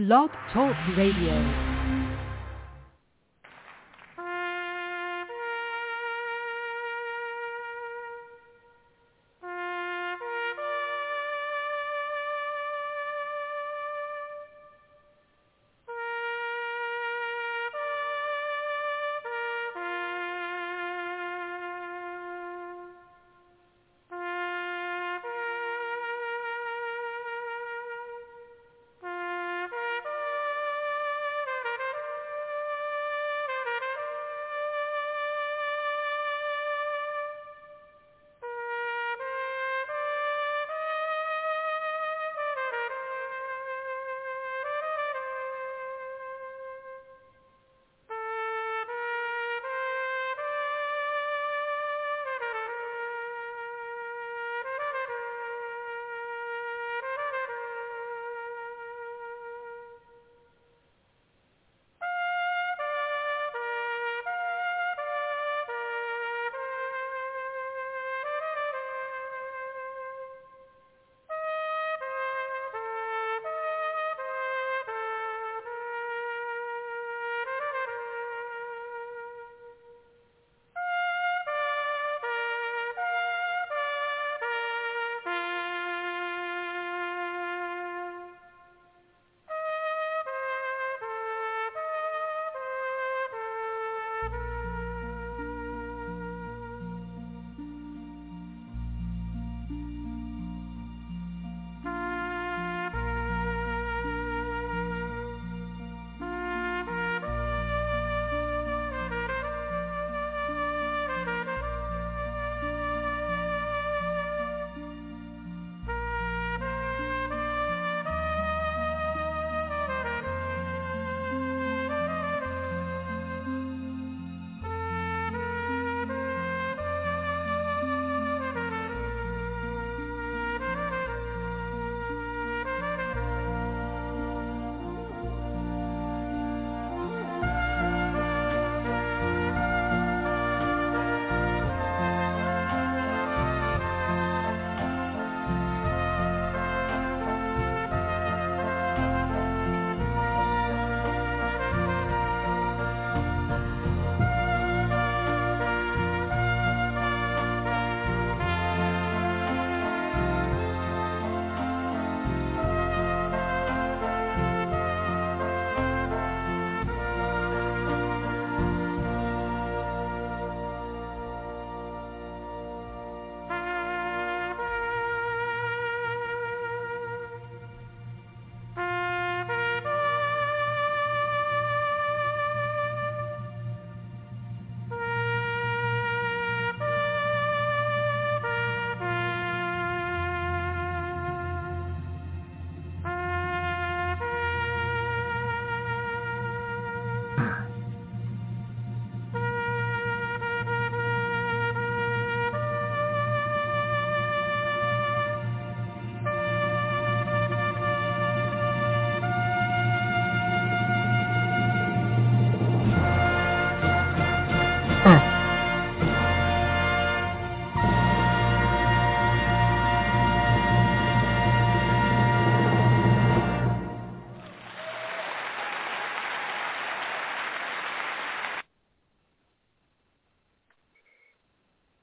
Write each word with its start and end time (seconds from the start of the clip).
Blog 0.00 0.30
Talk 0.50 0.74
Radio. 0.96 1.69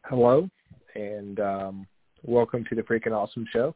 Hello, 0.09 0.49
and 0.95 1.37
um, 1.41 1.87
welcome 2.23 2.63
to 2.69 2.75
the 2.75 2.81
Freaking 2.81 3.11
Awesome 3.11 3.45
Show. 3.51 3.75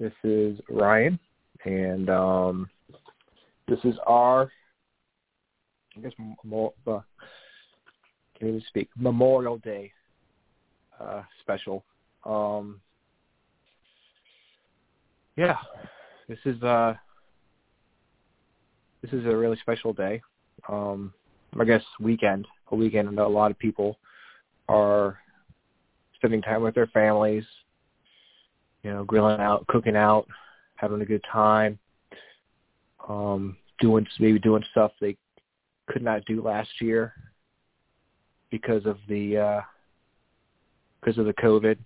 This 0.00 0.12
is 0.24 0.58
Ryan, 0.68 1.20
and 1.64 2.10
um, 2.10 2.68
this 3.68 3.78
is 3.84 3.94
our, 4.08 4.50
I 5.96 6.00
guess, 6.00 6.10
more, 6.42 6.72
uh, 6.84 6.98
can 8.36 8.48
even 8.48 8.62
speak, 8.66 8.88
Memorial 8.96 9.58
Day 9.58 9.92
uh, 10.98 11.22
special. 11.42 11.84
Um, 12.26 12.80
yeah, 15.36 15.58
this 16.28 16.40
is 16.44 16.60
uh, 16.64 16.94
this 19.00 19.12
is 19.12 19.24
a 19.26 19.36
really 19.36 19.58
special 19.58 19.92
day. 19.92 20.22
Um, 20.68 21.14
I 21.56 21.64
guess 21.64 21.84
weekend, 22.00 22.48
a 22.72 22.74
weekend, 22.74 23.06
and 23.06 23.20
a 23.20 23.28
lot 23.28 23.52
of 23.52 23.58
people 23.60 23.96
are 24.68 25.18
spending 26.20 26.42
time 26.42 26.62
with 26.62 26.74
their 26.74 26.86
families, 26.88 27.44
you 28.82 28.90
know, 28.92 29.04
grilling 29.04 29.40
out, 29.40 29.66
cooking 29.68 29.96
out, 29.96 30.26
having 30.76 31.00
a 31.00 31.06
good 31.06 31.24
time, 31.30 31.78
um, 33.08 33.56
doing 33.80 34.06
maybe 34.18 34.38
doing 34.38 34.62
stuff 34.70 34.92
they 35.00 35.16
could 35.88 36.02
not 36.02 36.24
do 36.26 36.42
last 36.42 36.68
year 36.80 37.14
because 38.50 38.84
of 38.84 38.98
the 39.08 39.36
uh, 39.38 39.60
because 41.00 41.18
of 41.18 41.24
the 41.24 41.34
COVID. 41.34 41.78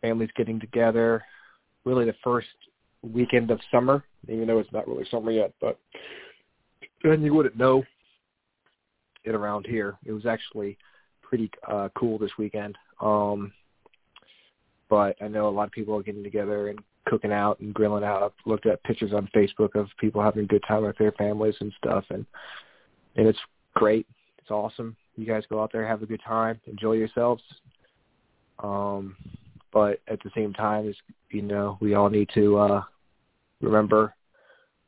Families 0.00 0.30
getting 0.36 0.60
together, 0.60 1.22
really 1.84 2.04
the 2.04 2.14
first 2.22 2.48
weekend 3.02 3.50
of 3.50 3.60
summer, 3.70 4.04
even 4.28 4.46
though 4.46 4.58
it's 4.58 4.72
not 4.72 4.88
really 4.88 5.06
summer 5.10 5.30
yet, 5.30 5.52
but 5.60 5.78
and 7.04 7.22
you 7.22 7.34
wouldn't 7.34 7.56
know 7.56 7.82
it 9.24 9.34
around 9.34 9.66
here. 9.66 9.96
It 10.04 10.12
was 10.12 10.26
actually 10.26 10.78
pretty 11.28 11.50
uh, 11.68 11.88
cool 11.96 12.18
this 12.18 12.30
weekend. 12.38 12.76
Um, 13.00 13.52
but 14.88 15.16
I 15.20 15.28
know 15.28 15.48
a 15.48 15.50
lot 15.50 15.66
of 15.66 15.72
people 15.72 15.96
are 15.96 16.02
getting 16.02 16.22
together 16.22 16.68
and 16.68 16.78
cooking 17.06 17.32
out 17.32 17.60
and 17.60 17.74
grilling 17.74 18.04
out. 18.04 18.22
I've 18.22 18.46
looked 18.46 18.66
at 18.66 18.82
pictures 18.84 19.12
on 19.12 19.28
Facebook 19.34 19.74
of 19.74 19.88
people 19.98 20.22
having 20.22 20.44
a 20.44 20.48
good 20.48 20.64
time 20.66 20.84
with 20.84 20.96
their 20.98 21.12
families 21.12 21.56
and 21.60 21.72
stuff, 21.78 22.04
and 22.10 22.24
and 23.16 23.26
it's 23.26 23.38
great. 23.74 24.06
It's 24.38 24.50
awesome. 24.50 24.96
You 25.16 25.26
guys 25.26 25.44
go 25.48 25.62
out 25.62 25.70
there, 25.72 25.86
have 25.86 26.02
a 26.02 26.06
good 26.06 26.20
time, 26.26 26.60
enjoy 26.66 26.94
yourselves. 26.94 27.42
Um, 28.58 29.16
but 29.72 30.00
at 30.08 30.22
the 30.22 30.30
same 30.34 30.52
time, 30.52 30.88
is 30.88 30.96
you 31.30 31.42
know, 31.42 31.78
we 31.80 31.94
all 31.94 32.08
need 32.08 32.30
to 32.34 32.56
uh, 32.58 32.82
remember 33.60 34.14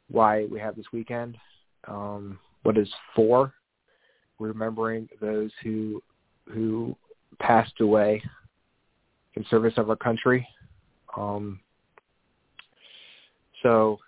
why 0.08 0.46
we 0.46 0.60
have 0.60 0.76
this 0.76 0.86
weekend. 0.92 1.36
Um, 1.88 2.38
what 2.62 2.78
is 2.78 2.88
for? 3.14 3.52
Remembering 4.38 5.08
those 5.20 5.50
who 5.62 6.02
who 6.48 6.96
passed 7.38 7.80
away 7.80 8.22
in 9.34 9.44
service 9.50 9.74
of 9.76 9.90
our 9.90 9.96
country. 9.96 10.46
Um, 11.16 11.60
so, 13.62 13.98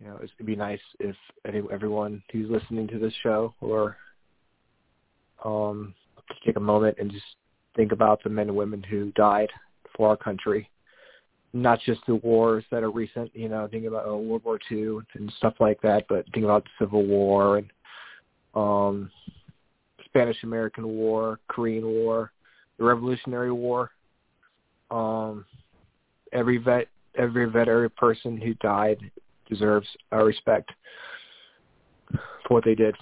you 0.00 0.08
know, 0.08 0.16
it'd 0.16 0.46
be 0.46 0.56
nice 0.56 0.80
if 0.98 1.16
any, 1.46 1.62
everyone 1.72 2.22
who's 2.32 2.50
listening 2.50 2.88
to 2.88 2.98
this 2.98 3.12
show 3.22 3.54
or 3.60 3.96
um, 5.44 5.94
take 6.44 6.56
a 6.56 6.60
moment 6.60 6.96
and 6.98 7.10
just 7.10 7.24
think 7.76 7.92
about 7.92 8.22
the 8.22 8.30
men 8.30 8.48
and 8.48 8.56
women 8.56 8.82
who 8.82 9.12
died 9.12 9.48
for 9.96 10.08
our 10.08 10.16
country. 10.16 10.68
Not 11.52 11.80
just 11.80 12.00
the 12.06 12.14
wars 12.16 12.64
that 12.70 12.82
are 12.82 12.90
recent, 12.90 13.34
you 13.34 13.48
know, 13.48 13.66
think 13.68 13.84
about 13.84 14.04
oh, 14.06 14.18
World 14.18 14.44
War 14.44 14.58
II 14.70 14.98
and 15.14 15.32
stuff 15.38 15.54
like 15.58 15.80
that, 15.82 16.04
but 16.08 16.24
think 16.32 16.44
about 16.44 16.64
the 16.64 16.84
Civil 16.84 17.04
War 17.04 17.58
and 17.58 17.70
um, 18.54 19.10
Spanish 20.10 20.42
American 20.42 20.86
War, 20.86 21.38
Korean 21.48 21.86
War, 21.86 22.32
the 22.78 22.84
Revolutionary 22.84 23.52
War. 23.52 23.90
Um, 24.90 25.44
every 26.32 26.58
vet, 26.58 26.88
every 27.16 27.48
vet, 27.48 27.68
every 27.68 27.90
person 27.90 28.36
who 28.36 28.54
died 28.54 28.98
deserves 29.48 29.86
our 30.12 30.24
respect 30.24 30.70
for 32.10 32.54
what 32.54 32.64
they 32.64 32.74
did 32.74 32.96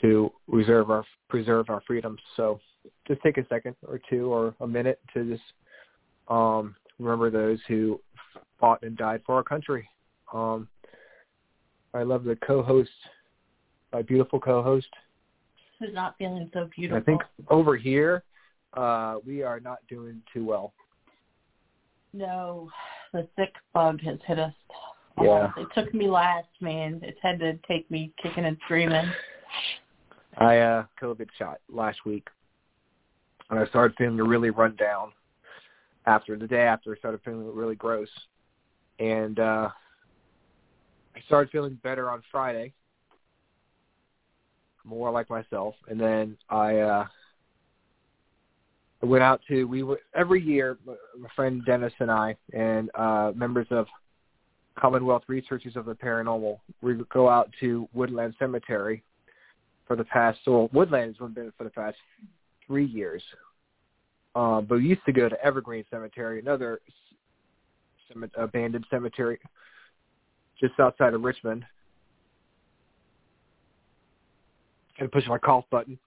to 0.00 0.32
reserve 0.48 0.90
our 0.90 1.04
preserve 1.28 1.70
our 1.70 1.82
freedoms. 1.86 2.20
So 2.36 2.60
just 3.06 3.22
take 3.22 3.38
a 3.38 3.46
second 3.46 3.76
or 3.86 4.00
two 4.10 4.32
or 4.32 4.54
a 4.60 4.66
minute 4.66 5.00
to 5.14 5.24
just 5.24 5.42
um, 6.28 6.74
remember 6.98 7.30
those 7.30 7.58
who 7.68 8.00
fought 8.58 8.82
and 8.82 8.96
died 8.96 9.22
for 9.24 9.34
our 9.36 9.42
country. 9.44 9.88
Um, 10.32 10.68
I 11.94 12.02
love 12.02 12.24
the 12.24 12.36
co-host, 12.36 12.90
my 13.92 14.02
beautiful 14.02 14.40
co-host. 14.40 14.88
Who's 15.82 15.94
not 15.94 16.14
feeling 16.16 16.48
so 16.54 16.68
beautiful? 16.76 16.98
I 16.98 17.04
think 17.04 17.22
over 17.50 17.76
here, 17.76 18.22
uh, 18.74 19.16
we 19.26 19.42
are 19.42 19.58
not 19.58 19.78
doing 19.88 20.22
too 20.32 20.44
well. 20.44 20.72
No, 22.12 22.70
the 23.12 23.26
sick 23.36 23.52
bug 23.74 24.00
has 24.02 24.18
hit 24.24 24.38
us. 24.38 24.54
Yeah. 25.20 25.50
it 25.56 25.66
took 25.74 25.92
me 25.92 26.08
last, 26.08 26.48
man. 26.60 27.00
It's 27.02 27.18
had 27.20 27.40
to 27.40 27.58
take 27.68 27.90
me 27.90 28.12
kicking 28.22 28.44
and 28.44 28.56
screaming. 28.64 29.10
I 30.38 30.58
uh 30.58 30.84
COVID 31.00 31.26
shot 31.36 31.58
last 31.68 31.98
week, 32.06 32.28
and 33.50 33.58
I 33.58 33.66
started 33.66 33.96
feeling 33.98 34.16
really 34.16 34.50
run 34.50 34.76
down. 34.76 35.12
After 36.06 36.38
the 36.38 36.46
day 36.46 36.62
after, 36.62 36.94
I 36.94 36.98
started 36.98 37.20
feeling 37.24 37.52
really 37.54 37.74
gross, 37.74 38.08
and 39.00 39.40
uh 39.40 39.68
I 41.16 41.20
started 41.26 41.50
feeling 41.50 41.78
better 41.82 42.08
on 42.08 42.22
Friday, 42.30 42.72
more 44.84 45.10
like 45.10 45.28
myself, 45.30 45.74
and 45.88 46.00
then 46.00 46.36
I 46.48 46.78
uh 46.78 47.06
went 49.02 49.22
out 49.22 49.40
to 49.48 49.64
we 49.64 49.82
were 49.82 50.00
every 50.14 50.40
year 50.40 50.78
my 50.86 51.28
friend 51.34 51.64
Dennis 51.64 51.92
and 51.98 52.10
I 52.10 52.36
and 52.52 52.90
uh 52.94 53.32
members 53.34 53.66
of 53.70 53.86
Commonwealth 54.78 55.24
Researchers 55.26 55.76
of 55.76 55.86
the 55.86 55.94
Paranormal 55.94 56.58
we 56.82 56.94
would 56.94 57.08
go 57.08 57.28
out 57.28 57.50
to 57.60 57.88
Woodland 57.92 58.34
Cemetery 58.38 59.02
for 59.86 59.96
the 59.96 60.04
past 60.04 60.38
well 60.46 60.70
Woodland 60.72 61.16
has 61.18 61.30
been 61.32 61.52
for 61.58 61.64
the 61.64 61.70
past 61.70 61.96
three 62.66 62.86
years. 62.86 63.22
Uh, 64.34 64.62
but 64.62 64.78
we 64.78 64.86
used 64.86 65.04
to 65.04 65.12
go 65.12 65.28
to 65.28 65.44
Evergreen 65.44 65.84
Cemetery, 65.90 66.40
another 66.40 66.80
abandoned 68.36 68.86
cemetery 68.90 69.38
just 70.60 70.78
outside 70.78 71.14
of 71.14 71.22
Richmond. 71.22 71.64
And 74.98 75.10
push 75.10 75.26
my 75.26 75.38
cough 75.38 75.64
button 75.70 75.98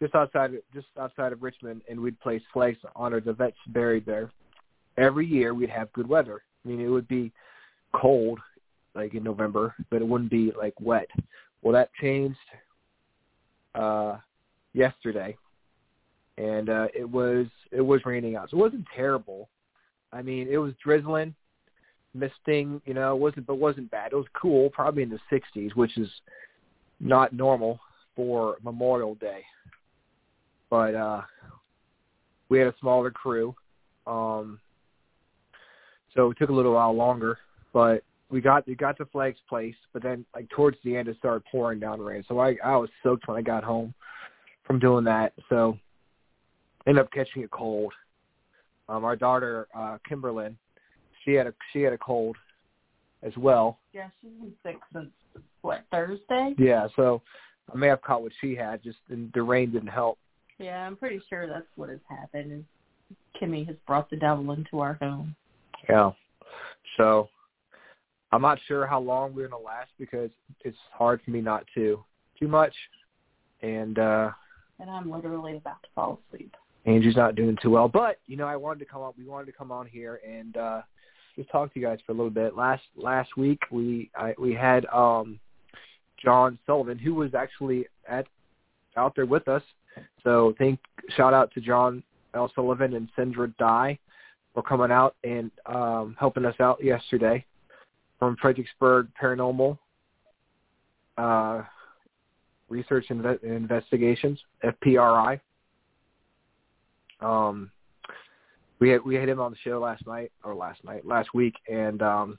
just 0.00 0.14
outside 0.14 0.52
just 0.72 0.86
outside 0.98 1.32
of 1.32 1.42
Richmond, 1.42 1.82
and 1.88 2.00
we'd 2.00 2.18
place 2.20 2.42
flags 2.52 2.78
to 2.82 2.88
honor 2.94 3.20
the 3.20 3.32
vets 3.32 3.56
buried 3.68 4.06
there. 4.06 4.30
Every 4.96 5.26
year 5.26 5.54
we'd 5.54 5.70
have 5.70 5.92
good 5.92 6.08
weather. 6.08 6.42
I 6.64 6.68
mean, 6.68 6.80
it 6.80 6.88
would 6.88 7.08
be 7.08 7.32
cold, 7.92 8.38
like 8.94 9.14
in 9.14 9.22
November, 9.22 9.74
but 9.90 10.02
it 10.02 10.08
wouldn't 10.08 10.30
be 10.30 10.52
like 10.56 10.74
wet. 10.80 11.08
Well, 11.62 11.72
that 11.72 11.90
changed 12.00 12.36
uh, 13.74 14.16
yesterday, 14.72 15.36
and 16.36 16.68
uh, 16.68 16.88
it 16.94 17.08
was 17.08 17.46
it 17.72 17.80
was 17.80 18.04
raining 18.04 18.36
out. 18.36 18.50
So 18.50 18.56
it 18.56 18.60
wasn't 18.60 18.86
terrible. 18.94 19.48
I 20.12 20.22
mean, 20.22 20.48
it 20.48 20.58
was 20.58 20.72
drizzling, 20.82 21.34
misting. 22.14 22.80
You 22.84 22.94
know, 22.94 23.14
it 23.14 23.18
wasn't 23.18 23.46
but 23.46 23.56
wasn't 23.56 23.90
bad. 23.90 24.12
It 24.12 24.16
was 24.16 24.26
cool, 24.40 24.70
probably 24.70 25.02
in 25.02 25.10
the 25.10 25.20
60s, 25.30 25.74
which 25.74 25.98
is 25.98 26.08
not 27.00 27.32
normal 27.32 27.80
for 28.18 28.56
Memorial 28.64 29.14
Day 29.14 29.44
but 30.70 30.94
uh 30.94 31.22
we 32.48 32.58
had 32.58 32.68
a 32.68 32.74
smaller 32.80 33.10
crew. 33.10 33.54
Um 34.06 34.60
so 36.14 36.30
it 36.30 36.38
took 36.38 36.50
a 36.50 36.52
little 36.52 36.72
while 36.74 36.92
longer, 36.92 37.38
but 37.72 38.02
we 38.30 38.40
got 38.40 38.66
we 38.66 38.74
got 38.74 38.98
the 38.98 39.06
flags 39.06 39.38
placed, 39.48 39.78
but 39.92 40.02
then 40.02 40.24
like 40.34 40.48
towards 40.50 40.78
the 40.84 40.96
end 40.96 41.08
it 41.08 41.16
started 41.18 41.44
pouring 41.50 41.80
down 41.80 42.00
rain. 42.00 42.24
So 42.28 42.38
I 42.38 42.56
I 42.64 42.76
was 42.76 42.90
soaked 43.02 43.28
when 43.28 43.36
I 43.36 43.42
got 43.42 43.64
home 43.64 43.94
from 44.66 44.78
doing 44.78 45.04
that. 45.04 45.32
So 45.48 45.78
ended 46.86 47.04
up 47.04 47.12
catching 47.12 47.44
a 47.44 47.48
cold. 47.48 47.92
Um 48.88 49.04
our 49.04 49.16
daughter 49.16 49.68
uh 49.74 49.98
Kimberlyn, 50.08 50.56
she 51.24 51.32
had 51.32 51.46
a 51.46 51.54
she 51.72 51.82
had 51.82 51.92
a 51.92 51.98
cold 51.98 52.36
as 53.22 53.36
well. 53.36 53.78
Yeah, 53.92 54.08
she's 54.20 54.30
been 54.40 54.52
sick 54.62 54.76
since 54.92 55.10
what, 55.62 55.84
Thursday? 55.90 56.54
Yeah, 56.56 56.86
so 56.94 57.20
I 57.72 57.76
may 57.76 57.88
have 57.88 58.02
caught 58.02 58.22
what 58.22 58.32
she 58.40 58.54
had, 58.54 58.82
just 58.82 58.98
and 59.10 59.30
the 59.34 59.42
rain 59.42 59.70
didn't 59.70 59.88
help. 59.88 60.18
Yeah, 60.58 60.86
I'm 60.86 60.96
pretty 60.96 61.20
sure 61.28 61.46
that's 61.46 61.66
what 61.76 61.88
has 61.88 62.00
happened. 62.08 62.64
Kimmy 63.40 63.66
has 63.66 63.76
brought 63.86 64.10
the 64.10 64.16
devil 64.16 64.50
into 64.52 64.80
our 64.80 64.94
home. 64.94 65.34
Yeah. 65.88 66.10
So 66.96 67.28
I'm 68.32 68.42
not 68.42 68.58
sure 68.66 68.86
how 68.86 69.00
long 69.00 69.34
we're 69.34 69.48
gonna 69.48 69.62
last 69.62 69.90
because 69.98 70.30
it's 70.64 70.76
hard 70.92 71.20
for 71.24 71.30
me 71.30 71.40
not 71.40 71.64
to 71.74 72.02
too 72.38 72.48
much. 72.48 72.74
And 73.62 73.98
uh 73.98 74.30
and 74.80 74.90
I'm 74.90 75.10
literally 75.10 75.56
about 75.56 75.82
to 75.82 75.88
fall 75.94 76.20
asleep. 76.28 76.54
Angie's 76.86 77.16
not 77.16 77.34
doing 77.34 77.56
too 77.60 77.70
well. 77.70 77.88
But, 77.88 78.20
you 78.26 78.36
know, 78.36 78.46
I 78.46 78.56
wanted 78.56 78.80
to 78.80 78.84
come 78.86 79.02
on 79.02 79.12
we 79.16 79.24
wanted 79.24 79.46
to 79.46 79.52
come 79.52 79.70
on 79.70 79.86
here 79.86 80.20
and 80.28 80.56
uh 80.56 80.82
just 81.36 81.50
talk 81.50 81.72
to 81.72 81.80
you 81.80 81.86
guys 81.86 81.98
for 82.04 82.12
a 82.12 82.14
little 82.14 82.30
bit. 82.30 82.56
Last 82.56 82.82
last 82.96 83.36
week 83.36 83.60
we 83.70 84.10
I 84.16 84.34
we 84.38 84.54
had 84.54 84.86
um 84.86 85.38
John 86.22 86.58
Sullivan 86.66 86.98
who 86.98 87.14
was 87.14 87.34
actually 87.34 87.86
at 88.08 88.26
out 88.96 89.14
there 89.14 89.26
with 89.26 89.48
us 89.48 89.62
so 90.22 90.54
thank 90.58 90.80
shout 91.16 91.34
out 91.34 91.52
to 91.54 91.60
John 91.60 92.02
L. 92.34 92.50
Sullivan 92.54 92.94
and 92.94 93.08
Sandra 93.16 93.48
Dye 93.58 93.98
for 94.54 94.62
coming 94.62 94.90
out 94.90 95.16
and 95.24 95.50
um, 95.66 96.16
helping 96.18 96.44
us 96.44 96.54
out 96.60 96.82
yesterday 96.82 97.44
from 98.18 98.36
Fredericksburg 98.40 99.08
Paranormal 99.20 99.78
uh, 101.16 101.62
Research 102.68 103.06
and 103.10 103.24
Investigations 103.42 104.38
(FPRI). 104.64 105.40
Um, 107.20 107.70
we 108.78 108.90
had 108.90 109.02
we 109.04 109.14
had 109.14 109.28
him 109.28 109.40
on 109.40 109.50
the 109.50 109.56
show 109.64 109.80
last 109.80 110.06
night 110.06 110.30
or 110.44 110.54
last 110.54 110.84
night 110.84 111.06
last 111.06 111.34
week, 111.34 111.54
and 111.68 112.02
um, 112.02 112.38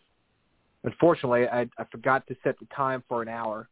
unfortunately, 0.83 1.47
I, 1.47 1.61
I 1.77 1.83
forgot 1.91 2.25
to 2.27 2.35
set 2.43 2.57
the 2.59 2.65
time 2.75 3.03
for 3.07 3.21
an 3.21 3.27
hour, 3.27 3.67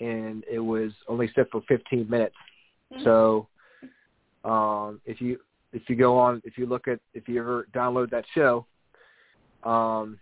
and 0.00 0.44
it 0.50 0.58
was 0.58 0.92
only 1.08 1.30
set 1.34 1.50
for 1.50 1.62
15 1.68 2.08
minutes. 2.08 2.36
So 3.02 3.48
um, 4.44 5.00
if 5.04 5.20
you 5.20 5.38
if 5.72 5.82
you 5.88 5.96
go 5.96 6.16
on 6.18 6.40
if 6.44 6.56
you 6.56 6.66
look 6.66 6.86
at 6.86 7.00
if 7.14 7.28
you 7.28 7.40
ever 7.40 7.66
download 7.74 8.10
that 8.10 8.24
show, 8.34 8.66
um, 9.64 10.18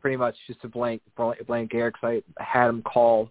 pretty 0.00 0.16
much 0.16 0.36
just 0.46 0.60
a 0.64 0.68
blank 0.68 1.02
blank, 1.16 1.44
blank 1.46 1.74
air 1.74 1.90
because 1.90 2.22
I 2.38 2.42
had 2.42 2.68
him 2.68 2.82
call 2.82 3.30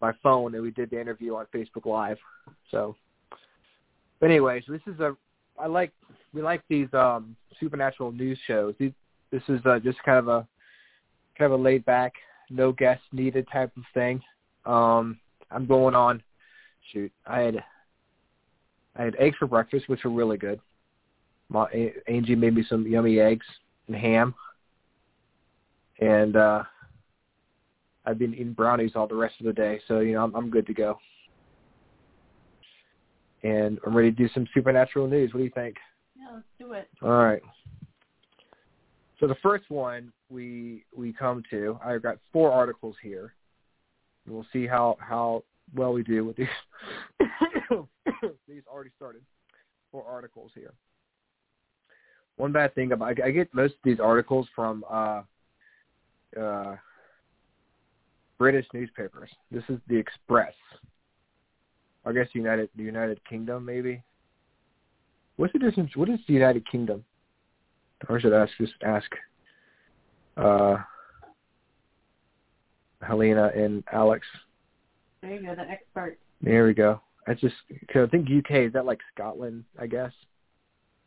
my 0.00 0.12
phone 0.22 0.54
and 0.54 0.62
we 0.62 0.70
did 0.70 0.90
the 0.90 1.00
interview 1.00 1.34
on 1.34 1.46
Facebook 1.54 1.86
Live. 1.86 2.18
So, 2.70 2.96
but 4.20 4.30
anyways, 4.30 4.64
this 4.68 4.80
is 4.86 5.00
a 5.00 5.16
I 5.58 5.66
like 5.66 5.92
we 6.32 6.42
like 6.42 6.62
these 6.68 6.88
um, 6.94 7.36
supernatural 7.60 8.12
news 8.12 8.38
shows. 8.46 8.74
These, 8.78 8.92
this 9.30 9.42
is 9.48 9.60
uh, 9.66 9.78
just 9.78 10.02
kind 10.04 10.18
of 10.18 10.28
a 10.28 10.46
kind 11.36 11.52
of 11.52 11.58
a 11.58 11.62
laid 11.62 11.84
back, 11.84 12.12
no 12.50 12.72
guests 12.72 13.04
needed 13.12 13.46
type 13.52 13.72
of 13.76 13.82
thing. 13.94 14.20
Um, 14.64 15.18
I'm 15.50 15.66
going 15.66 15.94
on. 15.94 16.22
Shoot, 16.92 17.12
I 17.26 17.40
had 17.40 17.64
I 18.96 19.04
had 19.04 19.16
eggs 19.18 19.36
for 19.38 19.46
breakfast, 19.46 19.88
which 19.88 20.04
were 20.04 20.10
really 20.10 20.36
good. 20.36 20.60
My, 21.48 21.66
Angie 22.06 22.34
made 22.34 22.54
me 22.54 22.64
some 22.68 22.86
yummy 22.86 23.20
eggs 23.20 23.46
and 23.86 23.96
ham. 23.96 24.34
and 26.00 26.36
uh 26.36 26.64
I've 28.04 28.18
been 28.18 28.34
eating 28.34 28.52
brownies 28.52 28.92
all 28.96 29.06
the 29.06 29.14
rest 29.14 29.36
of 29.38 29.46
the 29.46 29.52
day, 29.52 29.80
so 29.86 30.00
you 30.00 30.14
know 30.14 30.24
I'm, 30.24 30.34
I'm 30.34 30.50
good 30.50 30.66
to 30.66 30.74
go. 30.74 30.98
And 33.44 33.78
I'm 33.86 33.96
ready 33.96 34.10
to 34.10 34.16
do 34.16 34.28
some 34.34 34.46
supernatural 34.54 35.06
news. 35.06 35.32
What 35.32 35.38
do 35.38 35.44
you 35.44 35.50
think? 35.50 35.76
Yeah, 36.16 36.34
let's 36.34 36.46
do 36.58 36.72
it. 36.72 36.88
All 37.00 37.10
right. 37.10 37.42
So 39.22 39.28
the 39.28 39.36
first 39.36 39.70
one 39.70 40.12
we 40.28 40.84
we 40.92 41.12
come 41.12 41.44
to, 41.50 41.78
I've 41.84 42.02
got 42.02 42.18
four 42.32 42.50
articles 42.50 42.96
here. 43.00 43.34
And 44.26 44.34
we'll 44.34 44.46
see 44.52 44.66
how 44.66 44.96
how 44.98 45.44
well 45.76 45.92
we 45.92 46.02
do 46.02 46.24
with 46.24 46.34
these. 46.34 46.48
these 48.48 48.62
already 48.66 48.90
started. 48.96 49.22
Four 49.92 50.04
articles 50.10 50.50
here. 50.56 50.74
One 52.34 52.50
bad 52.50 52.74
thing 52.74 52.90
about 52.90 53.22
I 53.22 53.30
get 53.30 53.54
most 53.54 53.74
of 53.74 53.80
these 53.84 54.00
articles 54.00 54.48
from 54.56 54.84
uh, 54.90 55.22
uh, 56.36 56.74
British 58.38 58.66
newspapers. 58.74 59.30
This 59.52 59.62
is 59.68 59.78
the 59.86 59.96
Express. 59.96 60.54
I 62.04 62.10
guess 62.10 62.26
United 62.32 62.70
the 62.74 62.82
United 62.82 63.20
Kingdom 63.24 63.64
maybe. 63.64 64.02
What's 65.36 65.52
the 65.52 65.60
difference? 65.60 65.94
What 65.94 66.08
is 66.08 66.18
the 66.26 66.34
United 66.34 66.68
Kingdom? 66.68 67.04
Or 68.08 68.20
should 68.20 68.32
I 68.32 68.42
ask 68.42 68.52
just 68.58 68.74
ask 68.82 69.10
uh, 70.36 70.76
Helena 73.02 73.50
and 73.54 73.84
Alex. 73.92 74.26
There 75.20 75.34
you 75.34 75.46
go, 75.46 75.54
the 75.54 75.62
expert. 75.62 76.18
There 76.40 76.66
we 76.66 76.74
go. 76.74 77.00
I 77.26 77.34
just 77.34 77.54
cause 77.92 78.08
I 78.08 78.10
think 78.10 78.28
UK 78.28 78.66
is 78.66 78.72
that 78.72 78.84
like 78.84 78.98
Scotland, 79.14 79.64
I 79.78 79.86
guess. 79.86 80.12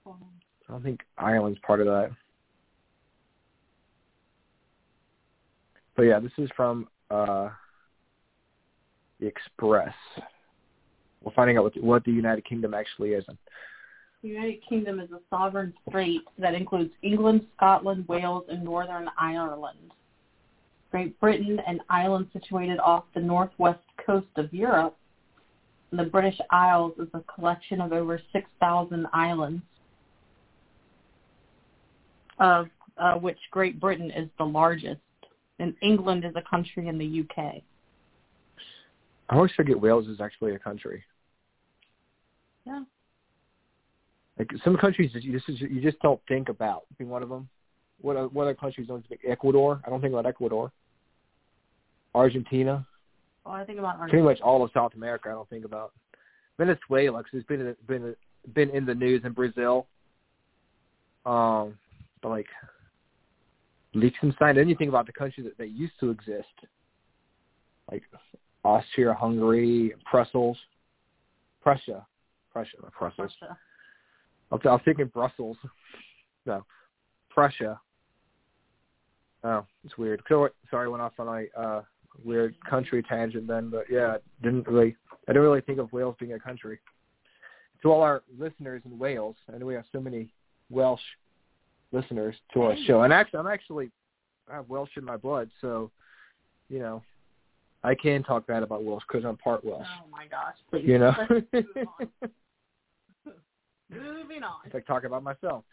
Um, 0.06 0.24
I 0.68 0.74
don't 0.74 0.84
think 0.84 1.02
Ireland's 1.18 1.60
part 1.66 1.82
of 1.82 1.88
that. 1.88 2.12
But 5.96 6.04
yeah, 6.04 6.20
this 6.20 6.32
is 6.38 6.50
from 6.56 6.88
uh, 7.10 7.50
the 9.20 9.28
Express. 9.28 9.94
We're 11.22 11.34
finding 11.34 11.58
out 11.58 11.64
what 11.64 11.74
the, 11.74 11.82
what 11.82 12.04
the 12.04 12.12
United 12.12 12.46
Kingdom 12.46 12.74
actually 12.74 13.12
is. 13.12 13.26
The 14.26 14.32
United 14.32 14.68
Kingdom 14.68 15.00
is 15.00 15.12
a 15.12 15.20
sovereign 15.30 15.72
state 15.88 16.24
that 16.40 16.56
includes 16.56 16.92
England, 17.04 17.46
Scotland, 17.56 18.08
Wales, 18.08 18.46
and 18.50 18.64
Northern 18.64 19.08
Ireland. 19.20 19.92
Great 20.90 21.20
Britain, 21.20 21.62
an 21.68 21.80
island 21.92 22.26
situated 22.34 22.80
off 22.80 23.04
the 23.14 23.20
northwest 23.20 23.84
coast 24.04 24.26
of 24.38 24.52
Europe. 24.52 24.98
The 25.92 26.06
British 26.06 26.40
Isles 26.50 26.94
is 26.98 27.08
a 27.14 27.22
collection 27.32 27.80
of 27.80 27.94
over 27.94 28.20
6,000 28.34 29.06
islands, 29.14 29.62
of 32.40 32.66
uh, 32.98 33.14
which 33.20 33.38
Great 33.52 33.80
Britain 33.80 34.10
is 34.10 34.28
the 34.40 34.44
largest, 34.44 35.02
and 35.60 35.76
England 35.84 36.26
is 36.26 36.34
a 36.36 36.42
country 36.50 36.88
in 36.88 36.98
the 36.98 37.22
UK. 37.22 37.62
I 39.30 39.36
always 39.36 39.52
forget 39.52 39.80
Wales 39.80 40.08
is 40.08 40.20
actually 40.20 40.56
a 40.56 40.60
country. 40.60 41.04
Yeah. 42.66 42.86
Like 44.38 44.50
some 44.64 44.76
countries, 44.78 45.12
you 45.14 45.32
just 45.32 45.48
you 45.48 45.82
just 45.82 46.00
don't 46.02 46.20
think 46.28 46.50
about 46.50 46.84
being 46.98 47.10
one 47.10 47.24
of 47.24 47.30
them. 47.30 47.48
What 48.02 48.18
other, 48.18 48.28
what 48.28 48.44
other 48.44 48.54
countries 48.54 48.88
don't 48.88 49.08
think? 49.08 49.22
Ecuador. 49.28 49.82
I 49.86 49.90
don't 49.90 50.02
think 50.02 50.14
about 50.14 50.26
Ecuador. 50.26 50.72
Argentina. 52.14 52.86
Well, 53.46 53.54
I 53.54 53.64
think 53.64 53.80
about 53.80 54.00
Pretty 54.00 54.24
much 54.24 54.42
all 54.42 54.64
of 54.64 54.72
South 54.74 54.94
America. 54.96 55.30
I 55.30 55.34
don't 55.34 55.50
think 55.50 55.66
about 55.66 55.94
Venezuela 56.58 57.20
because 57.20 57.40
it's 57.40 57.48
been 57.48 57.76
been 57.88 58.16
been 58.54 58.70
in 58.72 58.86
the 58.86 58.96
news 58.96 59.22
in 59.24 59.32
Brazil. 59.34 59.88
Um, 61.26 61.78
but 62.22 62.30
like 62.30 62.48
Liechtenstein, 63.94 64.58
anything 64.58 64.90
about 64.90 65.06
the 65.06 65.14
countries 65.14 65.46
that, 65.46 65.58
that 65.58 65.70
used 65.70 65.94
to 66.00 66.10
exist, 66.10 66.48
like 67.92 68.04
Austria, 68.64 69.14
Hungary, 69.14 69.94
Brussels, 70.12 70.58
Prussia, 71.62 72.06
Prussia, 72.52 72.78
not 72.82 72.94
Brussels. 72.98 73.32
I 74.64 74.72
was, 74.74 74.82
thinking 74.86 75.08
Brussels. 75.08 75.58
No, 76.46 76.64
Prussia. 77.30 77.80
Oh, 79.44 79.66
it's 79.84 79.98
weird. 79.98 80.22
So, 80.28 80.50
sorry, 80.70 80.86
I 80.86 80.90
went 80.90 81.04
off 81.04 81.14
on 81.20 81.28
a 81.28 81.60
uh, 81.60 81.82
weird 82.24 82.56
country 82.68 83.04
tangent 83.04 83.48
then, 83.48 83.70
but 83.70 83.86
yeah, 83.90 84.18
didn't 84.42 84.68
really. 84.68 84.96
I 85.28 85.34
didn't 85.34 85.44
really 85.44 85.62
think 85.62 85.80
of 85.80 85.92
Wales 85.92 86.16
being 86.20 86.34
a 86.34 86.40
country. 86.40 86.80
To 87.82 87.92
all 87.92 88.02
our 88.02 88.24
listeners 88.40 88.82
in 88.86 88.98
Wales, 88.98 89.36
I 89.54 89.58
know 89.58 89.66
we 89.66 89.74
have 89.76 89.86
so 89.92 90.00
many 90.00 90.30
Welsh 90.70 91.02
listeners 91.92 92.36
to 92.54 92.64
our 92.64 92.76
show, 92.86 93.02
and 93.04 93.14
actually, 93.14 93.40
I'm 93.40 93.48
actually 93.48 93.92
I 94.52 94.56
have 94.56 94.70
Welsh 94.70 94.92
in 94.98 95.06
my 95.06 95.18
blood, 95.18 95.50
so 95.62 95.92
you 96.70 96.80
know, 96.80 97.04
I 97.84 97.94
can 97.96 98.24
talk 98.24 98.48
bad 98.48 98.64
about 98.64 98.84
Welsh 98.84 99.04
because 99.08 99.26
I'm 99.26 99.38
part 99.38 99.64
Welsh. 99.64 99.88
Oh 100.04 100.08
my 100.10 100.26
gosh! 100.28 100.56
Please. 100.72 100.86
You 100.88 101.00
know, 101.00 101.14
Let's 101.30 101.68
move 101.76 101.88
on. 102.00 102.10
Moving 103.90 104.44
on. 104.44 104.56
it's 104.66 104.74
like 104.74 104.88
talking 104.88 105.08
about 105.08 105.24
myself. 105.24 105.64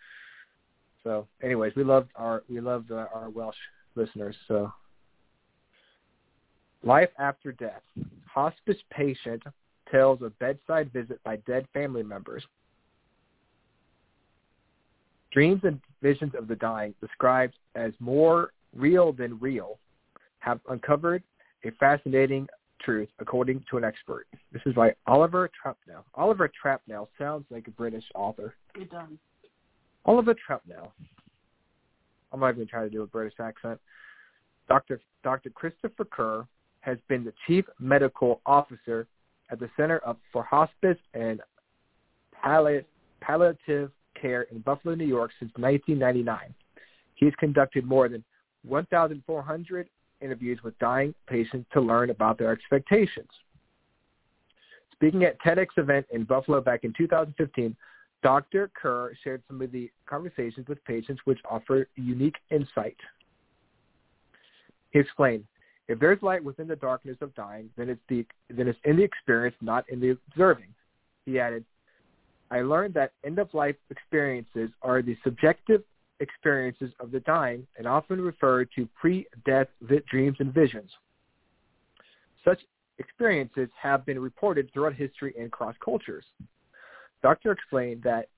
So, 1.02 1.26
anyways, 1.42 1.72
we 1.74 1.84
loved 1.84 2.10
our 2.14 2.42
we 2.48 2.60
loved 2.60 2.92
uh, 2.92 3.06
our 3.14 3.30
Welsh 3.30 3.56
listeners. 3.94 4.36
So, 4.48 4.72
life 6.82 7.10
after 7.18 7.52
death. 7.52 7.82
Hospice 8.26 8.76
patient 8.90 9.42
tells 9.90 10.22
of 10.22 10.38
bedside 10.38 10.92
visit 10.92 11.22
by 11.24 11.36
dead 11.36 11.66
family 11.72 12.02
members. 12.02 12.44
Dreams 15.32 15.62
and 15.64 15.80
visions 16.02 16.32
of 16.38 16.46
the 16.46 16.56
dying, 16.56 16.94
described 17.00 17.54
as 17.74 17.92
more 18.00 18.52
real 18.74 19.12
than 19.12 19.38
real, 19.38 19.78
have 20.40 20.60
uncovered 20.68 21.22
a 21.64 21.70
fascinating 21.72 22.46
truth, 22.84 23.08
according 23.18 23.64
to 23.70 23.76
an 23.76 23.84
expert. 23.84 24.26
This 24.52 24.62
is 24.66 24.74
by 24.74 24.94
Oliver 25.06 25.50
Trapnell. 25.64 26.04
Oliver 26.14 26.50
Trapnell 26.64 27.08
sounds 27.18 27.44
like 27.50 27.68
a 27.68 27.70
British 27.70 28.04
author. 28.14 28.54
It 28.74 28.90
does. 28.90 29.08
Oliver 30.04 30.34
Trapnell. 30.34 30.90
I'm 32.32 32.40
not 32.40 32.54
even 32.54 32.66
trying 32.66 32.88
to 32.88 32.90
do 32.90 33.02
a 33.02 33.06
British 33.06 33.38
accent. 33.40 33.78
Dr. 34.68 35.00
Dr. 35.22 35.50
Christopher 35.50 36.04
Kerr 36.04 36.46
has 36.80 36.98
been 37.08 37.24
the 37.24 37.32
chief 37.46 37.64
medical 37.78 38.40
officer 38.46 39.06
at 39.50 39.60
the 39.60 39.70
Center 39.76 39.98
of, 39.98 40.16
for 40.32 40.42
Hospice 40.42 40.98
and 41.14 41.40
Palli- 42.42 42.84
Palliative 43.20 43.90
Care 44.20 44.42
in 44.42 44.60
Buffalo, 44.60 44.94
New 44.94 45.06
York 45.06 45.30
since 45.38 45.52
1999. 45.56 46.54
He's 47.14 47.34
conducted 47.38 47.84
more 47.84 48.08
than 48.08 48.24
1,400 48.64 49.88
interviews 50.22 50.60
with 50.62 50.78
dying 50.78 51.14
patients 51.26 51.68
to 51.72 51.80
learn 51.80 52.10
about 52.10 52.38
their 52.38 52.52
expectations. 52.52 53.28
Speaking 54.92 55.24
at 55.24 55.40
TEDx 55.42 55.66
event 55.76 56.06
in 56.12 56.24
Buffalo 56.24 56.60
back 56.60 56.84
in 56.84 56.92
2015, 56.96 57.74
Dr. 58.22 58.70
Kerr 58.80 59.12
shared 59.24 59.42
some 59.48 59.60
of 59.60 59.72
the 59.72 59.90
conversations 60.06 60.68
with 60.68 60.82
patients 60.84 61.20
which 61.24 61.40
offer 61.50 61.88
unique 61.96 62.36
insight. 62.50 62.96
He 64.90 65.00
explained, 65.00 65.44
if 65.88 65.98
there's 65.98 66.22
light 66.22 66.44
within 66.44 66.68
the 66.68 66.76
darkness 66.76 67.16
of 67.20 67.34
dying, 67.34 67.68
then 67.76 67.88
it's, 67.88 68.00
the, 68.08 68.24
then 68.48 68.68
it's 68.68 68.78
in 68.84 68.96
the 68.96 69.02
experience, 69.02 69.56
not 69.60 69.84
in 69.90 69.98
the 70.00 70.16
observing. 70.28 70.72
He 71.26 71.40
added, 71.40 71.64
I 72.50 72.60
learned 72.60 72.94
that 72.94 73.12
end-of-life 73.24 73.76
experiences 73.90 74.70
are 74.82 75.02
the 75.02 75.16
subjective 75.24 75.82
experiences 76.22 76.92
of 77.00 77.10
the 77.10 77.20
dying 77.20 77.66
and 77.76 77.86
often 77.86 78.20
referred 78.20 78.68
to 78.76 78.88
pre-death 78.98 79.66
dreams 80.08 80.36
and 80.40 80.54
visions. 80.54 80.90
Such 82.44 82.60
experiences 82.98 83.68
have 83.80 84.06
been 84.06 84.18
reported 84.18 84.70
throughout 84.72 84.94
history 84.94 85.34
and 85.38 85.50
cross 85.50 85.74
cultures. 85.84 86.24
Doctor 87.22 87.52
explained 87.52 88.02
that 88.04 88.28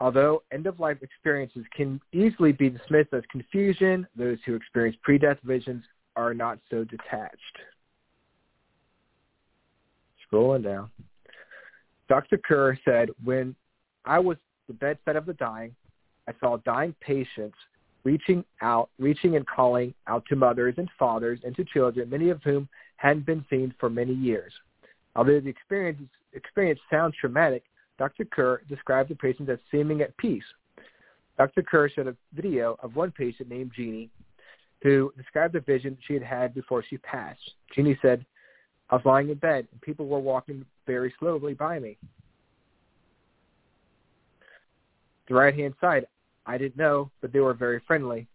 although 0.00 0.42
end-of-life 0.52 0.98
experiences 1.02 1.64
can 1.74 2.00
easily 2.12 2.52
be 2.52 2.70
dismissed 2.70 3.12
as 3.12 3.22
confusion, 3.30 4.06
those 4.16 4.38
who 4.46 4.54
experience 4.54 4.96
pre-death 5.02 5.38
visions 5.44 5.84
are 6.16 6.34
not 6.34 6.58
so 6.70 6.84
detached. 6.84 7.58
Scrolling 10.30 10.64
down. 10.64 10.90
Dr. 12.08 12.38
Kerr 12.38 12.78
said, 12.84 13.10
when 13.24 13.54
I 14.04 14.18
was 14.18 14.36
the 14.66 14.74
bedside 14.74 15.16
of 15.16 15.26
the 15.26 15.34
dying, 15.34 15.74
I 16.28 16.32
saw 16.40 16.58
dying 16.58 16.94
patients 17.00 17.56
reaching 18.04 18.44
out, 18.60 18.90
reaching 18.98 19.36
and 19.36 19.46
calling 19.46 19.94
out 20.06 20.24
to 20.28 20.36
mothers 20.36 20.74
and 20.76 20.88
fathers 20.98 21.40
and 21.44 21.56
to 21.56 21.64
children, 21.64 22.10
many 22.10 22.28
of 22.28 22.42
whom 22.42 22.68
hadn't 22.96 23.26
been 23.26 23.44
seen 23.48 23.74
for 23.80 23.88
many 23.88 24.12
years. 24.12 24.52
Although 25.16 25.40
the 25.40 25.48
experience, 25.48 26.00
experience 26.34 26.80
sounds 26.90 27.14
traumatic, 27.20 27.64
Dr. 27.98 28.24
Kerr 28.26 28.60
described 28.68 29.10
the 29.10 29.16
patients 29.16 29.50
as 29.50 29.58
seeming 29.70 30.02
at 30.02 30.16
peace. 30.18 30.44
Dr. 31.38 31.62
Kerr 31.62 31.88
showed 31.88 32.08
a 32.08 32.16
video 32.34 32.76
of 32.82 32.94
one 32.94 33.10
patient 33.10 33.48
named 33.48 33.72
Jeannie 33.74 34.10
who 34.82 35.12
described 35.16 35.54
the 35.54 35.60
vision 35.60 35.96
she 36.06 36.14
had 36.14 36.22
had 36.22 36.54
before 36.54 36.84
she 36.88 36.98
passed. 36.98 37.40
Jeannie 37.74 37.98
said, 38.00 38.24
I 38.90 38.96
was 38.96 39.04
lying 39.04 39.30
in 39.30 39.38
bed 39.38 39.66
and 39.72 39.80
people 39.80 40.06
were 40.06 40.20
walking 40.20 40.64
very 40.86 41.12
slowly 41.18 41.54
by 41.54 41.78
me. 41.78 41.96
The 45.28 45.34
right-hand 45.34 45.74
side, 45.80 46.06
I 46.48 46.56
didn't 46.56 46.78
know, 46.78 47.10
but 47.20 47.32
they 47.32 47.40
were 47.40 47.54
very 47.54 47.80
friendly. 47.86 48.26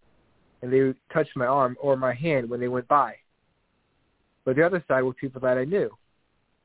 and 0.61 0.71
they 0.71 0.79
would 0.79 0.95
touch 1.11 1.27
my 1.35 1.45
arm 1.45 1.75
or 1.81 1.97
my 1.97 2.13
hand 2.13 2.49
when 2.49 2.61
they 2.61 2.69
went 2.69 2.87
by. 2.87 3.13
But 4.45 4.55
the 4.55 4.65
other 4.65 4.81
side 4.87 5.03
were 5.03 5.13
people 5.13 5.41
that 5.41 5.57
I 5.57 5.65
knew. 5.65 5.89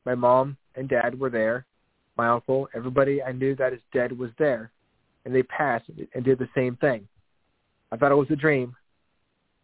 My 0.04 0.14
mom 0.14 0.56
and 0.76 0.88
dad 0.88 1.18
were 1.18 1.30
there. 1.30 1.66
My 2.16 2.28
uncle, 2.28 2.68
everybody 2.76 3.20
I 3.20 3.32
knew 3.32 3.56
that 3.56 3.72
is 3.72 3.80
dead 3.92 4.16
was 4.16 4.30
there. 4.38 4.70
And 5.24 5.34
they 5.34 5.42
passed 5.42 5.90
and 6.14 6.24
did 6.24 6.38
the 6.38 6.48
same 6.54 6.76
thing. 6.76 7.08
I 7.90 7.96
thought 7.96 8.12
it 8.12 8.16
was 8.16 8.30
a 8.30 8.36
dream, 8.36 8.76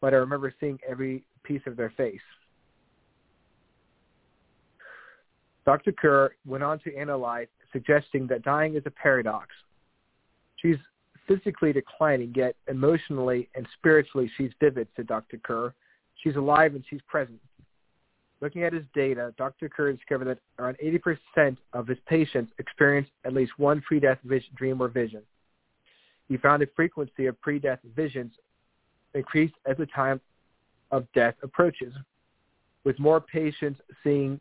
but 0.00 0.12
I 0.12 0.16
remember 0.16 0.52
seeing 0.58 0.80
every 0.88 1.22
piece 1.44 1.62
of 1.66 1.76
their 1.76 1.90
face. 1.96 2.26
Dr. 5.64 5.92
Kerr 5.92 6.34
went 6.44 6.64
on 6.64 6.80
to 6.80 6.96
analyze, 6.96 7.46
suggesting 7.72 8.26
that 8.26 8.42
dying 8.42 8.74
is 8.74 8.82
a 8.84 8.90
paradox. 8.90 9.48
She's 10.56 10.76
physically 11.26 11.73
declining, 11.73 12.33
yet 12.37 12.57
emotionally 12.69 13.49
and 13.54 13.66
spiritually 13.78 14.31
she's 14.37 14.50
vivid, 14.61 14.88
said 14.97 15.07
Dr. 15.07 15.38
Kerr. 15.38 15.75
She's 16.23 16.37
alive 16.37 16.75
and 16.75 16.85
she's 16.88 17.00
present. 17.09 17.40
Looking 18.40 18.64
at 18.64 18.73
his 18.73 18.85
data, 18.95 19.33
Dr. 19.38 19.69
Kerr 19.69 19.93
discovered 19.93 20.26
that 20.26 20.38
around 20.59 20.76
80% 21.37 21.57
of 21.73 21.87
his 21.87 21.99
patients 22.07 22.52
experience 22.59 23.09
at 23.25 23.33
least 23.33 23.52
one 23.59 23.81
pre-death 23.81 24.19
vision, 24.25 24.50
dream 24.54 24.83
or 24.83 24.88
vision. 24.88 25.23
He 26.28 26.37
found 26.37 26.62
the 26.62 26.69
frequency 26.75 27.26
of 27.26 27.40
pre-death 27.40 27.81
visions 27.97 28.33
increased 29.14 29.54
as 29.66 29.76
the 29.76 29.87
time 29.87 30.21
of 30.90 31.07
death 31.14 31.35
approaches, 31.43 31.95
with 32.85 32.99
more 32.99 33.21
patients 33.21 33.81
seeing 34.02 34.40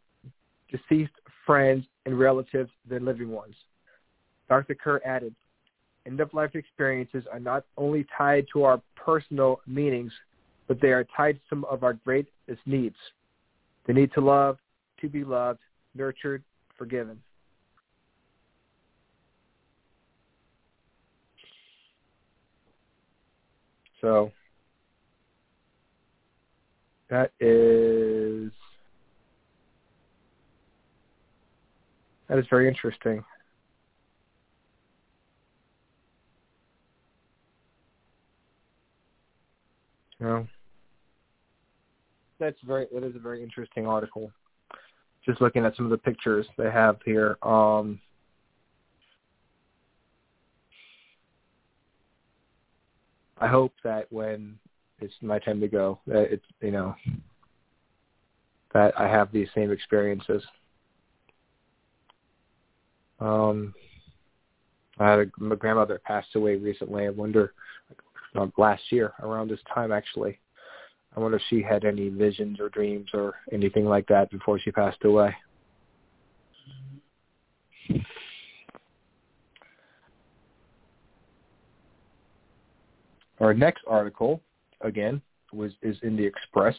deceased 0.70 1.14
friends 1.46 1.86
and 2.06 2.18
relatives 2.18 2.72
than 2.88 3.06
living 3.06 3.30
ones. 3.30 3.56
Dr. 4.50 4.76
Kerr 4.76 5.02
added, 5.06 5.34
end-of-life 6.06 6.56
experiences 6.56 7.24
are 7.32 7.40
not 7.40 7.66
only 7.78 8.06
tied 8.18 8.46
to 8.54 8.64
our 8.64 8.82
personal 8.96 9.62
meanings, 9.68 10.12
but 10.68 10.80
they 10.82 10.90
are 10.90 11.06
tied 11.16 11.34
to 11.34 11.42
some 11.50 11.66
of 11.66 11.84
our 11.84 11.94
greatest 11.94 12.32
needs. 12.66 12.96
The 13.88 13.94
need 13.94 14.12
to 14.14 14.22
love, 14.22 14.58
to 15.02 15.10
be 15.10 15.24
loved, 15.24 15.60
nurtured, 15.96 16.44
forgiven. 16.78 17.20
So 24.02 24.32
that 27.10 27.32
is 27.40 28.52
that 32.28 32.38
is 32.38 32.46
very 32.50 32.68
interesting. 32.68 33.24
Know, 40.24 40.48
that's 42.40 42.58
very 42.66 42.88
that 42.94 43.04
is 43.04 43.14
a 43.18 43.20
very 43.20 43.44
interesting 43.44 43.86
article. 43.86 44.32
Just 45.26 45.42
looking 45.42 45.66
at 45.66 45.76
some 45.76 45.84
of 45.84 45.92
the 45.92 45.98
pictures 45.98 46.46
they 46.58 46.72
have 46.72 46.98
here. 47.04 47.38
Um, 47.44 48.00
I 53.38 53.48
hope 53.48 53.74
that 53.84 54.10
when 54.14 54.58
it's 55.02 55.14
my 55.22 55.40
time 55.40 55.60
to 55.60 55.68
go, 55.68 56.00
that 56.08 56.32
it's 56.32 56.46
you 56.62 56.72
know 56.72 56.96
that 58.74 58.98
I 58.98 59.10
have 59.10 59.30
these 59.34 59.50
same 59.54 59.72
experiences. 59.72 60.42
Um, 63.20 63.74
I 65.00 65.10
had 65.10 65.20
a, 65.20 65.26
my 65.38 65.56
grandmother 65.56 66.00
passed 66.06 66.36
away 66.36 66.56
recently. 66.56 67.08
I 67.08 67.10
wonder, 67.10 67.54
uh, 68.36 68.48
last 68.58 68.84
year 68.92 69.14
around 69.22 69.50
this 69.50 69.60
time 69.74 69.92
actually. 69.92 70.40
I 71.16 71.20
wonder 71.20 71.38
if 71.38 71.44
she 71.50 71.62
had 71.62 71.86
any 71.86 72.10
visions 72.10 72.60
or 72.60 72.70
dreams 72.70 73.10
or 73.14 73.36
anything 73.52 73.86
like 73.86 74.08
that 74.08 74.32
before 74.32 74.60
she 74.60 74.72
passed 74.72 75.04
away. 75.04 75.36
Our 83.40 83.54
next 83.54 83.84
article, 83.88 84.42
again, 84.82 85.22
was 85.52 85.74
is 85.82 85.98
in 86.02 86.16
the 86.16 86.26
Express. 86.26 86.76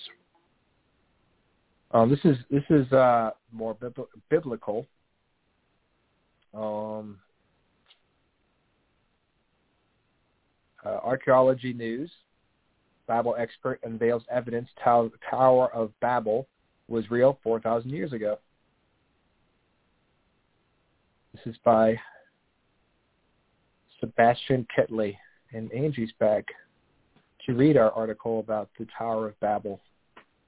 Um, 1.93 2.11
this 2.11 2.21
is 2.25 2.37
this 2.51 2.65
is 2.71 2.91
uh, 2.93 3.31
more 3.53 3.75
bib- 3.75 4.09
biblical. 4.31 4.87
Um, 6.55 7.19
uh, 10.85 10.99
archaeology 11.03 11.73
news. 11.73 12.11
Bible 13.07 13.35
expert 13.39 13.81
unveils 13.85 14.23
evidence 14.31 14.69
Tower 14.83 15.71
of 15.75 15.93
Babel 16.01 16.47
was 16.89 17.11
real 17.11 17.39
4,000 17.43 17.91
years 17.91 18.13
ago. 18.13 18.39
This 21.33 21.55
is 21.55 21.57
by 21.65 21.99
Sebastian 24.01 24.67
Ketley 24.77 25.17
and 25.53 25.71
Angie's 25.73 26.13
back 26.19 26.45
to 27.47 27.55
read 27.55 27.77
our 27.77 27.91
article 27.93 28.41
about 28.41 28.71
the 28.79 28.87
Tower 28.97 29.29
of 29.29 29.41
Babel. 29.41 29.81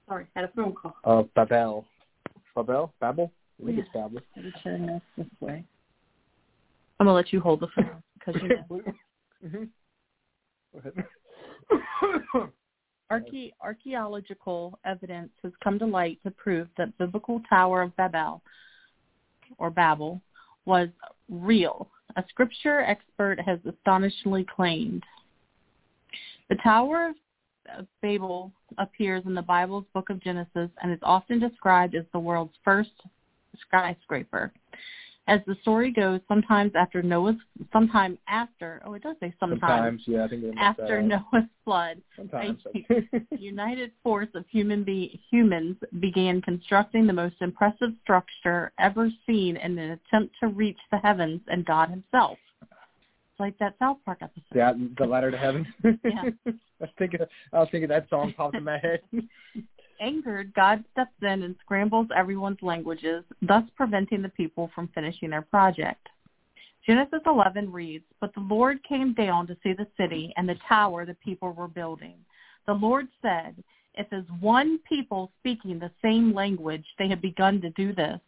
Sorry, 0.08 0.26
had 0.34 0.44
a 0.44 0.48
phone 0.48 0.72
call. 0.72 0.96
Of 1.04 1.32
Babel. 1.34 1.84
Babel? 2.54 2.92
Babel? 3.00 3.32
I 3.60 3.66
think 3.66 3.78
yeah. 3.78 3.82
it's 3.82 3.92
Babel. 3.92 4.20
Turn 4.62 4.86
this 4.86 5.02
this 5.16 5.40
way. 5.40 5.64
I'm 6.98 7.06
gonna 7.06 7.14
let 7.14 7.32
you 7.32 7.40
hold 7.40 7.60
the 7.60 7.68
phone 7.74 8.02
because 8.18 8.40
you 8.42 8.48
know. 8.70 8.80
mm-hmm. 9.44 9.64
Archae- 13.10 13.52
archaeological 13.60 14.78
evidence 14.84 15.30
has 15.42 15.52
come 15.62 15.78
to 15.78 15.86
light 15.86 16.18
to 16.24 16.30
prove 16.32 16.68
that 16.76 16.88
the 16.98 17.06
biblical 17.06 17.40
Tower 17.48 17.82
of 17.82 17.96
Babel, 17.96 18.42
or 19.58 19.70
Babel, 19.70 20.20
was 20.64 20.88
real. 21.30 21.88
A 22.16 22.24
scripture 22.28 22.80
expert 22.80 23.38
has 23.40 23.58
astonishingly 23.64 24.44
claimed. 24.44 25.04
The 26.48 26.56
Tower 26.56 27.12
of 27.76 27.86
Babel 28.02 28.52
appears 28.78 29.22
in 29.26 29.34
the 29.34 29.42
Bible's 29.42 29.84
book 29.94 30.10
of 30.10 30.22
Genesis 30.22 30.70
and 30.82 30.92
is 30.92 30.98
often 31.02 31.38
described 31.38 31.94
as 31.94 32.04
the 32.12 32.18
world's 32.18 32.54
first 32.64 32.90
skyscraper. 33.60 34.52
As 35.28 35.40
the 35.46 35.56
story 35.62 35.90
goes, 35.90 36.20
sometimes 36.28 36.72
after 36.76 37.02
Noah's, 37.02 37.34
sometime 37.72 38.16
after, 38.28 38.80
oh, 38.84 38.94
it 38.94 39.02
does 39.02 39.16
say 39.18 39.34
sometimes, 39.40 39.60
Sometimes, 39.60 40.02
yeah, 40.06 40.24
I 40.24 40.28
think 40.28 40.44
after. 40.56 41.02
Noah's 41.02 41.48
flood, 41.64 42.00
Sometimes. 42.14 42.60
a 42.74 43.36
united 43.36 43.90
force 44.04 44.28
of 44.34 44.44
human 44.48 44.84
be- 44.84 45.20
humans 45.28 45.76
began 45.98 46.40
constructing 46.42 47.08
the 47.08 47.12
most 47.12 47.34
impressive 47.40 47.90
structure 48.04 48.70
ever 48.78 49.10
seen 49.26 49.56
in 49.56 49.76
an 49.78 49.90
attempt 49.92 50.36
to 50.40 50.46
reach 50.48 50.78
the 50.92 50.98
heavens 50.98 51.40
and 51.48 51.64
God 51.66 51.90
himself. 51.90 52.38
It's 52.62 53.40
like 53.40 53.58
that 53.58 53.74
South 53.80 53.98
Park 54.04 54.18
episode. 54.22 54.44
yeah, 54.54 54.72
the 54.96 55.04
ladder 55.06 55.32
to 55.32 55.36
heaven. 55.36 55.66
Yeah. 55.82 56.30
I 56.46 56.52
was 56.80 56.90
thinking, 56.98 57.20
I 57.52 57.58
was 57.58 57.68
thinking 57.72 57.88
that 57.88 58.08
song 58.08 58.32
popped 58.36 58.54
in 58.54 58.64
my 58.64 58.78
head. 58.78 59.00
Angered, 60.00 60.52
God 60.54 60.84
steps 60.92 61.14
in 61.22 61.42
and 61.42 61.54
scrambles 61.64 62.08
everyone's 62.16 62.62
languages, 62.62 63.24
thus 63.42 63.64
preventing 63.76 64.22
the 64.22 64.28
people 64.30 64.70
from 64.74 64.88
finishing 64.94 65.30
their 65.30 65.42
project. 65.42 66.08
Genesis 66.86 67.20
11 67.26 67.72
reads, 67.72 68.04
But 68.20 68.32
the 68.34 68.40
Lord 68.40 68.82
came 68.84 69.12
down 69.12 69.46
to 69.48 69.56
see 69.62 69.72
the 69.72 69.88
city 69.96 70.32
and 70.36 70.48
the 70.48 70.58
tower 70.68 71.04
the 71.04 71.14
people 71.14 71.52
were 71.52 71.68
building. 71.68 72.14
The 72.66 72.74
Lord 72.74 73.08
said, 73.22 73.56
If 73.94 74.12
as 74.12 74.24
one 74.40 74.78
people 74.88 75.32
speaking 75.40 75.78
the 75.78 75.90
same 76.02 76.32
language 76.32 76.84
they 76.98 77.08
have 77.08 77.20
begun 77.20 77.60
to 77.62 77.70
do 77.70 77.92
this, 77.92 78.20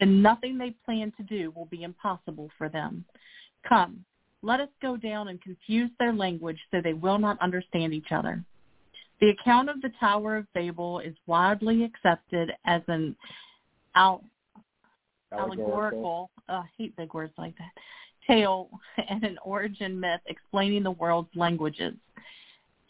then 0.00 0.22
nothing 0.22 0.58
they 0.58 0.74
plan 0.84 1.12
to 1.18 1.22
do 1.22 1.52
will 1.52 1.66
be 1.66 1.84
impossible 1.84 2.50
for 2.58 2.68
them. 2.68 3.04
Come, 3.68 4.04
let 4.42 4.60
us 4.60 4.70
go 4.80 4.96
down 4.96 5.28
and 5.28 5.40
confuse 5.40 5.90
their 5.98 6.12
language 6.12 6.58
so 6.70 6.80
they 6.80 6.94
will 6.94 7.18
not 7.18 7.40
understand 7.40 7.92
each 7.92 8.10
other. 8.10 8.42
The 9.20 9.30
account 9.30 9.68
of 9.68 9.82
the 9.82 9.92
Tower 10.00 10.36
of 10.36 10.52
Babel 10.54 11.00
is 11.00 11.14
widely 11.26 11.84
accepted 11.84 12.52
as 12.64 12.80
an 12.88 13.14
al- 13.94 14.24
allegorical, 15.32 16.30
uh, 16.48 16.52
I 16.52 16.64
hate 16.78 16.96
big 16.96 17.12
words 17.12 17.34
like 17.36 17.54
that, 17.58 17.72
tale 18.26 18.70
and 19.08 19.22
an 19.24 19.38
origin 19.44 20.00
myth 20.00 20.20
explaining 20.26 20.82
the 20.82 20.90
world's 20.92 21.34
languages. 21.34 21.94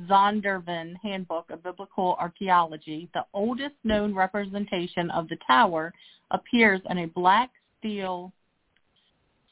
Zondervan 0.06 0.96
Handbook 1.02 1.50
of 1.50 1.62
Biblical 1.62 2.14
Archaeology, 2.20 3.08
the 3.14 3.24
oldest 3.32 3.74
known 3.84 4.14
representation 4.14 5.10
of 5.10 5.28
the 5.28 5.38
tower 5.46 5.94
appears 6.30 6.82
in 6.90 6.98
a 6.98 7.06
black 7.06 7.50
steel 7.78 8.32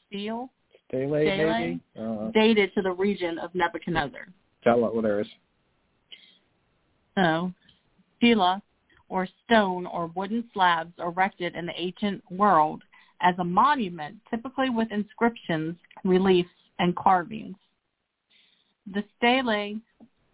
steel 0.07 0.51
Stele, 0.87 1.09
Stele? 1.09 1.49
maybe? 1.49 1.79
Uh, 1.99 2.31
dated 2.31 2.71
to 2.75 2.83
the 2.83 2.91
region 2.91 3.39
of 3.39 3.49
Nebuchadnezzar. 3.55 4.27
tell 4.63 4.79
what 4.79 5.01
there 5.01 5.21
is. 5.21 5.27
So, 7.15 7.51
stela, 8.17 8.61
or 9.09 9.27
stone 9.45 9.85
or 9.85 10.07
wooden 10.15 10.43
slabs 10.53 10.93
erected 10.99 11.55
in 11.55 11.65
the 11.65 11.79
ancient 11.79 12.23
world 12.31 12.81
as 13.21 13.35
a 13.39 13.43
monument, 13.43 14.17
typically 14.29 14.69
with 14.69 14.91
inscriptions, 14.91 15.75
reliefs, 16.03 16.49
and 16.79 16.95
carvings. 16.95 17.57
The 18.93 19.03
stele, 19.17 19.79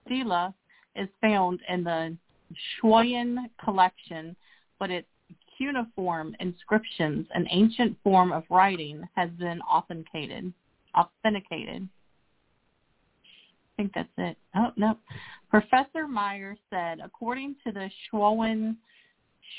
stela 0.06 0.54
is 0.96 1.10
found 1.22 1.60
in 1.68 1.84
the 1.84 2.16
Schwoyen 2.82 3.50
collection, 3.64 4.36
but 4.80 4.90
its 4.90 5.08
cuneiform 5.58 6.36
inscriptions, 6.40 7.28
an 7.34 7.48
ancient 7.50 7.98
form 8.04 8.32
of 8.32 8.44
writing, 8.50 9.04
has 9.16 9.30
been 9.32 9.60
authenticated. 9.62 10.54
Authenticated. 10.96 11.88
I 13.78 13.84
think 13.84 13.94
that's 13.94 14.10
it. 14.18 14.38
Oh 14.56 14.72
no. 14.76 14.98
Professor 15.50 16.08
Meyer 16.08 16.58
said, 16.70 17.00
according 17.04 17.56
to 17.66 17.72
the 17.72 17.90
Schwoyen, 18.12 18.76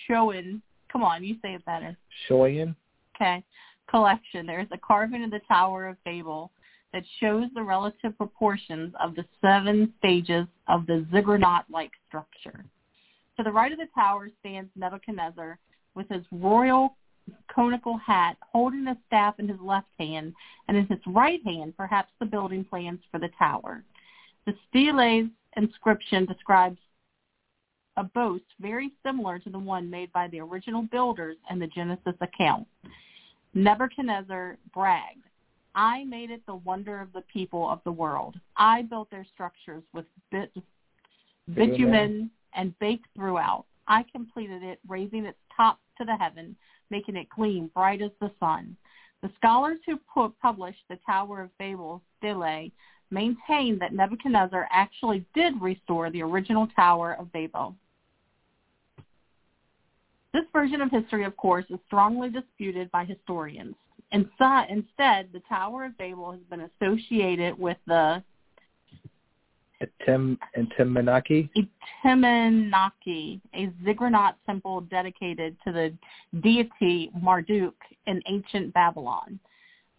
Schwoyen, 0.08 0.60
come 0.90 1.02
on, 1.02 1.22
you 1.22 1.36
say 1.40 1.54
it 1.54 1.64
better. 1.64 1.96
Shoyan? 2.28 2.74
Okay, 3.14 3.44
collection. 3.88 4.44
There 4.44 4.60
is 4.60 4.66
a 4.72 4.78
carving 4.78 5.24
of 5.24 5.30
the 5.30 5.40
Tower 5.48 5.86
of 5.86 5.96
Babel 6.04 6.50
that 6.92 7.04
shows 7.20 7.46
the 7.54 7.62
relative 7.62 8.16
proportions 8.16 8.92
of 9.00 9.14
the 9.14 9.24
seven 9.40 9.92
stages 9.98 10.46
of 10.68 10.86
the 10.86 11.06
ziggurat-like 11.12 11.92
structure. 12.08 12.64
To 13.36 13.42
the 13.44 13.52
right 13.52 13.70
of 13.70 13.78
the 13.78 13.88
tower 13.94 14.30
stands 14.40 14.70
Nebuchadnezzar 14.74 15.58
with 15.94 16.08
his 16.08 16.24
royal 16.32 16.96
conical 17.54 17.98
hat, 17.98 18.36
holding 18.40 18.86
a 18.88 18.96
staff 19.06 19.38
in 19.38 19.48
his 19.48 19.60
left 19.60 19.88
hand, 19.98 20.32
and 20.66 20.76
in 20.76 20.86
his 20.86 20.98
right 21.06 21.40
hand 21.44 21.76
perhaps 21.76 22.10
the 22.18 22.26
building 22.26 22.64
plans 22.64 23.00
for 23.10 23.20
the 23.20 23.28
tower. 23.38 23.84
The 24.48 24.54
stele's 24.70 25.28
inscription 25.58 26.24
describes 26.24 26.78
a 27.98 28.04
boast 28.04 28.44
very 28.58 28.90
similar 29.04 29.38
to 29.40 29.50
the 29.50 29.58
one 29.58 29.90
made 29.90 30.10
by 30.14 30.26
the 30.28 30.40
original 30.40 30.84
builders 30.84 31.36
in 31.50 31.58
the 31.58 31.66
Genesis 31.66 32.14
account. 32.22 32.66
Nebuchadnezzar 33.52 34.56
bragged, 34.72 35.26
I 35.74 36.04
made 36.04 36.30
it 36.30 36.40
the 36.46 36.54
wonder 36.54 36.98
of 36.98 37.12
the 37.12 37.24
people 37.30 37.68
of 37.68 37.80
the 37.84 37.92
world. 37.92 38.40
I 38.56 38.80
built 38.80 39.10
their 39.10 39.26
structures 39.34 39.82
with 39.92 40.06
bit, 40.30 40.50
bitumen 41.54 42.30
and 42.54 42.78
baked 42.78 43.08
throughout. 43.14 43.66
I 43.86 44.02
completed 44.10 44.62
it, 44.62 44.78
raising 44.88 45.26
its 45.26 45.36
top 45.54 45.78
to 45.98 46.06
the 46.06 46.16
heaven, 46.16 46.56
making 46.88 47.16
it 47.16 47.28
gleam 47.28 47.70
bright 47.74 48.00
as 48.00 48.12
the 48.18 48.30
sun. 48.40 48.78
The 49.20 49.30
scholars 49.36 49.80
who 49.84 49.98
pu- 50.14 50.32
published 50.40 50.84
the 50.88 50.98
Tower 51.04 51.42
of 51.42 51.58
Babel 51.58 52.00
stele 52.16 52.70
maintain 53.10 53.78
that 53.78 53.92
Nebuchadnezzar 53.92 54.68
actually 54.70 55.24
did 55.34 55.60
restore 55.60 56.10
the 56.10 56.22
original 56.22 56.66
Tower 56.76 57.16
of 57.18 57.32
Babel. 57.32 57.74
This 60.34 60.44
version 60.52 60.82
of 60.82 60.90
history, 60.90 61.24
of 61.24 61.36
course, 61.36 61.64
is 61.70 61.78
strongly 61.86 62.28
disputed 62.28 62.90
by 62.90 63.04
historians. 63.04 63.74
Instead, 64.12 65.28
the 65.32 65.42
Tower 65.48 65.86
of 65.86 65.96
Babel 65.98 66.32
has 66.32 66.40
been 66.50 66.68
associated 66.82 67.58
with 67.58 67.78
the 67.86 68.22
Entimanaki? 70.08 71.48
Itimenaki, 72.04 73.40
a 73.54 73.70
ziggurat 73.84 74.36
temple 74.44 74.80
dedicated 74.82 75.56
to 75.64 75.72
the 75.72 75.92
deity 76.40 77.10
Marduk 77.22 77.74
in 78.06 78.20
ancient 78.26 78.74
Babylon. 78.74 79.38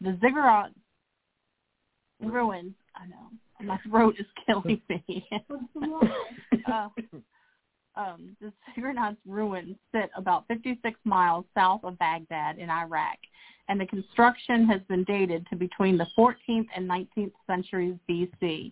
The 0.01 0.17
ziggurat 0.21 0.71
ruins, 2.21 2.73
I 3.01 3.07
know, 3.07 3.29
my 3.65 3.79
throat 3.89 4.15
is 4.19 4.25
killing 4.45 4.81
me. 4.89 5.27
uh, 6.71 6.89
um, 7.95 8.35
the 8.41 8.51
ziggurat's 8.75 9.17
ruins 9.25 9.75
sit 9.93 10.09
about 10.15 10.47
56 10.47 10.99
miles 11.05 11.45
south 11.55 11.81
of 11.83 11.97
Baghdad 11.99 12.57
in 12.57 12.69
Iraq, 12.69 13.17
and 13.67 13.79
the 13.79 13.85
construction 13.85 14.65
has 14.67 14.81
been 14.89 15.03
dated 15.05 15.45
to 15.49 15.55
between 15.55 15.97
the 15.97 16.07
14th 16.17 16.67
and 16.75 16.89
19th 16.89 17.33
centuries 17.47 17.95
BC. 18.09 18.71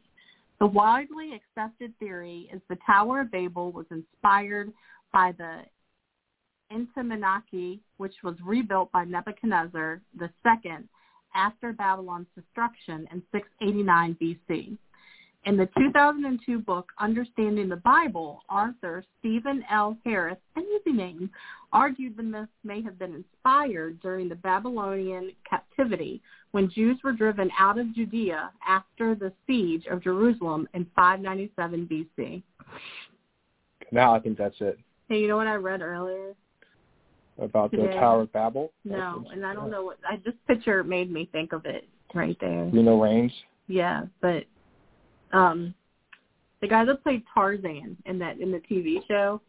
The 0.60 0.66
widely 0.66 1.34
accepted 1.34 1.94
theory 2.00 2.50
is 2.52 2.62
the 2.68 2.78
Tower 2.86 3.22
of 3.22 3.32
Babel 3.32 3.72
was 3.72 3.86
inspired 3.92 4.74
by 5.14 5.34
the 5.38 5.62
Intimanaki, 6.72 7.80
which 7.98 8.16
was 8.24 8.36
rebuilt 8.44 8.92
by 8.92 9.06
Nebuchadnezzar 9.06 10.02
II 10.20 10.78
after 11.38 11.72
Babylon's 11.72 12.28
destruction 12.36 13.08
in 13.14 13.22
689 13.32 14.18
BC. 14.22 14.78
In 15.46 15.56
the 15.56 15.70
2002 15.78 16.60
book 16.60 16.92
Understanding 17.00 17.70
the 17.70 17.78
Bible, 17.78 18.42
author 18.50 19.02
Stephen 19.20 19.64
L. 19.72 19.96
Harris, 20.04 20.38
an 20.58 20.66
easy 20.76 20.92
name, 20.92 21.30
argued 21.72 22.18
the 22.18 22.24
myth 22.24 22.50
may 22.66 22.82
have 22.82 23.00
been 23.00 23.14
inspired 23.14 24.02
during 24.02 24.28
the 24.28 24.36
Babylonian 24.36 25.32
captivity 25.50 26.22
when 26.52 26.70
Jews 26.70 26.98
were 27.02 27.14
driven 27.14 27.50
out 27.58 27.78
of 27.78 27.96
Judea 27.96 28.52
after 28.68 29.16
the 29.16 29.32
siege 29.46 29.86
of 29.90 30.04
Jerusalem 30.04 30.68
in 30.74 30.86
597 30.96 31.88
BC. 32.18 32.44
Now 33.92 34.14
I 34.14 34.20
think 34.20 34.38
that's 34.38 34.56
it. 34.60 34.78
Hey, 35.08 35.20
you 35.20 35.30
know 35.30 35.38
what 35.38 35.48
I 35.48 35.56
read 35.56 35.82
earlier? 35.82 36.34
About 37.40 37.70
the 37.70 37.78
Today. 37.78 37.94
Tower 37.94 38.22
of 38.22 38.34
Babel? 38.34 38.72
No, 38.84 39.24
and 39.32 39.46
I 39.46 39.54
don't 39.54 39.70
know 39.70 39.84
what 39.84 40.00
I 40.10 40.20
this 40.26 40.34
picture 40.48 40.84
made 40.84 41.12
me 41.12 41.30
think 41.32 41.54
of 41.54 41.66
it 41.66 41.88
right 42.16 42.36
there. 42.42 42.68
You 42.74 42.82
know 42.82 43.00
Reigns? 43.00 43.32
Yeah, 43.68 44.06
but 44.22 44.46
um 45.34 45.74
the 46.62 46.68
guy 46.68 46.84
that 46.86 47.04
played 47.04 47.24
Tarzan 47.32 47.96
in 48.06 48.20
that 48.20 48.40
in 48.40 48.52
the 48.52 48.60
TV 48.60 49.08
show, 49.08 49.40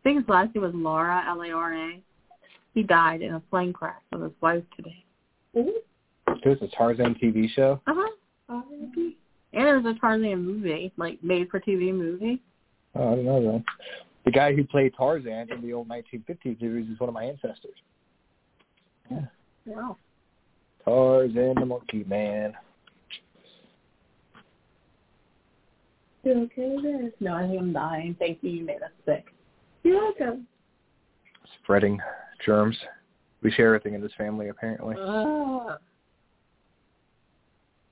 I 0.00 0.02
think 0.02 0.20
his 0.20 0.28
last 0.28 0.54
name 0.54 0.64
was 0.64 0.72
Lara 0.74 1.24
L 1.28 1.42
A 1.42 1.50
R 1.50 1.74
A. 1.74 2.02
He 2.72 2.82
died 2.82 3.20
in 3.20 3.34
a 3.34 3.40
plane 3.40 3.74
crash 3.74 4.00
with 4.10 4.22
his 4.22 4.32
wife 4.40 4.64
today. 4.76 5.04
There's 5.54 6.62
a 6.62 6.68
Tarzan 6.68 7.16
TV 7.16 7.50
show? 7.50 7.80
Uh 7.86 7.94
huh. 7.94 8.10
And 8.48 9.14
there's 9.52 9.84
a 9.84 9.94
Tarzan 10.00 10.44
movie, 10.44 10.92
like 10.96 11.22
made 11.22 11.50
for 11.50 11.60
TV 11.60 11.92
movie. 11.94 12.40
Oh, 12.94 13.12
I 13.12 13.16
didn't 13.16 13.26
know 13.26 13.42
that 13.52 13.64
the 14.26 14.32
guy 14.32 14.54
who 14.54 14.64
played 14.64 14.92
Tarzan 14.94 15.50
in 15.50 15.62
the 15.62 15.72
old 15.72 15.88
1950s 15.88 16.60
series 16.60 16.90
is 16.90 17.00
one 17.00 17.08
of 17.08 17.14
my 17.14 17.24
ancestors. 17.24 17.78
Yeah. 19.10 19.20
Wow. 19.64 19.96
Tarzan 20.84 21.54
the 21.54 21.64
Monkey 21.64 22.04
Man. 22.04 22.52
You 26.24 26.32
okay 26.42 26.76
there? 26.82 27.10
No, 27.20 27.34
I 27.34 27.46
think 27.46 27.60
I'm 27.60 27.72
dying. 27.72 28.16
Thank 28.18 28.38
you. 28.42 28.50
You 28.50 28.64
made 28.64 28.82
us 28.82 28.90
sick. 29.04 29.26
You're 29.84 30.02
welcome. 30.02 30.48
Spreading 31.62 32.00
germs. 32.44 32.76
We 33.42 33.52
share 33.52 33.68
everything 33.68 33.94
in 33.94 34.00
this 34.00 34.10
family, 34.18 34.48
apparently. 34.48 34.96
Uh, 34.96 35.76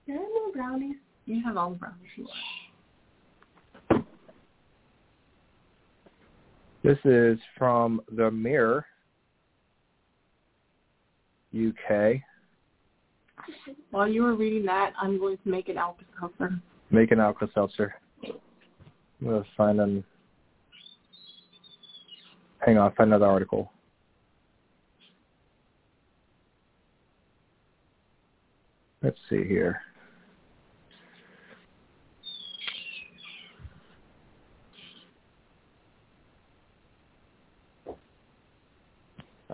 can 0.05 0.19
I 0.19 0.29
more 0.35 0.53
brownies? 0.53 0.97
You 1.27 1.45
have 1.45 1.57
all 1.57 1.71
the 1.71 1.77
brownies 1.77 2.09
you 2.17 2.25
want. 2.25 2.35
This 6.85 6.99
is 7.07 7.39
from 7.57 8.03
the 8.15 8.31
Mirror, 8.31 8.85
UK. 11.57 12.21
While 13.91 14.07
you 14.07 14.23
were 14.23 14.35
reading 14.35 14.67
that, 14.67 14.93
I'm 15.01 15.19
going 15.19 15.39
to 15.39 15.49
make 15.49 15.71
an 15.71 15.79
Alka-Seltzer. 15.79 16.61
Make 16.91 17.11
an 17.11 17.21
Alka-Seltzer. 17.21 17.95
I'm 18.23 19.27
going 19.27 19.43
to 19.43 19.49
find 19.57 19.81
an... 19.81 20.05
Hang 22.59 22.77
on, 22.77 22.93
find 22.97 23.09
another 23.09 23.31
article. 23.31 23.73
Let's 29.03 29.17
see 29.31 29.43
here. 29.45 29.81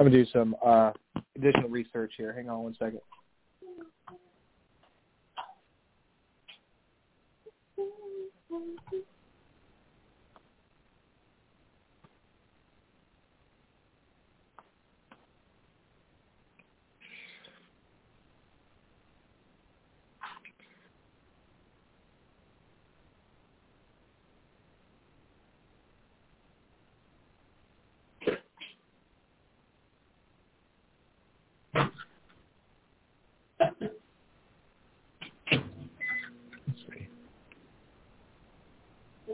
I'm 0.00 0.06
gonna 0.06 0.16
do 0.16 0.30
some 0.32 0.56
uh, 0.64 0.92
additional 1.36 1.68
research 1.68 2.14
here. 2.16 2.32
Hang 2.32 2.48
on 2.48 2.62
one 2.62 2.74
second. 2.78 3.00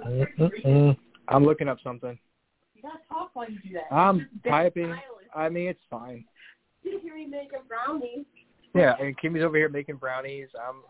Mm-mm-mm. 0.06 0.96
I'm 1.28 1.44
looking 1.44 1.68
up 1.68 1.78
something. 1.82 2.18
You 2.74 2.82
gotta 2.82 2.98
talk 3.08 3.30
while 3.34 3.50
you 3.50 3.58
do 3.60 3.74
that. 3.74 3.94
I'm 3.94 4.20
Just 4.34 4.46
typing. 4.46 4.86
silence. 4.86 5.02
I 5.34 5.48
mean, 5.48 5.68
it's 5.68 5.80
fine. 5.90 6.24
You 6.82 6.98
hear 7.02 7.14
me 7.16 7.26
making 7.26 7.60
brownies? 7.68 8.24
Yeah, 8.74 8.94
and 9.00 9.16
Kimmy's 9.18 9.42
over 9.42 9.56
here 9.56 9.68
making 9.68 9.96
brownies. 9.96 10.48
I'm 10.56 10.82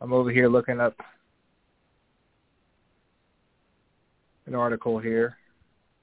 I'm 0.00 0.12
over 0.12 0.30
here 0.30 0.48
looking 0.48 0.80
up 0.80 0.96
an 4.46 4.54
article 4.54 4.98
here. 4.98 5.36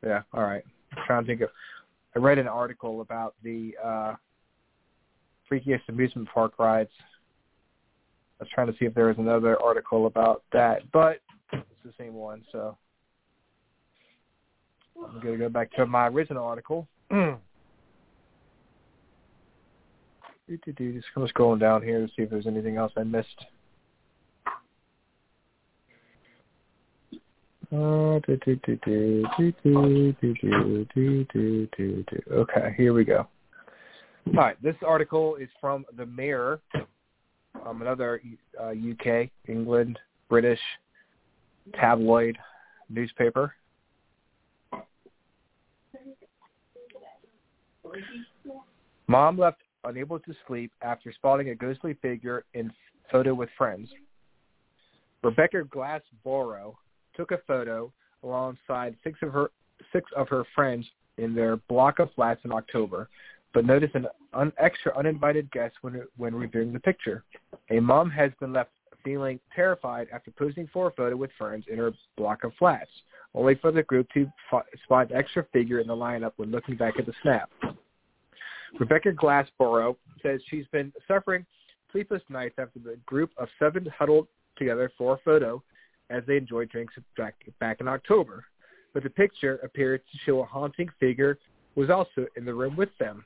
Yeah, 0.05 0.21
all 0.33 0.43
right. 0.43 0.63
I'm 0.95 1.03
trying 1.05 1.23
to 1.23 1.27
think 1.27 1.41
of 1.41 1.49
I 2.15 2.19
read 2.19 2.37
an 2.37 2.47
article 2.47 3.01
about 3.01 3.35
the 3.43 3.75
uh 3.83 4.13
freakiest 5.51 5.81
amusement 5.89 6.27
park 6.33 6.57
rides. 6.59 6.89
I 8.39 8.43
was 8.43 8.49
trying 8.53 8.67
to 8.67 8.73
see 8.77 8.85
if 8.85 8.93
there 8.93 9.07
was 9.07 9.17
another 9.17 9.61
article 9.61 10.05
about 10.05 10.43
that, 10.53 10.83
but 10.91 11.13
it's 11.13 11.23
the 11.87 11.93
same 12.03 12.13
one, 12.13 12.43
so 12.51 12.77
I'm 15.03 15.19
gonna 15.21 15.37
go 15.37 15.49
back 15.49 15.71
to 15.73 15.85
my 15.85 16.07
original 16.07 16.45
article. 16.45 16.87
Just 20.49 20.63
kind 21.13 21.27
of 21.27 21.33
scrolling 21.33 21.59
down 21.59 21.81
here 21.81 21.99
to 21.99 22.07
see 22.07 22.23
if 22.23 22.29
there's 22.29 22.47
anything 22.47 22.77
else 22.77 22.93
I 22.95 23.03
missed. 23.03 23.45
Okay, 32.31 32.73
here 32.77 32.93
we 32.93 33.03
go. 33.03 33.27
All 34.27 34.33
right, 34.33 34.61
this 34.63 34.75
article 34.85 35.35
is 35.35 35.49
from 35.59 35.85
the 35.97 36.05
Mirror, 36.05 36.61
um, 37.65 37.81
another 37.81 38.21
uh, 38.59 38.69
UK, 38.69 39.29
England, 39.47 39.99
British 40.29 40.59
tabloid 41.73 42.37
newspaper. 42.89 43.53
Mom 49.07 49.37
left 49.37 49.61
unable 49.83 50.19
to 50.19 50.33
sleep 50.47 50.71
after 50.81 51.11
spotting 51.13 51.49
a 51.49 51.55
ghostly 51.55 51.93
figure 52.01 52.43
in 52.53 52.71
photo 53.11 53.33
with 53.33 53.49
friends. 53.57 53.89
Rebecca 55.23 55.63
Glassboro 55.63 56.75
took 57.15 57.31
a 57.31 57.39
photo 57.47 57.91
alongside 58.23 58.95
six 59.03 59.19
of 59.21 59.31
her 59.31 59.51
six 59.93 60.09
of 60.15 60.27
her 60.29 60.43
friends 60.55 60.85
in 61.17 61.33
their 61.33 61.57
block 61.67 61.99
of 61.99 62.13
flats 62.13 62.41
in 62.43 62.51
October, 62.51 63.09
but 63.53 63.65
noticed 63.65 63.95
an 63.95 64.07
un, 64.33 64.51
extra 64.57 64.95
uninvited 64.97 65.49
guest 65.51 65.75
when 65.81 66.03
when 66.17 66.35
reviewing 66.35 66.73
the 66.73 66.79
picture. 66.79 67.23
A 67.69 67.79
mom 67.79 68.09
has 68.09 68.31
been 68.39 68.53
left 68.53 68.71
feeling 69.03 69.39
terrified 69.55 70.07
after 70.13 70.31
posing 70.31 70.67
for 70.73 70.87
a 70.87 70.91
photo 70.91 71.15
with 71.15 71.31
friends 71.37 71.65
in 71.69 71.77
her 71.77 71.91
block 72.17 72.43
of 72.43 72.53
flats, 72.59 72.89
only 73.33 73.55
for 73.55 73.71
the 73.71 73.83
group 73.83 74.07
to 74.13 74.29
f- 74.51 74.63
spot 74.83 75.11
an 75.11 75.17
extra 75.17 75.45
figure 75.53 75.79
in 75.79 75.87
the 75.87 75.95
lineup 75.95 76.33
when 76.37 76.51
looking 76.51 76.75
back 76.75 76.95
at 76.99 77.05
the 77.05 77.13
snap. 77.21 77.49
Rebecca 78.79 79.11
Glassboro 79.11 79.95
says 80.21 80.41
she's 80.49 80.65
been 80.71 80.91
suffering 81.07 81.45
sleepless 81.91 82.21
nights 82.29 82.55
after 82.57 82.79
the 82.79 82.97
group 83.05 83.31
of 83.37 83.47
seven 83.59 83.87
huddled 83.97 84.27
together 84.57 84.91
for 84.97 85.13
a 85.15 85.17
photo 85.19 85.61
as 86.09 86.23
they 86.27 86.37
enjoyed 86.37 86.69
drinks 86.69 86.93
back, 87.17 87.35
back 87.59 87.79
in 87.79 87.87
October. 87.87 88.45
But 88.93 89.03
the 89.03 89.09
picture 89.09 89.59
appeared 89.63 90.01
to 90.11 90.17
show 90.25 90.41
a 90.41 90.45
haunting 90.45 90.89
figure 90.99 91.37
was 91.75 91.89
also 91.89 92.25
in 92.35 92.45
the 92.45 92.53
room 92.53 92.75
with 92.75 92.89
them. 92.99 93.23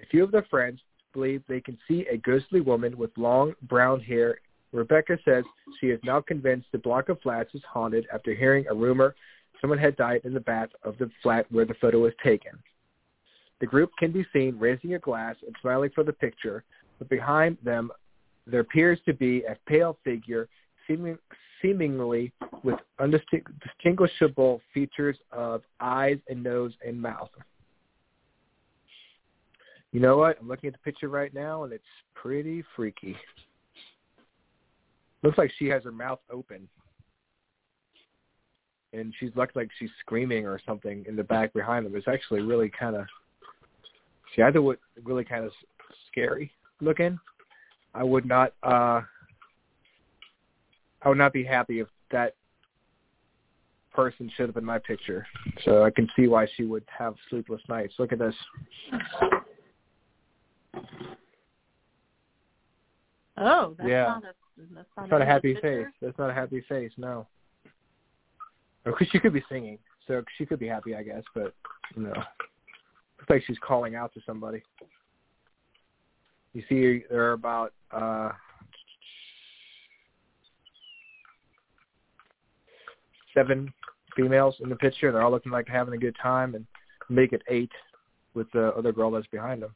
A 0.00 0.06
few 0.06 0.22
of 0.22 0.30
the 0.30 0.42
friends 0.50 0.80
believe 1.12 1.42
they 1.48 1.60
can 1.60 1.78
see 1.88 2.06
a 2.10 2.16
ghostly 2.16 2.60
woman 2.60 2.96
with 2.96 3.10
long 3.16 3.54
brown 3.62 4.00
hair. 4.00 4.38
Rebecca 4.72 5.18
says 5.24 5.44
she 5.80 5.88
is 5.88 6.00
now 6.04 6.20
convinced 6.20 6.68
the 6.72 6.78
block 6.78 7.08
of 7.08 7.20
flats 7.20 7.54
is 7.54 7.62
haunted 7.70 8.06
after 8.12 8.34
hearing 8.34 8.66
a 8.68 8.74
rumor 8.74 9.14
someone 9.60 9.78
had 9.78 9.96
died 9.96 10.20
in 10.24 10.34
the 10.34 10.40
bath 10.40 10.70
of 10.82 10.98
the 10.98 11.10
flat 11.22 11.46
where 11.50 11.64
the 11.64 11.74
photo 11.74 12.00
was 12.00 12.12
taken. 12.22 12.52
The 13.60 13.66
group 13.66 13.90
can 13.98 14.10
be 14.10 14.26
seen 14.32 14.58
raising 14.58 14.94
a 14.94 14.98
glass 14.98 15.36
and 15.46 15.54
smiling 15.62 15.90
for 15.94 16.02
the 16.02 16.12
picture, 16.12 16.64
but 16.98 17.08
behind 17.08 17.56
them 17.62 17.90
there 18.46 18.60
appears 18.60 18.98
to 19.06 19.14
be 19.14 19.44
a 19.44 19.56
pale 19.66 19.96
figure 20.04 20.48
seeming, 20.86 21.16
seemingly 21.62 22.32
with 22.64 22.78
undistinguishable 22.98 24.60
features 24.74 25.16
of 25.30 25.62
eyes 25.80 26.18
and 26.28 26.42
nose 26.42 26.72
and 26.84 27.00
mouth. 27.00 27.30
You 29.92 30.00
know 30.00 30.16
what? 30.16 30.38
I'm 30.40 30.48
looking 30.48 30.68
at 30.68 30.72
the 30.72 30.78
picture 30.78 31.08
right 31.08 31.32
now, 31.32 31.64
and 31.64 31.72
it's 31.72 31.84
pretty 32.14 32.64
freaky. 32.74 33.16
Looks 35.22 35.38
like 35.38 35.52
she 35.58 35.66
has 35.66 35.84
her 35.84 35.92
mouth 35.92 36.18
open, 36.30 36.66
and 38.92 39.12
she's 39.20 39.30
looks 39.36 39.54
like 39.54 39.68
she's 39.78 39.90
screaming 40.00 40.46
or 40.46 40.60
something 40.66 41.04
in 41.06 41.14
the 41.14 41.22
back 41.22 41.52
behind 41.52 41.86
them. 41.86 41.94
It's 41.94 42.08
actually 42.08 42.40
really 42.40 42.70
kind 42.70 42.96
of, 42.96 43.04
see, 44.34 44.42
I 44.42 44.50
thought 44.50 44.78
really 45.04 45.24
kind 45.24 45.44
of 45.44 45.52
scary 46.10 46.50
looking. 46.80 47.18
I 47.94 48.02
would 48.02 48.26
not, 48.26 48.54
uh 48.62 49.02
I 51.02 51.08
would 51.08 51.18
not 51.18 51.32
be 51.32 51.44
happy 51.44 51.80
if 51.80 51.88
that 52.10 52.34
person 53.92 54.30
showed 54.36 54.48
up 54.48 54.56
in 54.56 54.64
my 54.64 54.78
picture. 54.78 55.26
So 55.64 55.84
I 55.84 55.90
can 55.90 56.08
see 56.16 56.28
why 56.28 56.46
she 56.56 56.64
would 56.64 56.84
have 56.86 57.14
sleepless 57.28 57.60
nights. 57.68 57.94
Look 57.98 58.12
at 58.12 58.18
this. 58.18 58.34
Oh, 63.36 63.74
that's 63.78 63.88
Yeah. 63.88 64.04
not 64.04 64.24
a 64.24 64.34
that's 64.74 64.88
not, 64.96 65.10
not 65.10 65.22
a 65.22 65.26
happy 65.26 65.54
picture. 65.54 65.84
face. 65.86 65.94
That's 66.00 66.18
not 66.18 66.30
a 66.30 66.34
happy 66.34 66.60
face. 66.68 66.92
No. 66.96 67.26
Because 68.84 69.08
she 69.10 69.18
could 69.18 69.32
be 69.32 69.42
singing, 69.48 69.78
so 70.06 70.22
she 70.36 70.44
could 70.44 70.58
be 70.58 70.66
happy, 70.68 70.94
I 70.94 71.02
guess. 71.02 71.22
But 71.34 71.54
you 71.96 72.02
know, 72.02 72.12
looks 72.12 73.30
like 73.30 73.42
she's 73.46 73.58
calling 73.58 73.94
out 73.94 74.12
to 74.14 74.20
somebody. 74.26 74.62
You 76.52 76.62
see, 76.68 77.04
there 77.08 77.22
are 77.24 77.32
about 77.32 77.72
uh, 77.90 78.32
seven 83.32 83.72
females 84.14 84.56
in 84.60 84.68
the 84.68 84.76
picture. 84.76 85.10
They're 85.12 85.22
all 85.22 85.30
looking 85.30 85.52
like 85.52 85.66
having 85.68 85.94
a 85.94 85.98
good 85.98 86.16
time, 86.22 86.54
and 86.54 86.66
make 87.08 87.32
it 87.32 87.42
eight 87.48 87.72
with 88.34 88.50
the 88.52 88.74
other 88.76 88.92
girl 88.92 89.10
that's 89.10 89.26
behind 89.28 89.62
them. 89.62 89.74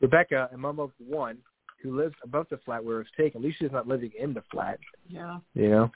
Rebecca, 0.00 0.48
a 0.52 0.56
mom 0.56 0.78
of 0.78 0.90
one, 0.98 1.38
who 1.82 1.96
lives 1.96 2.14
above 2.22 2.46
the 2.50 2.58
flat 2.58 2.84
where 2.84 2.96
it 2.96 2.98
was 2.98 3.06
taken. 3.16 3.40
At 3.40 3.44
least 3.44 3.58
she's 3.58 3.72
not 3.72 3.86
living 3.86 4.10
in 4.18 4.34
the 4.34 4.42
flat. 4.50 4.78
Yeah. 5.08 5.38
You 5.54 5.70
know. 5.70 5.90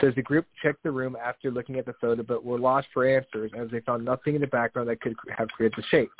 Says 0.00 0.14
the 0.14 0.22
group 0.22 0.46
checked 0.62 0.82
the 0.82 0.90
room 0.90 1.16
after 1.16 1.50
looking 1.50 1.76
at 1.76 1.86
the 1.86 1.94
photo, 1.94 2.22
but 2.22 2.44
were 2.44 2.58
lost 2.58 2.88
for 2.92 3.08
answers 3.08 3.50
as 3.56 3.70
they 3.70 3.80
found 3.80 4.04
nothing 4.04 4.34
in 4.34 4.42
the 4.42 4.46
background 4.46 4.88
that 4.88 5.00
could 5.00 5.14
have 5.36 5.48
created 5.48 5.74
the 5.76 5.84
shape. 5.90 6.10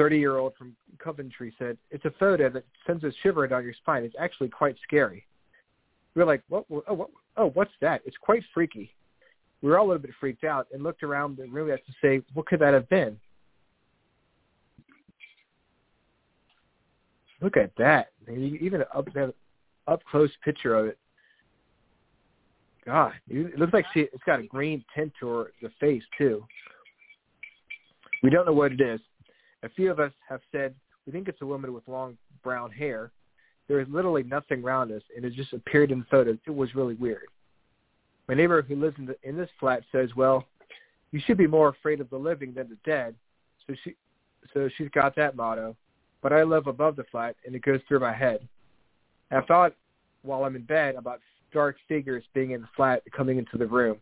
30-year-old 0.00 0.54
from 0.56 0.74
Coventry 0.98 1.54
said, 1.58 1.76
"It's 1.90 2.06
a 2.06 2.10
photo 2.18 2.48
that 2.48 2.64
sends 2.86 3.04
a 3.04 3.12
shiver 3.22 3.46
down 3.46 3.64
your 3.64 3.74
spine. 3.74 4.04
It's 4.04 4.14
actually 4.18 4.48
quite 4.48 4.76
scary." 4.82 5.26
We 6.14 6.20
were 6.20 6.26
like, 6.26 6.42
"What? 6.48 6.64
Oh, 6.70 6.94
what, 6.94 7.10
oh, 7.36 7.50
what's 7.50 7.72
that?" 7.82 8.00
It's 8.06 8.16
quite 8.16 8.42
freaky. 8.54 8.94
We 9.60 9.68
were 9.68 9.78
all 9.78 9.86
a 9.86 9.88
little 9.88 10.02
bit 10.02 10.12
freaked 10.18 10.44
out 10.44 10.66
and 10.72 10.82
looked 10.82 11.02
around 11.02 11.36
the 11.36 11.46
room 11.48 11.70
as 11.70 11.80
to 11.86 11.92
say, 12.00 12.22
"What 12.32 12.46
could 12.46 12.60
that 12.60 12.72
have 12.72 12.88
been?" 12.88 13.20
Look 17.42 17.56
at 17.56 17.72
that! 17.76 18.08
Even 18.28 18.84
up 18.94 19.08
up 19.88 20.00
close 20.10 20.30
picture 20.44 20.76
of 20.76 20.86
it. 20.86 20.98
God, 22.86 23.12
it 23.28 23.58
looks 23.58 23.72
like 23.72 23.84
she, 23.92 24.00
it's 24.00 24.22
got 24.24 24.40
a 24.40 24.44
green 24.44 24.84
tint 24.94 25.12
to 25.20 25.46
the 25.60 25.70
face 25.80 26.02
too. 26.16 26.44
We 28.22 28.30
don't 28.30 28.46
know 28.46 28.52
what 28.52 28.72
it 28.72 28.80
is. 28.80 29.00
A 29.64 29.68
few 29.68 29.90
of 29.90 30.00
us 30.00 30.12
have 30.28 30.40
said 30.50 30.74
we 31.06 31.12
think 31.12 31.28
it's 31.28 31.42
a 31.42 31.46
woman 31.46 31.72
with 31.72 31.86
long 31.88 32.16
brown 32.42 32.70
hair. 32.70 33.10
There 33.68 33.80
is 33.80 33.88
literally 33.88 34.22
nothing 34.22 34.62
around 34.62 34.92
us, 34.92 35.02
and 35.16 35.24
it 35.24 35.32
just 35.32 35.52
appeared 35.52 35.90
in 35.90 36.04
photos. 36.10 36.38
It 36.46 36.54
was 36.54 36.74
really 36.74 36.94
weird. 36.94 37.26
My 38.28 38.34
neighbor 38.34 38.62
who 38.62 38.76
lives 38.76 38.96
in, 38.98 39.06
the, 39.06 39.16
in 39.22 39.36
this 39.36 39.50
flat 39.58 39.82
says, 39.90 40.10
"Well, 40.16 40.44
you 41.10 41.20
should 41.24 41.38
be 41.38 41.46
more 41.46 41.68
afraid 41.68 42.00
of 42.00 42.10
the 42.10 42.16
living 42.16 42.54
than 42.54 42.68
the 42.68 42.78
dead." 42.84 43.14
So 43.66 43.74
she, 43.82 43.94
so 44.54 44.68
she's 44.76 44.88
got 44.90 45.16
that 45.16 45.36
motto. 45.36 45.76
But 46.22 46.32
I 46.32 46.44
live 46.44 46.66
above 46.66 46.96
the 46.96 47.04
flat, 47.10 47.36
and 47.44 47.54
it 47.54 47.62
goes 47.62 47.80
through 47.88 48.00
my 48.00 48.12
head. 48.12 48.48
I've 49.30 49.46
thought 49.46 49.74
while 50.22 50.44
I'm 50.44 50.56
in 50.56 50.62
bed 50.62 50.94
about 50.94 51.20
dark 51.52 51.76
figures 51.88 52.24
being 52.32 52.52
in 52.52 52.62
the 52.62 52.68
flat 52.76 53.02
coming 53.14 53.38
into 53.38 53.58
the 53.58 53.66
room. 53.66 53.98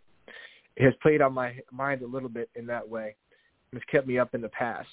It 0.76 0.84
has 0.84 0.94
played 1.02 1.22
on 1.22 1.32
my 1.32 1.56
mind 1.72 2.02
a 2.02 2.06
little 2.06 2.28
bit 2.28 2.50
in 2.54 2.66
that 2.66 2.88
way. 2.88 3.16
It's 3.72 3.84
kept 3.90 4.06
me 4.06 4.18
up 4.18 4.34
in 4.34 4.40
the 4.40 4.48
past. 4.48 4.88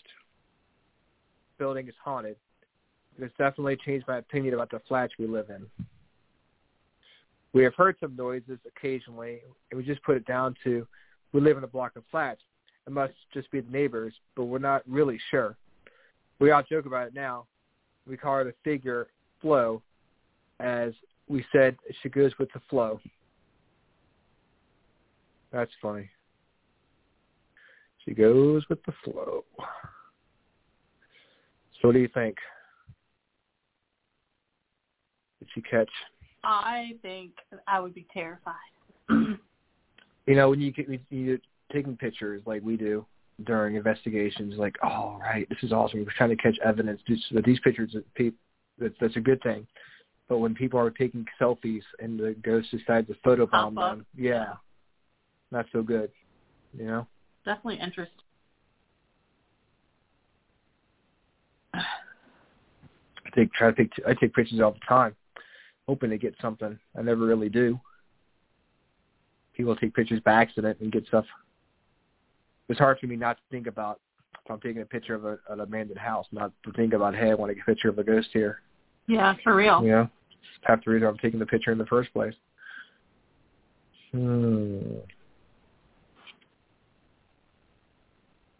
The 1.57 1.63
building 1.63 1.87
is 1.87 1.93
haunted. 2.03 2.35
It 3.17 3.23
has 3.23 3.31
definitely 3.37 3.77
changed 3.85 4.07
my 4.07 4.17
opinion 4.17 4.53
about 4.53 4.69
the 4.69 4.81
flats 4.87 5.13
we 5.17 5.27
live 5.27 5.49
in. 5.49 5.65
We 7.53 7.63
have 7.63 7.73
heard 7.75 7.95
some 7.99 8.15
noises 8.15 8.59
occasionally, 8.67 9.39
and 9.71 9.77
we 9.77 9.83
just 9.83 10.03
put 10.03 10.17
it 10.17 10.25
down 10.25 10.55
to 10.63 10.85
we 11.33 11.41
live 11.41 11.57
in 11.57 11.63
a 11.63 11.67
block 11.67 11.95
of 11.95 12.03
flats. 12.11 12.41
It 12.85 12.93
must 12.93 13.13
just 13.33 13.49
be 13.51 13.59
the 13.59 13.71
neighbors, 13.71 14.13
but 14.35 14.45
we're 14.45 14.59
not 14.59 14.83
really 14.87 15.19
sure. 15.29 15.57
We 16.39 16.51
all 16.51 16.63
joke 16.69 16.85
about 16.85 17.07
it 17.07 17.13
now. 17.13 17.45
We 18.07 18.17
call 18.17 18.35
her 18.35 18.43
the 18.43 18.53
figure 18.63 19.07
flow, 19.41 19.81
as 20.59 20.93
we 21.27 21.43
said 21.51 21.75
she 22.01 22.09
goes 22.09 22.31
with 22.39 22.51
the 22.53 22.61
flow. 22.69 22.99
That's 25.51 25.71
funny. 25.81 26.09
She 28.05 28.13
goes 28.13 28.63
with 28.69 28.83
the 28.85 28.93
flow. 29.03 29.43
So 31.81 31.89
what 31.89 31.93
do 31.93 31.99
you 31.99 32.09
think? 32.13 32.37
Did 35.39 35.49
she 35.53 35.61
catch? 35.61 35.89
I 36.43 36.91
think 37.01 37.31
I 37.67 37.79
would 37.79 37.93
be 37.93 38.05
terrified. 38.13 38.53
you 39.09 39.37
know, 40.27 40.49
when 40.49 40.61
you 40.61 40.71
get 40.71 40.87
you're 41.09 41.37
taking 41.73 41.97
pictures 41.97 42.41
like 42.45 42.61
we 42.63 42.77
do 42.77 43.05
during 43.45 43.75
investigations, 43.75 44.55
like, 44.57 44.75
oh 44.83 45.17
right, 45.19 45.47
this 45.49 45.59
is 45.61 45.71
awesome. 45.71 45.99
We're 45.99 46.11
trying 46.17 46.29
to 46.29 46.35
catch 46.35 46.57
evidence. 46.63 47.01
These, 47.07 47.23
these 47.45 47.59
pictures, 47.59 47.95
that's 48.79 48.95
that's 48.99 49.15
a 49.15 49.21
good 49.21 49.41
thing. 49.43 49.67
But 50.27 50.39
when 50.39 50.55
people 50.55 50.79
are 50.79 50.89
taking 50.89 51.25
selfies 51.39 51.83
and 51.99 52.19
the 52.19 52.35
ghost 52.43 52.69
decides 52.71 53.07
to 53.07 53.15
photobomb 53.25 53.75
them, 53.75 54.05
yeah, 54.15 54.53
not 55.51 55.65
so 55.71 55.81
good. 55.81 56.11
You 56.77 56.85
know. 56.85 57.07
Definitely 57.45 57.79
interesting. 57.79 58.23
I 61.73 61.81
take 63.35 63.53
try 63.53 63.71
to 63.71 63.75
take 63.75 63.91
I 64.07 64.13
take 64.15 64.33
pictures 64.33 64.59
all 64.59 64.71
the 64.71 64.79
time, 64.87 65.15
hoping 65.87 66.09
to 66.09 66.17
get 66.17 66.35
something. 66.41 66.77
I 66.97 67.01
never 67.01 67.25
really 67.25 67.49
do. 67.49 67.79
People 69.53 69.75
take 69.75 69.93
pictures 69.93 70.19
by 70.23 70.33
accident 70.33 70.79
and 70.81 70.91
get 70.91 71.05
stuff. 71.07 71.25
It's 72.69 72.79
hard 72.79 72.99
for 72.99 73.07
me 73.07 73.15
not 73.15 73.37
to 73.37 73.43
think 73.49 73.67
about 73.67 73.99
if 74.43 74.51
I'm 74.51 74.59
taking 74.59 74.81
a 74.81 74.85
picture 74.85 75.15
of 75.15 75.25
a, 75.25 75.37
an 75.49 75.61
abandoned 75.61 75.99
house, 75.99 76.25
not 76.31 76.51
to 76.63 76.71
think 76.73 76.93
about 76.93 77.15
hey, 77.15 77.31
I 77.31 77.33
want 77.33 77.49
to 77.49 77.55
get 77.55 77.63
a 77.63 77.65
picture 77.65 77.89
of 77.89 77.99
a 77.99 78.03
ghost 78.03 78.29
here. 78.33 78.61
Yeah, 79.07 79.35
for 79.43 79.55
real. 79.55 79.83
Yeah, 79.85 80.07
half 80.63 80.83
the 80.83 80.91
reason 80.91 81.07
I'm 81.07 81.17
taking 81.17 81.39
the 81.39 81.45
picture 81.45 81.71
in 81.71 81.77
the 81.77 81.85
first 81.85 82.11
place. 82.13 82.33
Hmm. 84.11 84.97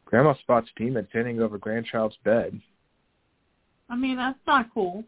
Grandma 0.06 0.36
spots 0.36 0.70
demon 0.78 1.06
standing 1.10 1.42
over 1.42 1.58
grandchild's 1.58 2.18
bed. 2.24 2.60
I 3.90 3.96
mean, 3.96 4.16
that's 4.18 4.40
not 4.48 4.74
cool. 4.74 5.04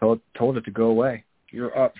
Told 0.00 0.20
told 0.36 0.56
it 0.56 0.64
to 0.64 0.70
go 0.70 0.86
away. 0.86 1.24
You're 1.50 1.78
up. 1.78 1.94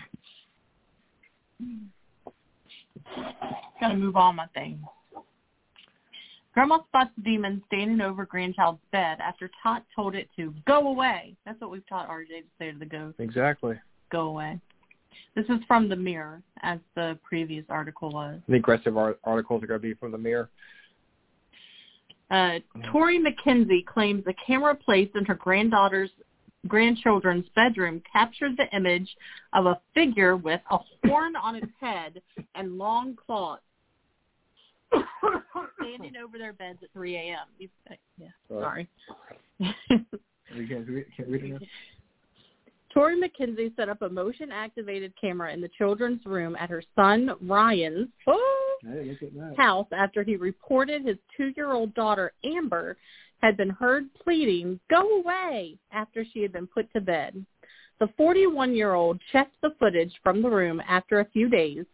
Gotta 3.80 3.94
move 3.94 4.16
on 4.16 4.36
my 4.36 4.46
things. 4.54 4.80
Grandma 6.54 6.78
spots 6.88 7.10
the 7.16 7.22
demon 7.22 7.62
standing 7.66 8.00
over 8.00 8.26
grandchild's 8.26 8.82
bed 8.92 9.18
after 9.20 9.50
Tot 9.62 9.84
told 9.94 10.14
it 10.14 10.28
to 10.36 10.52
go 10.66 10.88
away. 10.88 11.34
That's 11.46 11.60
what 11.60 11.70
we've 11.70 11.86
taught 11.88 12.08
RJ 12.08 12.28
to 12.28 12.42
say 12.58 12.72
to 12.72 12.78
the 12.78 12.86
ghost. 12.86 13.16
Exactly. 13.18 13.78
Go 14.10 14.26
away. 14.26 14.60
This 15.34 15.46
is 15.46 15.60
from 15.66 15.88
the 15.88 15.96
Mirror, 15.96 16.42
as 16.62 16.78
the 16.94 17.18
previous 17.22 17.64
article 17.70 18.10
was. 18.10 18.38
The 18.48 18.56
aggressive 18.56 18.96
articles 18.96 19.62
are 19.62 19.66
going 19.66 19.80
to 19.80 19.82
be 19.82 19.94
from 19.94 20.12
the 20.12 20.18
Mirror. 20.18 20.50
Uh, 22.30 22.58
Tori 22.90 23.18
McKenzie 23.18 23.84
claims 23.84 24.24
a 24.26 24.34
camera 24.46 24.74
placed 24.74 25.16
in 25.16 25.24
her 25.24 25.34
granddaughter's 25.34 26.10
grandchildren's 26.68 27.46
bedroom 27.54 28.02
captured 28.10 28.56
the 28.56 28.74
image 28.74 29.16
of 29.52 29.66
a 29.66 29.80
figure 29.94 30.36
with 30.36 30.60
a 30.70 30.78
horn 31.06 31.34
on 31.34 31.56
its 31.56 31.72
head 31.80 32.22
and 32.54 32.78
long 32.78 33.16
claws 33.16 33.58
standing 35.80 36.16
over 36.22 36.38
their 36.38 36.52
beds 36.52 36.78
at 36.82 36.92
3 36.92 37.16
a.m. 37.16 37.70
Uh, 37.90 37.94
yeah, 38.18 38.28
sorry. 38.48 38.88
you 39.58 40.68
can't 40.68 40.88
read, 40.88 41.06
can't 41.16 41.28
read 41.28 41.44
it 41.44 41.68
Tori 42.92 43.18
McKenzie 43.18 43.74
set 43.74 43.88
up 43.88 44.02
a 44.02 44.08
motion-activated 44.08 45.14
camera 45.18 45.52
in 45.52 45.60
the 45.60 45.70
children's 45.78 46.24
room 46.26 46.56
at 46.56 46.68
her 46.68 46.82
son 46.94 47.30
Ryan's 47.40 48.08
oh, 48.26 48.76
hey, 48.82 49.16
house 49.56 49.86
after 49.92 50.22
he 50.22 50.36
reported 50.36 51.04
his 51.04 51.16
two-year-old 51.36 51.94
daughter 51.94 52.32
Amber 52.44 52.96
had 53.40 53.56
been 53.56 53.70
heard 53.70 54.12
pleading, 54.22 54.78
"Go 54.90 55.20
away!" 55.20 55.78
after 55.90 56.24
she 56.24 56.42
had 56.42 56.52
been 56.52 56.66
put 56.66 56.92
to 56.92 57.00
bed. 57.00 57.44
The 57.98 58.08
41-year-old 58.18 59.20
checked 59.32 59.56
the 59.62 59.74
footage 59.78 60.12
from 60.22 60.42
the 60.42 60.50
room 60.50 60.82
after 60.86 61.20
a 61.20 61.30
few 61.30 61.48
days 61.48 61.86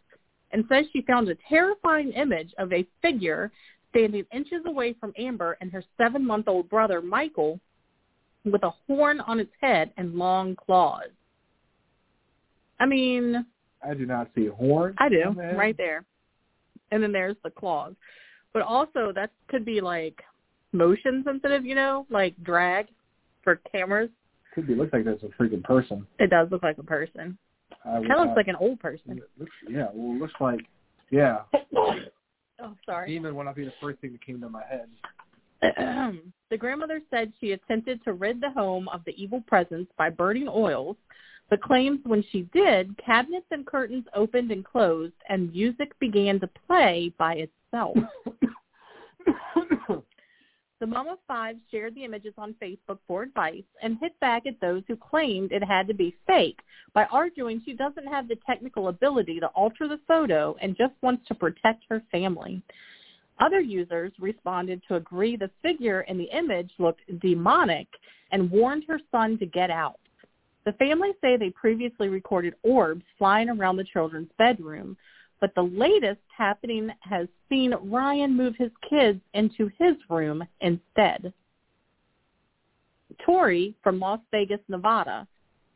and 0.51 0.65
says 0.69 0.85
she 0.91 1.01
found 1.01 1.29
a 1.29 1.35
terrifying 1.47 2.11
image 2.11 2.53
of 2.57 2.71
a 2.73 2.85
figure 3.01 3.51
standing 3.89 4.25
inches 4.33 4.61
away 4.65 4.93
from 4.99 5.13
Amber 5.17 5.57
and 5.61 5.71
her 5.71 5.83
seven-month-old 5.97 6.69
brother 6.69 7.01
Michael 7.01 7.59
with 8.45 8.63
a 8.63 8.71
horn 8.87 9.19
on 9.21 9.39
its 9.39 9.51
head 9.61 9.91
and 9.97 10.15
long 10.15 10.55
claws. 10.55 11.09
I 12.79 12.85
mean, 12.85 13.45
I 13.83 13.93
do 13.93 14.05
not 14.05 14.29
see 14.35 14.47
a 14.47 14.51
horn. 14.51 14.95
I 14.97 15.09
do, 15.09 15.31
right 15.55 15.75
there. 15.77 16.05
And 16.91 17.03
then 17.03 17.11
there's 17.11 17.35
the 17.43 17.49
claws. 17.49 17.93
But 18.53 18.63
also 18.63 19.11
that 19.13 19.31
could 19.47 19.65
be 19.65 19.81
like 19.81 20.21
motion 20.71 21.23
sensitive, 21.25 21.65
you 21.65 21.75
know, 21.75 22.05
like 22.09 22.35
drag 22.43 22.87
for 23.43 23.59
cameras. 23.71 24.09
Could 24.55 24.67
be 24.67 24.75
looks 24.75 24.93
like 24.93 25.05
that's 25.05 25.23
a 25.23 25.27
freaking 25.41 25.63
person. 25.63 26.07
It 26.19 26.29
does 26.29 26.47
look 26.51 26.63
like 26.63 26.77
a 26.77 26.83
person. 26.83 27.37
Kind 27.89 28.11
of 28.11 28.19
looks 28.19 28.37
like 28.37 28.47
an 28.47 28.55
old 28.55 28.79
person. 28.79 29.21
Looks, 29.37 29.51
yeah, 29.69 29.87
well, 29.93 30.15
it 30.15 30.19
looks 30.19 30.33
like, 30.39 30.61
yeah. 31.11 31.39
oh, 31.77 32.75
sorry. 32.85 33.07
Demon 33.07 33.35
would 33.35 33.45
not 33.45 33.55
be 33.55 33.65
the 33.65 33.73
first 33.81 33.99
thing 33.99 34.11
that 34.11 34.25
came 34.25 34.39
to 34.41 34.49
my 34.49 34.63
head. 34.69 34.87
the 36.49 36.57
grandmother 36.57 37.01
said 37.09 37.33
she 37.39 37.51
attempted 37.51 38.03
to 38.03 38.13
rid 38.13 38.39
the 38.39 38.51
home 38.51 38.87
of 38.89 39.01
the 39.05 39.13
evil 39.21 39.41
presence 39.47 39.87
by 39.97 40.09
burning 40.09 40.47
oils, 40.47 40.95
but 41.49 41.61
claims 41.61 41.99
when 42.03 42.23
she 42.31 42.43
did, 42.53 42.95
cabinets 43.03 43.47
and 43.51 43.65
curtains 43.65 44.05
opened 44.13 44.51
and 44.51 44.63
closed, 44.63 45.13
and 45.27 45.51
music 45.51 45.97
began 45.99 46.39
to 46.39 46.49
play 46.67 47.11
by 47.17 47.47
itself. 47.73 47.97
The 50.79 50.87
mom 50.87 51.09
of 51.09 51.17
five 51.27 51.57
shared 51.71 51.93
the 51.93 52.05
images 52.05 52.33
on 52.37 52.55
Facebook 52.61 52.99
for 53.05 53.23
advice 53.23 53.63
and 53.81 53.97
hit 53.99 54.17
back 54.19 54.45
at 54.45 54.59
those 54.61 54.81
who 54.87 54.95
claimed 54.95 55.51
it 55.51 55.63
had 55.63 55.87
to 55.87 55.93
be 55.93 56.15
fake 56.25 56.59
by 56.93 57.05
arguing 57.05 57.61
she 57.65 57.73
doesn't 57.73 58.07
have 58.07 58.27
the 58.27 58.37
technical 58.47 58.87
ability 58.87 59.39
to 59.39 59.47
alter 59.47 59.87
the 59.87 59.99
photo 60.07 60.55
and 60.61 60.77
just 60.77 60.93
wants 61.01 61.27
to 61.27 61.35
protect 61.35 61.83
her 61.89 62.01
family. 62.11 62.61
Other 63.39 63.59
users 63.59 64.11
responded 64.19 64.81
to 64.87 64.95
agree 64.95 65.35
the 65.35 65.51
figure 65.61 66.01
in 66.01 66.17
the 66.17 66.29
image 66.35 66.71
looked 66.77 67.01
demonic 67.19 67.87
and 68.31 68.51
warned 68.51 68.83
her 68.87 68.99
son 69.11 69.37
to 69.39 69.45
get 69.45 69.69
out. 69.69 69.99
The 70.65 70.73
family 70.73 71.11
say 71.21 71.35
they 71.35 71.49
previously 71.49 72.09
recorded 72.09 72.53
orbs 72.63 73.03
flying 73.17 73.49
around 73.49 73.77
the 73.77 73.85
children's 73.85 74.29
bedroom, 74.37 74.97
but 75.41 75.53
the 75.55 75.61
latest 75.61 76.21
happening 76.35 76.89
has 77.01 77.27
seen 77.47 77.73
Ryan 77.83 78.35
move 78.35 78.55
his 78.57 78.71
kids 78.89 79.19
into 79.33 79.69
his 79.77 79.95
room 80.09 80.43
instead. 80.61 81.33
Tori 83.25 83.75
from 83.83 83.99
Las 83.99 84.19
Vegas, 84.31 84.59
Nevada, 84.67 85.27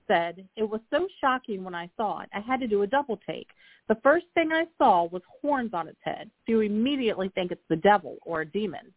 said, 0.08 0.48
it 0.56 0.64
was 0.64 0.82
so 0.92 1.08
shocking 1.22 1.64
when 1.64 1.76
I 1.76 1.90
saw 1.98 2.22
it. 2.22 2.30
I 2.34 2.40
had 2.40 2.60
to 2.60 2.68
do 2.68 2.82
a 2.82 2.88
double 2.88 3.20
take. 3.28 3.48
The 3.88 3.98
first 4.04 4.26
thing 4.34 4.52
I 4.52 4.66
saw 4.78 5.06
was 5.06 5.22
horns 5.42 5.72
on 5.74 5.88
its 5.88 6.00
head, 6.02 6.30
so 6.46 6.54
you 6.54 6.62
immediately 6.62 7.30
think 7.36 7.52
it's 7.52 7.62
the 7.70 7.76
devil 7.78 8.18
or 8.26 8.42
a 8.42 8.46
demon. 8.46 8.94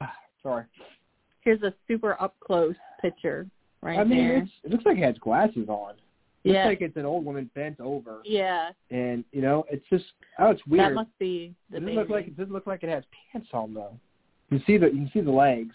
Ah, 0.00 0.14
sorry. 0.42 0.64
Here's 1.42 1.62
a 1.62 1.72
super 1.86 2.20
up 2.20 2.34
close 2.40 2.74
picture 3.00 3.46
right 3.82 3.98
I 3.98 4.04
mean, 4.04 4.28
there. 4.28 4.48
it 4.64 4.70
looks 4.70 4.84
like 4.84 4.98
it 4.98 5.04
has 5.04 5.18
glasses 5.18 5.68
on. 5.68 5.94
Looks 6.44 6.54
yeah. 6.54 6.66
like 6.66 6.80
it's 6.80 6.96
an 6.96 7.04
old 7.04 7.24
woman 7.26 7.50
bent 7.54 7.80
over, 7.80 8.22
yeah. 8.24 8.70
and 8.90 9.24
you 9.30 9.42
know, 9.42 9.66
it's 9.70 9.84
just 9.90 10.06
oh, 10.38 10.50
it's 10.50 10.66
weird. 10.66 10.86
That 10.86 10.94
must 10.94 11.18
be 11.18 11.54
the 11.70 11.76
it 11.76 11.80
doesn't 11.80 11.86
baby. 11.86 11.96
look 11.98 12.08
like 12.08 12.26
it 12.28 12.36
doesn't 12.36 12.52
look 12.52 12.66
like 12.66 12.82
it 12.82 12.88
has 12.88 13.04
pants 13.32 13.48
on 13.52 13.74
though. 13.74 13.92
You 14.48 14.58
can 14.58 14.66
see 14.66 14.78
the 14.78 14.86
you 14.86 14.92
can 14.92 15.10
see 15.12 15.20
the 15.20 15.30
legs. 15.30 15.74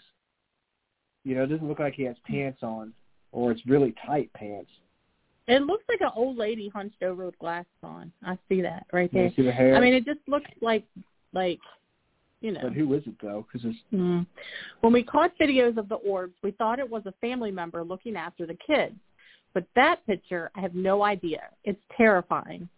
You 1.22 1.36
know, 1.36 1.44
it 1.44 1.48
doesn't 1.48 1.68
look 1.68 1.78
like 1.78 1.94
he 1.94 2.02
has 2.02 2.16
pants 2.24 2.62
on, 2.62 2.92
or 3.30 3.52
it's 3.52 3.64
really 3.66 3.94
tight 4.04 4.32
pants. 4.32 4.70
It 5.48 5.62
looks 5.62 5.84
like 5.88 6.00
an 6.00 6.10
old 6.16 6.36
lady 6.36 6.68
hunched 6.68 7.02
over 7.04 7.24
with 7.26 7.38
glasses 7.38 7.70
on. 7.84 8.10
I 8.24 8.36
see 8.48 8.60
that 8.62 8.86
right 8.92 9.08
You 9.12 9.20
there. 9.20 9.32
see 9.36 9.42
the 9.42 9.52
hair. 9.52 9.76
I 9.76 9.80
mean, 9.80 9.94
it 9.94 10.04
just 10.04 10.18
looks 10.26 10.50
like, 10.60 10.84
like, 11.32 11.60
you 12.40 12.50
know. 12.50 12.60
but 12.64 12.72
who 12.72 12.92
is 12.94 13.04
it 13.06 13.14
though? 13.22 13.46
Because 13.46 13.68
it's 13.68 13.78
Mm. 13.94 14.26
When 14.80 14.92
we 14.92 15.04
caught 15.04 15.38
videos 15.38 15.76
of 15.76 15.88
the 15.88 15.96
orbs, 15.96 16.34
we 16.42 16.50
thought 16.50 16.80
it 16.80 16.90
was 16.90 17.06
a 17.06 17.12
family 17.20 17.52
member 17.52 17.84
looking 17.84 18.16
after 18.16 18.44
the 18.44 18.56
kids. 18.66 18.96
But 19.54 19.66
that 19.74 20.06
picture, 20.06 20.50
I 20.54 20.60
have 20.60 20.74
no 20.74 21.02
idea. 21.02 21.42
It's 21.64 21.80
terrifying. 21.96 22.68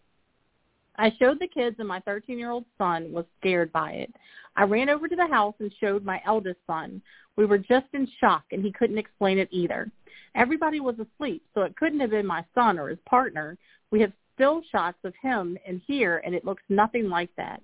I 0.97 1.13
showed 1.17 1.39
the 1.39 1.47
kids 1.47 1.77
and 1.79 1.87
my 1.87 2.01
13-year-old 2.01 2.65
son 2.77 3.11
was 3.11 3.25
scared 3.39 3.71
by 3.71 3.91
it. 3.91 4.13
I 4.55 4.63
ran 4.63 4.89
over 4.89 5.07
to 5.07 5.15
the 5.15 5.27
house 5.27 5.55
and 5.59 5.71
showed 5.79 6.03
my 6.03 6.21
eldest 6.25 6.59
son. 6.67 7.01
We 7.37 7.45
were 7.45 7.57
just 7.57 7.87
in 7.93 8.07
shock 8.19 8.43
and 8.51 8.63
he 8.63 8.71
couldn't 8.71 8.97
explain 8.97 9.37
it 9.39 9.47
either. 9.51 9.89
Everybody 10.35 10.81
was 10.81 10.95
asleep, 10.99 11.43
so 11.53 11.61
it 11.61 11.75
couldn't 11.77 12.01
have 12.01 12.09
been 12.09 12.25
my 12.25 12.43
son 12.53 12.77
or 12.77 12.89
his 12.89 12.99
partner. 13.05 13.57
We 13.91 14.01
have 14.01 14.11
still 14.35 14.61
shots 14.71 14.97
of 15.03 15.13
him 15.21 15.57
in 15.65 15.81
here 15.87 16.21
and 16.25 16.35
it 16.35 16.45
looks 16.45 16.63
nothing 16.69 17.09
like 17.09 17.29
that. 17.37 17.61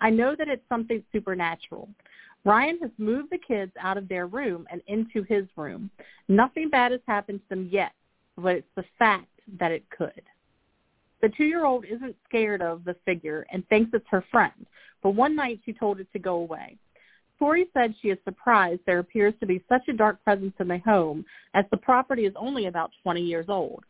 I 0.00 0.10
know 0.10 0.34
that 0.36 0.48
it's 0.48 0.68
something 0.68 1.02
supernatural. 1.12 1.88
Ryan 2.44 2.78
has 2.82 2.90
moved 2.98 3.30
the 3.30 3.38
kids 3.38 3.72
out 3.80 3.98
of 3.98 4.08
their 4.08 4.26
room 4.26 4.66
and 4.70 4.80
into 4.86 5.22
his 5.24 5.44
room. 5.56 5.90
Nothing 6.28 6.70
bad 6.70 6.92
has 6.92 7.00
happened 7.06 7.40
to 7.40 7.48
them 7.48 7.68
yet, 7.70 7.92
but 8.38 8.56
it's 8.56 8.68
the 8.76 8.84
fact 8.98 9.26
that 9.58 9.72
it 9.72 9.84
could. 9.90 10.22
The 11.20 11.30
two-year-old 11.36 11.84
isn't 11.84 12.16
scared 12.28 12.62
of 12.62 12.84
the 12.84 12.94
figure 13.04 13.44
and 13.52 13.66
thinks 13.68 13.90
it's 13.92 14.06
her 14.10 14.24
friend, 14.30 14.66
but 15.02 15.10
one 15.10 15.34
night 15.34 15.60
she 15.64 15.72
told 15.72 15.98
it 16.00 16.06
to 16.12 16.18
go 16.18 16.36
away. 16.36 16.76
Tori 17.38 17.66
said 17.72 17.94
she 18.00 18.08
is 18.08 18.18
surprised 18.24 18.80
there 18.84 18.98
appears 18.98 19.34
to 19.40 19.46
be 19.46 19.62
such 19.68 19.82
a 19.88 19.92
dark 19.92 20.22
presence 20.24 20.54
in 20.58 20.68
the 20.68 20.78
home 20.78 21.24
as 21.54 21.64
the 21.70 21.76
property 21.76 22.24
is 22.24 22.32
only 22.36 22.66
about 22.66 22.90
20 23.02 23.20
years 23.20 23.46
old. 23.48 23.84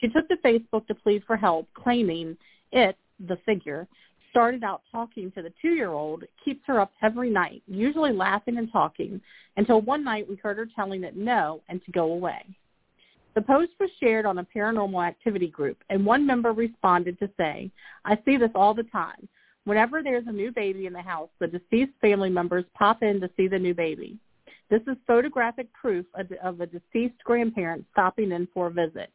She 0.00 0.08
took 0.08 0.28
to 0.28 0.36
Facebook 0.36 0.86
to 0.86 0.94
plead 0.94 1.22
for 1.26 1.36
help, 1.36 1.68
claiming 1.74 2.36
it, 2.72 2.96
the 3.28 3.38
figure, 3.44 3.86
started 4.30 4.64
out 4.64 4.82
talking 4.90 5.30
to 5.32 5.42
the 5.42 5.52
two-year-old, 5.60 6.24
keeps 6.44 6.62
her 6.66 6.80
up 6.80 6.92
every 7.02 7.30
night, 7.30 7.62
usually 7.66 8.12
laughing 8.12 8.56
and 8.58 8.70
talking, 8.72 9.20
until 9.56 9.80
one 9.80 10.02
night 10.02 10.28
we 10.28 10.36
heard 10.36 10.56
her 10.56 10.66
telling 10.74 11.04
it 11.04 11.16
no 11.16 11.60
and 11.68 11.84
to 11.84 11.92
go 11.92 12.12
away. 12.12 12.42
The 13.34 13.42
post 13.42 13.72
was 13.80 13.90
shared 13.98 14.26
on 14.26 14.38
a 14.38 14.46
paranormal 14.54 15.06
activity 15.06 15.48
group, 15.48 15.78
and 15.88 16.04
one 16.04 16.26
member 16.26 16.52
responded 16.52 17.18
to 17.18 17.30
say, 17.38 17.70
I 18.04 18.18
see 18.24 18.36
this 18.36 18.50
all 18.54 18.74
the 18.74 18.82
time. 18.84 19.28
Whenever 19.64 20.02
there's 20.02 20.26
a 20.26 20.32
new 20.32 20.52
baby 20.52 20.86
in 20.86 20.92
the 20.92 21.02
house, 21.02 21.30
the 21.38 21.46
deceased 21.46 21.92
family 22.00 22.28
members 22.28 22.64
pop 22.74 23.02
in 23.02 23.20
to 23.20 23.30
see 23.36 23.48
the 23.48 23.58
new 23.58 23.74
baby. 23.74 24.18
This 24.70 24.82
is 24.86 24.96
photographic 25.06 25.72
proof 25.72 26.04
of 26.14 26.60
a 26.60 26.66
deceased 26.66 27.22
grandparent 27.24 27.84
stopping 27.92 28.32
in 28.32 28.48
for 28.52 28.66
a 28.66 28.70
visit. 28.70 29.10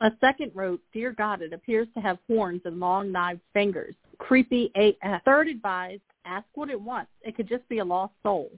A 0.00 0.10
second 0.20 0.50
wrote, 0.54 0.80
Dear 0.92 1.12
God, 1.12 1.40
it 1.40 1.52
appears 1.52 1.88
to 1.94 2.00
have 2.00 2.18
horns 2.26 2.60
and 2.64 2.78
long 2.78 3.10
knived 3.10 3.40
fingers. 3.52 3.94
Creepy 4.18 4.70
AF. 4.74 5.22
Third 5.24 5.48
advised, 5.48 6.02
ask 6.24 6.46
what 6.54 6.70
it 6.70 6.80
wants. 6.80 7.10
It 7.22 7.36
could 7.36 7.48
just 7.48 7.66
be 7.68 7.78
a 7.78 7.84
lost 7.84 8.12
soul. 8.22 8.50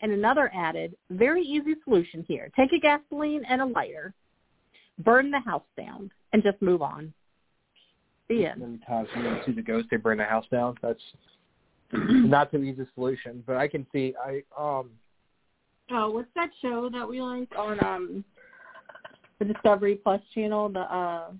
And 0.00 0.12
another 0.12 0.50
added, 0.54 0.96
very 1.10 1.42
easy 1.42 1.74
solution 1.84 2.24
here. 2.26 2.50
Take 2.56 2.72
a 2.72 2.78
gasoline 2.78 3.42
and 3.48 3.62
a 3.62 3.66
lighter, 3.66 4.12
burn 4.98 5.30
the 5.30 5.40
house 5.40 5.64
down, 5.76 6.10
and 6.32 6.42
just 6.42 6.60
move 6.60 6.82
on. 6.82 7.12
The 8.28 8.46
end. 8.46 8.62
Every 8.62 8.80
time 8.86 9.06
someone 9.12 9.40
sees 9.46 9.58
a 9.58 9.62
ghost, 9.62 9.88
they 9.90 9.98
burn 9.98 10.18
the 10.18 10.24
house 10.24 10.46
down. 10.50 10.76
That's 10.82 11.00
not 11.92 12.50
the 12.50 12.58
easy 12.58 12.86
solution, 12.94 13.42
but 13.46 13.56
I 13.56 13.68
can 13.68 13.86
see. 13.92 14.14
I 14.22 14.42
um 14.58 14.90
Oh, 15.90 16.10
what's 16.10 16.30
that 16.34 16.48
show 16.62 16.88
that 16.90 17.06
we 17.06 17.20
like 17.20 17.50
on 17.56 17.84
um 17.84 18.24
the 19.38 19.44
Discovery 19.44 19.96
Plus 19.96 20.20
channel, 20.34 20.70
the 20.70 20.80
uh 20.80 21.32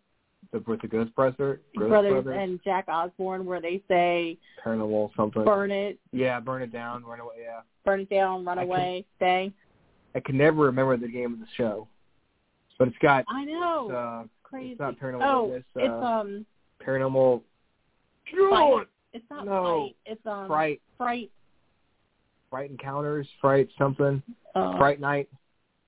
the 0.54 0.70
with 0.70 0.80
the 0.80 0.88
Ghost 0.88 1.14
Brother, 1.14 1.60
Ghost 1.76 1.88
Brothers, 1.90 2.22
Brothers, 2.24 2.36
and 2.40 2.60
Jack 2.64 2.86
Osbourne 2.88 3.44
where 3.44 3.60
they 3.60 3.82
say 3.88 4.38
Paranormal 4.64 5.10
something. 5.16 5.44
burn 5.44 5.70
it, 5.70 5.98
Yeah, 6.12 6.40
burn 6.40 6.62
it 6.62 6.72
down, 6.72 7.04
run 7.04 7.20
away. 7.20 7.34
Yeah, 7.42 7.60
burn 7.84 8.00
it 8.00 8.10
down, 8.10 8.44
run 8.44 8.58
I 8.58 8.62
can- 8.62 8.70
away, 8.70 9.04
stay. 9.16 9.52
I 10.14 10.20
can 10.20 10.38
never 10.38 10.62
remember 10.62 10.96
the 10.96 11.08
name 11.08 11.32
of 11.34 11.40
the 11.40 11.46
show, 11.56 11.88
but 12.78 12.86
it's 12.88 12.96
got 12.98 13.24
I 13.28 13.44
know. 13.44 13.90
uh, 13.90 14.24
Crazy. 14.44 14.72
it's 14.72 14.80
not 14.80 14.96
paranormal. 14.98 15.22
oh, 15.24 15.52
it's, 15.52 15.66
uh, 15.76 15.80
it's 15.80 16.04
um 16.04 16.46
paranormal. 16.86 17.42
Fright. 18.48 18.86
It's 19.12 19.24
not 19.30 19.44
No. 19.44 19.62
fright. 19.62 19.96
It's 20.06 20.26
um 20.26 20.46
Fright, 20.46 20.80
fright. 20.96 21.30
Fright 22.50 22.70
Encounters, 22.70 23.26
Fright 23.40 23.68
something, 23.76 24.22
Uh, 24.54 24.76
Fright 24.78 25.00
Night. 25.00 25.28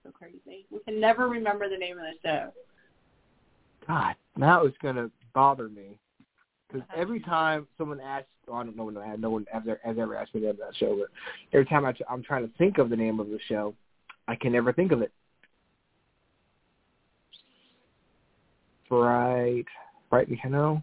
So 0.03 0.11
crazy. 0.11 0.67
We 0.71 0.81
can 0.81 0.99
never 1.01 1.29
remember 1.29 1.69
the 1.69 1.77
name 1.77 1.97
of 1.99 2.05
the 2.05 2.29
show. 2.29 2.53
God, 3.87 4.17
that 4.43 4.63
was 4.63 4.73
gonna 4.83 5.11
bother 5.35 5.69
me 5.69 5.99
because 6.69 6.87
every 6.97 7.21
time 7.21 7.67
someone 7.79 8.01
asks, 8.01 8.29
I 8.53 8.65
don't 8.65 8.77
know 8.77 8.85
when 8.85 9.21
no 9.21 9.31
one 9.31 9.47
has 9.53 9.63
ever, 9.67 9.81
has 9.85 9.97
ever 9.99 10.17
asked 10.17 10.35
me 10.35 10.41
to 10.43 10.49
have 10.49 10.59
that 10.59 10.77
show, 10.77 10.97
but 10.97 11.09
every 11.53 11.67
time 11.67 11.85
I, 11.85 11.95
I'm 12.11 12.23
trying 12.23 12.47
to 12.47 12.53
think 12.59 12.79
of 12.79 12.91
the 12.91 12.97
name 12.97 13.21
of 13.21 13.29
the 13.29 13.39
show, 13.49 13.75
I 14.29 14.37
can 14.37 14.53
never 14.53 14.73
think 14.73 14.93
of 14.93 15.03
it. 15.03 15.13
Fright, 18.89 19.67
Fright, 20.11 20.29
you 20.29 20.51
know, 20.51 20.83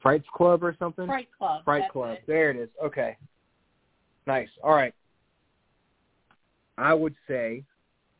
Frights 0.00 0.26
Club 0.34 0.62
or 0.62 0.74
something. 0.78 1.06
Fright 1.06 1.28
Club. 1.36 1.64
Fright 1.64 1.90
Club. 1.92 2.12
it. 2.12 2.24
There 2.26 2.50
it 2.50 2.56
is. 2.56 2.68
Okay. 2.82 3.16
Nice. 4.26 4.48
All 4.62 4.74
right. 4.74 4.94
I 6.76 6.94
would 6.94 7.14
say, 7.26 7.64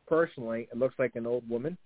personally, 0.06 0.68
it 0.72 0.78
looks 0.78 0.96
like 0.98 1.14
an 1.14 1.26
old 1.26 1.48
woman. 1.48 1.78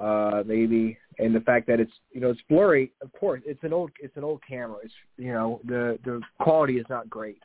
Uh, 0.00 0.42
maybe, 0.44 0.98
and 1.18 1.34
the 1.34 1.40
fact 1.40 1.66
that 1.68 1.78
it's 1.78 1.92
you 2.12 2.20
know 2.20 2.30
it's 2.30 2.40
blurry. 2.48 2.90
Of 3.00 3.12
course, 3.12 3.40
it's 3.46 3.62
an 3.62 3.72
old 3.72 3.92
it's 4.00 4.16
an 4.16 4.24
old 4.24 4.40
camera. 4.46 4.78
It's 4.82 4.92
you 5.16 5.32
know 5.32 5.60
the 5.64 5.98
the 6.04 6.20
quality 6.40 6.78
is 6.78 6.86
not 6.90 7.08
great. 7.08 7.40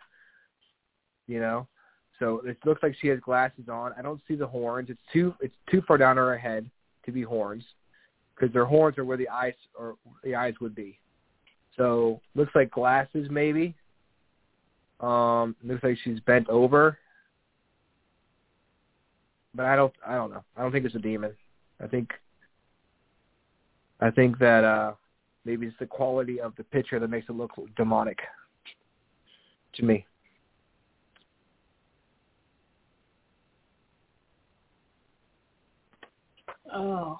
You 1.27 1.39
know, 1.39 1.67
so 2.17 2.41
it 2.43 2.57
looks 2.65 2.81
like 2.81 2.95
she 2.99 3.07
has 3.09 3.19
glasses 3.19 3.69
on. 3.69 3.93
I 3.97 4.01
don't 4.01 4.21
see 4.27 4.35
the 4.35 4.47
horns. 4.47 4.89
It's 4.89 4.99
too 5.13 5.35
it's 5.41 5.53
too 5.69 5.83
far 5.87 5.97
down 5.97 6.17
her 6.17 6.37
head 6.37 6.69
to 7.05 7.11
be 7.11 7.21
horns, 7.21 7.63
because 8.35 8.51
their 8.51 8.65
horns 8.65 8.97
are 8.97 9.05
where 9.05 9.17
the 9.17 9.29
eyes 9.29 9.53
or 9.77 9.95
the 10.23 10.35
eyes 10.35 10.55
would 10.59 10.73
be. 10.73 10.99
So 11.77 12.19
looks 12.35 12.51
like 12.55 12.71
glasses 12.71 13.27
maybe. 13.29 13.75
Um, 14.99 15.55
looks 15.63 15.83
like 15.83 15.97
she's 16.03 16.19
bent 16.21 16.49
over. 16.49 16.97
But 19.55 19.67
I 19.67 19.75
don't 19.75 19.93
I 20.05 20.15
don't 20.15 20.31
know. 20.31 20.43
I 20.57 20.61
don't 20.61 20.71
think 20.71 20.85
it's 20.85 20.95
a 20.95 20.99
demon. 20.99 21.35
I 21.81 21.87
think 21.87 22.09
I 24.01 24.09
think 24.11 24.37
that 24.39 24.63
uh 24.63 24.93
maybe 25.45 25.67
it's 25.67 25.75
the 25.79 25.85
quality 25.85 26.39
of 26.39 26.55
the 26.55 26.63
picture 26.63 26.99
that 26.99 27.09
makes 27.09 27.29
it 27.29 27.33
look 27.33 27.51
demonic 27.75 28.19
to 29.75 29.83
me. 29.83 30.05
Oh. 36.73 37.17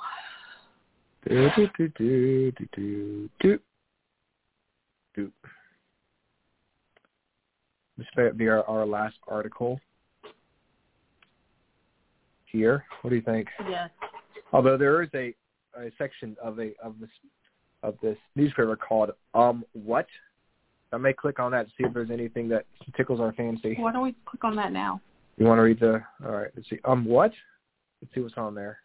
Do, 1.27 1.49
do, 1.55 1.67
do, 1.77 1.89
do, 1.97 2.51
do, 2.51 2.67
do, 2.75 3.30
do. 3.41 3.59
Do. 5.15 5.32
This 7.97 8.07
might 8.15 8.38
be 8.38 8.47
our, 8.47 8.63
our 8.65 8.86
last 8.86 9.17
article 9.27 9.80
here. 12.45 12.86
What 13.01 13.09
do 13.09 13.15
you 13.15 13.21
think? 13.21 13.47
Yes. 13.69 13.89
Although 14.53 14.77
there 14.77 15.01
is 15.01 15.09
a, 15.13 15.36
a 15.84 15.91
section 15.97 16.36
of 16.41 16.59
a 16.59 16.71
of 16.84 16.99
this 16.99 17.09
of 17.84 17.95
this 18.01 18.17
newspaper 18.36 18.75
called 18.75 19.11
Um 19.34 19.63
What. 19.73 20.07
I 20.91 20.97
may 20.97 21.13
click 21.13 21.39
on 21.39 21.51
that 21.51 21.67
to 21.67 21.69
see 21.77 21.84
if 21.86 21.93
there's 21.93 22.09
anything 22.09 22.49
that 22.49 22.65
tickles 22.97 23.19
our 23.19 23.32
fancy. 23.34 23.75
Why 23.77 23.91
don't 23.91 24.01
we 24.03 24.15
click 24.25 24.43
on 24.43 24.55
that 24.55 24.71
now? 24.71 24.99
You 25.38 25.45
want 25.45 25.59
to 25.59 25.63
read 25.63 25.80
the? 25.80 26.01
All 26.25 26.32
right. 26.32 26.49
Let's 26.55 26.69
see. 26.69 26.80
Um 26.84 27.05
what? 27.05 27.32
Let's 28.01 28.13
see 28.13 28.21
what's 28.21 28.38
on 28.38 28.55
there. 28.55 28.80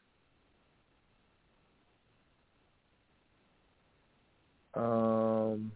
Um. 4.75 5.73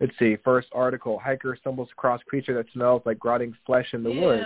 Let's 0.00 0.18
see. 0.18 0.36
First 0.44 0.66
article: 0.72 1.18
Hiker 1.18 1.56
stumbles 1.60 1.88
across 1.92 2.20
creature 2.24 2.54
that 2.54 2.66
smells 2.72 3.02
like 3.06 3.24
rotting 3.24 3.54
flesh 3.64 3.86
in 3.92 4.02
the 4.02 4.10
Ew. 4.10 4.20
woods. 4.20 4.44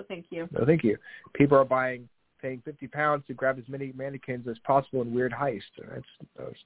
Oh, 0.00 0.04
thank 0.08 0.26
you. 0.30 0.48
No, 0.52 0.64
thank 0.64 0.82
you. 0.82 0.96
People 1.34 1.58
are 1.58 1.64
buying, 1.64 2.08
paying 2.40 2.62
fifty 2.64 2.86
pounds 2.86 3.24
to 3.26 3.34
grab 3.34 3.58
as 3.58 3.64
many 3.68 3.92
mannequins 3.94 4.48
as 4.48 4.56
possible 4.60 5.02
in 5.02 5.12
weird 5.12 5.32
heist. 5.32 5.60
That's, 5.78 6.02
that's 6.38 6.56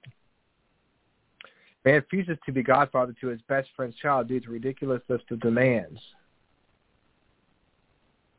Man 1.85 1.95
refuses 1.95 2.39
to 2.47 2.53
be 2.53 2.63
godfather 2.63 3.15
to 3.21 3.27
his 3.27 3.41
best 3.49 3.69
friend's 3.77 3.97
child 3.97 4.29
due 4.29 4.41
to 4.41 4.51
ridiculous 4.51 5.03
list 5.09 5.25
of 5.31 5.41
demands. 5.41 6.01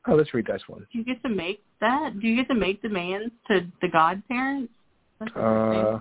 Oh, 0.08 0.16
let's 0.16 0.34
read 0.34 0.48
this 0.48 0.62
one. 0.68 0.88
Do 0.92 0.98
you 0.98 1.04
get 1.04 1.22
to 1.24 1.30
make 1.30 1.62
that? 1.82 2.20
Do 2.20 2.28
you 2.28 2.36
get 2.38 2.48
to 2.48 2.60
make 2.60 2.82
demands 2.82 3.34
to 3.50 3.68
the 3.82 3.88
godparents? 3.90 4.72
Uh. 5.36 6.00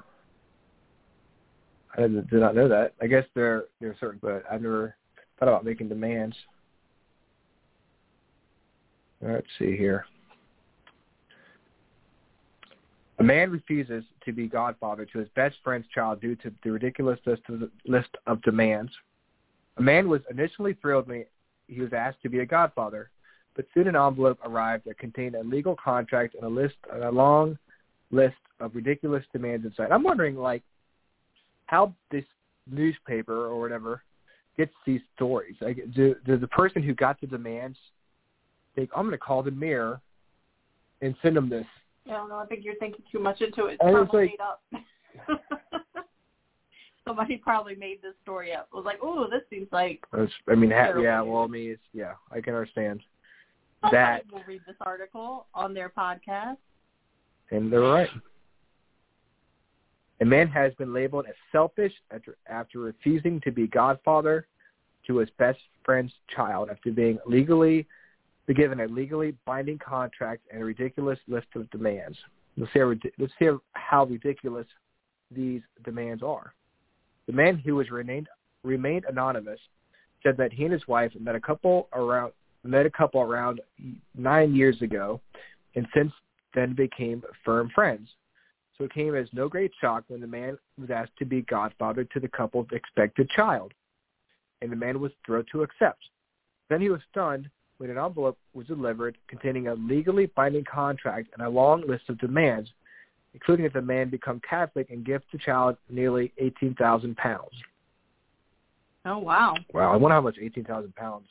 I 1.97 2.01
did 2.03 2.33
not 2.33 2.55
know 2.55 2.69
that. 2.69 2.95
I 3.01 3.07
guess 3.07 3.25
they're 3.35 3.65
they're 3.81 3.97
certain, 4.01 4.19
but 4.23 4.45
I've 4.51 4.63
never 4.63 4.97
thought 5.39 5.49
about 5.49 5.65
making 5.65 5.89
demands. 5.89 6.37
Let's 9.25 9.47
see 9.59 9.77
here. 9.77 10.05
A 13.21 13.23
man 13.23 13.51
refuses 13.51 14.05
to 14.27 14.33
be 14.33 14.49
godfather 14.49 15.07
to 15.07 15.19
his 15.19 15.29
best 15.35 15.57
friend's 15.65 15.87
child 15.95 16.21
due 16.21 16.37
to 16.37 16.53
the 16.63 16.71
ridiculous 16.71 17.19
list 17.25 17.43
of, 17.49 17.71
list 17.87 18.11
of 18.27 18.43
demands. 18.43 18.93
A 19.79 19.83
man 19.83 20.09
was 20.09 20.21
initially 20.31 20.75
thrilled 20.75 21.09
when 21.09 21.25
he 21.69 21.81
was 21.81 21.93
asked 21.93 22.21
to 22.23 22.29
be 22.29 22.41
a 22.41 22.47
godfather, 22.47 23.11
but 23.57 23.67
soon 23.73 23.89
an 23.89 23.97
envelope 23.97 24.39
arrived 24.45 24.85
that 24.85 24.99
contained 24.99 25.37
a 25.37 25.43
legal 25.43 25.77
contract 25.77 26.35
and 26.35 26.45
a 26.45 26.49
list, 26.49 26.75
a 26.93 27.11
long 27.11 27.57
list 28.11 28.37
of 28.61 28.75
ridiculous 28.75 29.25
demands 29.33 29.65
inside. 29.65 29.91
I'm 29.91 30.03
wondering, 30.03 30.37
like, 30.37 30.63
how 31.67 31.95
this 32.11 32.25
newspaper 32.71 33.47
or 33.47 33.61
whatever 33.61 34.03
gets 34.57 34.73
these 34.85 35.01
stories. 35.15 35.55
Like, 35.61 35.79
do, 35.95 36.15
does 36.27 36.41
the 36.41 36.49
person 36.49 36.83
who 36.83 36.95
got 36.95 37.21
the 37.21 37.27
demands 37.27 37.79
think, 38.75 38.91
I'm 38.95 39.03
going 39.03 39.13
to 39.13 39.19
call 39.19 39.43
the 39.43 39.51
mayor 39.51 40.01
and 41.01 41.15
send 41.23 41.37
them 41.37 41.49
this? 41.49 41.67
I 42.07 42.11
don't 42.13 42.29
know. 42.29 42.37
I 42.37 42.47
think 42.47 42.65
you're 42.65 42.77
thinking 42.77 43.05
too 43.11 43.19
much 43.19 43.41
into 43.41 43.67
it. 43.67 43.79
It's 43.81 43.83
probably 43.83 44.35
like- 44.39 44.41
up. 44.41 44.63
Somebody 47.07 47.37
probably 47.37 47.75
made 47.75 48.01
this 48.01 48.15
story 48.23 48.55
up. 48.55 48.69
It 48.73 48.77
was 48.77 48.87
like, 48.87 48.99
oh, 49.03 49.29
this 49.31 49.43
seems 49.51 49.69
like 49.73 50.01
I 50.15 50.55
mean, 50.55 50.71
ha- 50.71 50.99
yeah, 50.99 51.21
well, 51.21 51.43
I 51.43 51.47
mean, 51.49 51.73
it's, 51.73 51.83
yeah, 51.93 52.15
I 52.33 52.41
can 52.41 52.55
understand 52.55 53.03
somebody 53.83 53.97
that, 53.97 54.33
will 54.33 54.43
read 54.49 54.63
this 54.67 54.77
article 54.81 55.47
on 55.55 55.75
their 55.75 55.91
podcast. 55.91 56.57
and 57.51 57.71
they're 57.71 57.81
right. 57.81 58.09
A 60.23 60.25
man 60.25 60.49
has 60.49 60.73
been 60.75 60.95
labeled 60.95 61.27
as 61.29 61.35
selfish 61.53 61.93
after, 62.11 62.37
after 62.49 62.79
refusing 62.79 63.39
to 63.43 63.53
be 63.53 63.67
godfather 63.67 64.47
to 65.07 65.19
his 65.19 65.29
best 65.39 65.59
friend's 65.85 66.13
child 66.35 66.71
after 66.71 66.91
being 66.91 67.19
legally 67.27 67.87
be 68.47 68.55
given 68.55 68.81
a 68.81 68.87
legally 68.87 69.35
binding 69.47 69.79
contract 69.79 70.43
and 70.53 70.63
a 70.63 70.65
ridiculous 70.65 71.19
list 71.29 71.47
of 71.55 71.71
demands. 71.71 72.19
Let's 72.57 72.73
how, 72.73 72.95
let's 73.19 73.33
see 73.39 73.49
how 73.73 74.05
ridiculous 74.05 74.67
these 75.31 75.63
demands 75.85 76.23
are. 76.23 76.55
The 77.27 77.33
man 77.33 77.57
who 77.57 77.77
was 77.77 77.91
remained 77.91 78.29
remained 78.63 79.05
anonymous 79.09 79.61
said 80.23 80.37
that 80.39 80.53
he 80.53 80.65
and 80.65 80.73
his 80.73 80.87
wife 80.89 81.13
met 81.19 81.35
a 81.35 81.41
couple 81.41 81.89
around 81.93 82.33
met 82.65 82.87
a 82.87 82.91
couple 82.91 83.21
around 83.21 83.61
nine 84.17 84.55
years 84.55 84.81
ago, 84.81 85.21
and 85.75 85.87
since 85.95 86.13
then 86.55 86.75
became 86.75 87.23
firm 87.45 87.71
friends. 87.75 88.09
So 88.77 88.85
it 88.85 88.95
came 88.95 89.15
as 89.15 89.29
no 89.33 89.49
great 89.49 89.71
shock 89.81 90.05
when 90.09 90.21
the 90.21 90.27
man 90.27 90.57
was 90.81 90.91
asked 90.91 91.17
to 91.19 91.27
be 91.27 91.43
godfather 91.43 92.05
to 92.05 92.21
the 92.21 92.29
couple's 92.29 92.67
expected 92.73 93.29
child, 93.31 93.73
and 94.63 94.73
the 94.73 94.77
man 94.77 94.99
was 94.99 95.13
thrilled 95.25 95.47
to 95.53 95.63
accept. 95.63 96.01
Then 96.71 96.81
he 96.81 96.89
was 96.89 97.01
stunned 97.11 97.51
when 97.79 97.91
an 97.91 97.99
envelope 97.99 98.39
was 98.55 98.67
delivered 98.67 99.17
containing 99.29 99.69
a 99.69 99.75
legally 99.75 100.27
binding 100.37 100.65
contract 100.65 101.29
and 101.37 101.47
a 101.47 101.49
long 101.49 101.83
list 101.89 102.09
of 102.09 102.19
demands, 102.19 102.71
including 103.35 103.65
that 103.65 103.73
the 103.73 103.83
man 103.83 104.09
become 104.11 104.41
Catholic 104.49 104.91
and 104.91 105.05
give 105.05 105.23
the 105.33 105.39
child 105.39 105.77
nearly 105.91 106.33
18,000 106.39 107.17
pounds. 107.17 107.51
Oh 109.07 109.19
wow! 109.19 109.55
Wow, 109.75 109.93
I 109.93 109.97
wonder 109.97 110.15
how 110.15 110.23
much 110.23 110.37
18,000 110.41 110.95
pounds 110.95 111.27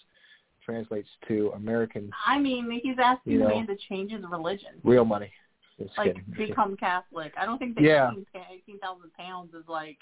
translates 0.64 1.10
to 1.28 1.52
American 1.56 2.12
I 2.26 2.38
mean, 2.40 2.70
he's 2.84 2.98
asking 3.04 3.34
You 3.34 3.40
the 3.40 3.48
man 3.48 3.68
to 3.68 3.76
change 3.90 4.12
his 4.12 4.22
religion, 4.30 4.70
real 4.84 5.06
money. 5.06 5.32
Just 5.80 5.98
like 5.98 6.16
kidding. 6.16 6.48
become 6.48 6.78
Catholic. 6.78 7.34
I 7.36 7.46
don't 7.46 7.58
think 7.58 7.74
that 7.76 7.84
Yeah. 7.84 8.12
18 8.12 8.78
thousand 8.80 9.12
pounds 9.14 9.56
is 9.56 9.64
like, 9.68 9.98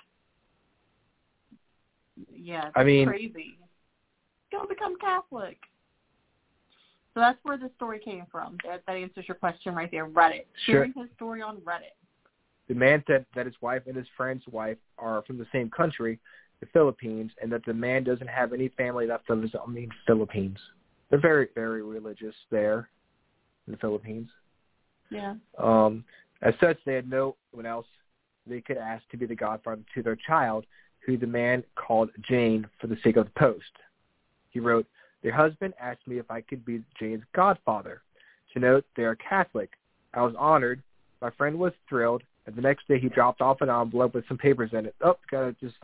yeah, 2.33 2.67
it's 2.67 2.73
I 2.75 2.83
mean- 2.83 3.07
crazy. 3.07 3.57
Go 4.51 4.65
become 4.67 4.97
Catholic. 4.99 5.57
So 7.13 7.19
that's 7.19 7.39
where 7.43 7.57
the 7.57 7.69
story 7.75 7.99
came 7.99 8.25
from. 8.31 8.57
That, 8.65 8.83
that 8.87 8.95
answers 8.95 9.25
your 9.27 9.35
question 9.35 9.75
right 9.75 9.91
there. 9.91 10.07
Reddit. 10.07 10.45
Sure. 10.65 10.75
Sharing 10.75 10.93
his 10.95 11.07
story 11.15 11.41
on 11.41 11.57
Reddit. 11.57 11.95
The 12.67 12.75
man 12.75 13.03
said 13.05 13.25
that 13.35 13.45
his 13.45 13.55
wife 13.59 13.83
and 13.85 13.95
his 13.95 14.07
friend's 14.15 14.47
wife 14.49 14.77
are 14.97 15.23
from 15.23 15.37
the 15.37 15.47
same 15.51 15.69
country, 15.69 16.19
the 16.61 16.67
Philippines, 16.67 17.31
and 17.41 17.51
that 17.51 17.65
the 17.65 17.73
man 17.73 18.05
doesn't 18.05 18.29
have 18.29 18.53
any 18.53 18.69
family 18.69 19.07
left 19.07 19.29
of 19.29 19.41
his 19.41 19.53
own. 19.55 19.63
I 19.67 19.71
mean, 19.71 19.89
Philippines. 20.07 20.57
They're 21.09 21.19
very, 21.19 21.49
very 21.53 21.83
religious 21.83 22.35
there 22.49 22.87
in 23.67 23.71
the 23.71 23.77
Philippines. 23.77 24.29
Yeah. 25.09 25.35
Um, 25.57 26.05
as 26.41 26.53
such, 26.61 26.77
they 26.85 26.93
had 26.93 27.09
no 27.09 27.35
one 27.51 27.65
else 27.65 27.87
they 28.47 28.61
could 28.61 28.77
ask 28.77 29.03
to 29.09 29.17
be 29.17 29.25
the 29.25 29.35
godfather 29.35 29.81
to 29.93 30.01
their 30.01 30.15
child, 30.15 30.65
who 31.05 31.17
the 31.17 31.27
man 31.27 31.63
called 31.75 32.09
Jane 32.21 32.65
for 32.79 32.87
the 32.87 32.97
sake 33.03 33.17
of 33.17 33.25
the 33.25 33.39
post. 33.39 33.71
He 34.49 34.59
wrote, 34.59 34.87
Their 35.23 35.33
husband 35.33 35.73
asked 35.79 36.07
me 36.07 36.17
if 36.17 36.29
I 36.29 36.41
could 36.41 36.65
be 36.65 36.83
Jane's 36.99 37.23
godfather. 37.35 38.01
To 38.53 38.59
note, 38.59 38.85
they 38.95 39.03
are 39.03 39.15
Catholic. 39.15 39.71
I 40.13 40.21
was 40.23 40.33
honored. 40.37 40.81
My 41.21 41.29
friend 41.31 41.57
was 41.57 41.73
thrilled. 41.87 42.23
And 42.45 42.55
the 42.55 42.61
next 42.61 42.87
day, 42.87 42.99
he 42.99 43.07
dropped 43.07 43.39
off 43.39 43.61
an 43.61 43.69
envelope 43.69 44.15
with 44.15 44.27
some 44.27 44.37
papers 44.37 44.71
in 44.73 44.87
it. 44.87 44.95
Oh, 45.01 45.17
gotta 45.29 45.55
just 45.61 45.75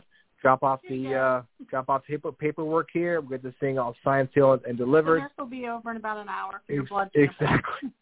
drop 0.42 0.62
off 0.62 0.80
the 0.88 1.14
uh, 1.14 1.42
drop 1.70 1.88
off 1.88 2.04
paper 2.04 2.32
paperwork 2.32 2.88
here. 2.92 3.20
We'll 3.20 3.30
get 3.30 3.42
this 3.44 3.54
thing 3.60 3.78
all 3.78 3.94
signed, 4.04 4.28
sealed, 4.34 4.62
and 4.66 4.76
delivered. 4.76 5.22
this 5.22 5.30
will 5.38 5.46
be 5.46 5.66
over 5.68 5.90
in 5.92 5.96
about 5.96 6.18
an 6.18 6.28
hour 6.28 6.60
for 6.66 6.72
your 6.72 6.82
Ex- 6.82 6.88
blood 6.90 7.10
exactly. 7.14 7.90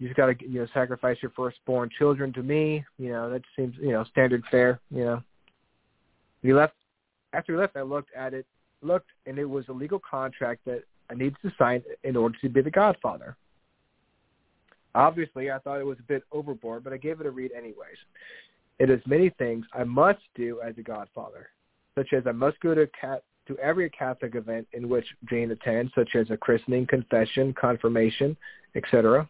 You 0.00 0.08
just 0.08 0.16
got 0.16 0.26
to 0.26 0.34
you 0.46 0.60
know 0.60 0.66
sacrifice 0.74 1.16
your 1.22 1.30
firstborn 1.36 1.88
children 1.96 2.32
to 2.32 2.42
me. 2.42 2.84
You 2.98 3.10
know 3.10 3.30
that 3.30 3.42
seems 3.56 3.74
you 3.80 3.92
know 3.92 4.04
standard 4.04 4.42
fare. 4.50 4.80
You 4.90 5.04
know. 5.04 5.22
He 6.42 6.52
left. 6.52 6.74
After 7.32 7.52
we 7.52 7.58
left, 7.58 7.76
I 7.76 7.82
looked 7.82 8.12
at 8.14 8.34
it, 8.34 8.44
looked, 8.84 9.10
and 9.26 9.38
it 9.38 9.48
was 9.48 9.64
a 9.68 9.72
legal 9.72 9.98
contract 9.98 10.64
that 10.66 10.82
I 11.10 11.14
needed 11.14 11.36
to 11.42 11.52
sign 11.58 11.82
in 12.02 12.16
order 12.16 12.36
to 12.40 12.48
be 12.48 12.60
the 12.60 12.70
godfather. 12.70 13.36
Obviously, 14.94 15.50
I 15.50 15.58
thought 15.58 15.80
it 15.80 15.86
was 15.86 15.98
a 15.98 16.04
bit 16.04 16.22
overboard, 16.30 16.84
but 16.84 16.92
I 16.92 16.96
gave 16.96 17.20
it 17.20 17.26
a 17.26 17.30
read 17.30 17.52
anyways. 17.52 17.98
It 18.78 18.90
is 18.90 19.00
many 19.06 19.30
things 19.30 19.66
I 19.72 19.84
must 19.84 20.20
do 20.34 20.60
as 20.64 20.74
a 20.78 20.82
godfather, 20.82 21.48
such 21.96 22.12
as 22.12 22.24
I 22.26 22.32
must 22.32 22.60
go 22.60 22.74
to 22.74 22.88
cat 22.98 23.22
to 23.46 23.58
every 23.58 23.90
Catholic 23.90 24.34
event 24.36 24.66
in 24.72 24.88
which 24.88 25.04
Jane 25.28 25.50
attends, 25.50 25.92
such 25.94 26.14
as 26.14 26.30
a 26.30 26.36
christening, 26.36 26.86
confession, 26.86 27.52
confirmation, 27.52 28.36
etc. 28.74 29.28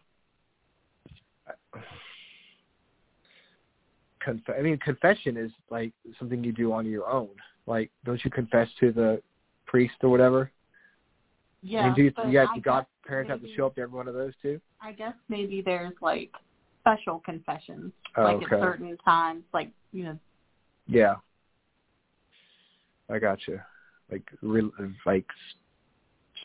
Conf- 4.23 4.49
I 4.57 4.61
mean, 4.61 4.77
confession 4.77 5.35
is 5.35 5.51
like 5.69 5.91
something 6.17 6.43
you 6.43 6.53
do 6.53 6.71
on 6.71 6.85
your 6.85 7.09
own. 7.09 7.29
Like, 7.67 7.91
don't 8.05 8.23
you 8.23 8.31
confess 8.31 8.69
to 8.79 8.91
the 8.91 9.21
priest 9.75 9.95
or 10.03 10.09
whatever? 10.09 10.49
Yeah. 11.61 11.81
I 11.81 11.85
mean, 11.87 11.95
do 11.95 12.03
you, 12.03 12.13
you 12.29 12.33
guys, 12.33 12.47
I 12.49 12.55
the 12.55 12.61
guess 12.61 12.85
godparents 13.03 13.29
have 13.29 13.41
to 13.41 13.55
show 13.55 13.65
up 13.65 13.75
to 13.75 13.81
every 13.81 13.97
one 13.97 14.07
of 14.07 14.13
those 14.13 14.31
too? 14.41 14.61
I 14.81 14.93
guess 14.93 15.13
maybe 15.27 15.61
there's 15.61 15.93
like 16.01 16.31
special 16.79 17.19
confessions, 17.25 17.91
Oh, 18.15 18.23
like 18.23 18.35
okay. 18.37 18.55
at 18.55 18.61
certain 18.61 18.95
times, 19.03 19.43
like 19.53 19.71
you 19.91 20.05
know. 20.05 20.19
Yeah. 20.87 21.15
I 23.09 23.19
gotcha. 23.19 23.65
Like, 24.09 24.23
re- 24.41 24.71
like 25.05 25.25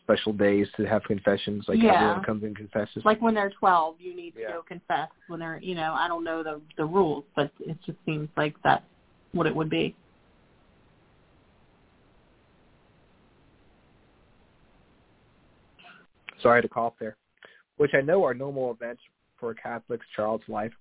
special 0.02 0.32
days 0.32 0.66
to 0.76 0.84
have 0.86 1.04
confessions. 1.04 1.66
Like 1.68 1.80
Yeah. 1.80 1.94
everyone 1.94 2.24
comes 2.24 2.42
and 2.42 2.56
confesses. 2.56 3.04
Like 3.04 3.22
when 3.22 3.34
they're 3.34 3.50
12, 3.50 4.00
you 4.00 4.16
need 4.16 4.34
to 4.34 4.40
Yeah. 4.40 4.52
go 4.54 4.62
confess. 4.62 5.08
When 5.28 5.38
they're, 5.38 5.60
you 5.62 5.76
know, 5.76 5.92
I 5.92 6.08
don't 6.08 6.24
know 6.24 6.42
the 6.42 6.60
the 6.76 6.84
rules, 6.84 7.24
but 7.36 7.52
it 7.60 7.78
just 7.86 7.98
seems 8.04 8.28
like 8.36 8.56
that's 8.64 8.84
what 9.32 9.46
it 9.46 9.54
would 9.54 9.70
be. 9.70 9.94
Sorry, 16.42 16.62
to 16.62 16.68
cough 16.68 16.94
there. 16.98 17.16
Which 17.76 17.92
I 17.94 18.00
know 18.00 18.24
are 18.24 18.34
normal 18.34 18.70
events 18.70 19.02
for 19.38 19.50
a 19.50 19.54
Catholic 19.54 20.00
child's 20.14 20.44
life, 20.48 20.72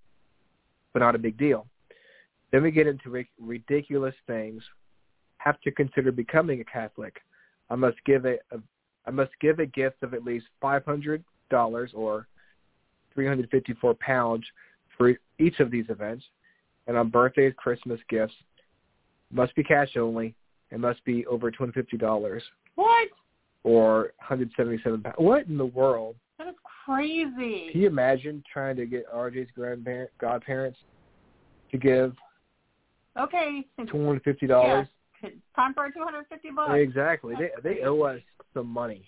but 0.94 1.00
not 1.00 1.16
a 1.16 1.20
big 1.20 1.38
deal. 1.38 1.66
Then 2.52 2.64
we 2.64 2.72
get 2.72 2.88
into 2.88 3.10
ri- 3.10 3.30
ridiculous 3.40 4.16
things. 4.28 4.64
Have 5.38 5.62
to 5.62 5.72
consider 5.72 6.12
becoming 6.12 6.60
a 6.60 6.66
Catholic. 6.66 7.22
I 7.70 7.76
must 7.76 7.98
give 8.06 8.26
a, 8.26 8.36
a 8.52 8.60
I 9.06 9.12
must 9.12 9.32
give 9.40 9.60
a 9.60 9.66
gift 9.66 10.04
of 10.04 10.14
at 10.14 10.26
least 10.26 10.46
five 10.62 10.84
hundred 10.84 11.24
dollars 11.50 11.92
or 11.94 12.28
three 13.14 13.28
hundred 13.28 13.50
fifty 13.50 13.74
four 13.74 13.94
pounds 13.96 14.46
for 14.98 15.14
each 15.40 15.60
of 15.60 15.72
these 15.72 15.86
events. 15.90 16.26
And 16.88 16.98
on 16.98 17.10
birthdays, 17.10 17.54
Christmas 17.56 18.00
gifts 18.10 18.34
must 19.32 19.56
be 19.56 19.64
cash 19.64 19.96
only 19.96 20.36
and 20.72 20.82
must 20.82 21.04
be 21.06 21.26
over 21.28 21.50
two 21.52 21.58
hundred 21.60 21.76
fifty 21.76 21.98
dollars 21.98 22.44
What? 22.76 23.08
Or 23.64 24.02
one 24.02 24.10
hundred 24.20 24.52
seventy 24.56 24.82
seven 24.84 25.02
pounds. 25.02 25.16
What 25.18 25.48
in 25.48 25.58
the 25.58 25.66
world? 25.66 26.16
That 26.38 26.48
is 26.48 26.56
crazy. 26.86 27.70
Can 27.72 27.82
you 27.82 27.88
imagine 27.88 28.44
trying 28.52 28.76
to 28.78 28.86
get 28.86 29.12
RJ's 29.14 29.50
grandparent 29.56 30.10
godparents 30.20 30.80
to 31.72 31.78
give 31.78 32.14
Okay. 33.20 33.66
two 33.92 34.06
hundred 34.06 34.24
fifty 34.24 34.48
dollars? 34.48 34.88
It's 35.22 35.36
time 35.56 35.74
for 35.74 35.90
250 35.92 36.50
bucks. 36.56 36.72
Exactly. 36.76 37.36
They 37.38 37.50
they 37.62 37.82
owe 37.84 38.02
us 38.04 38.22
some 38.54 38.68
money. 38.68 39.04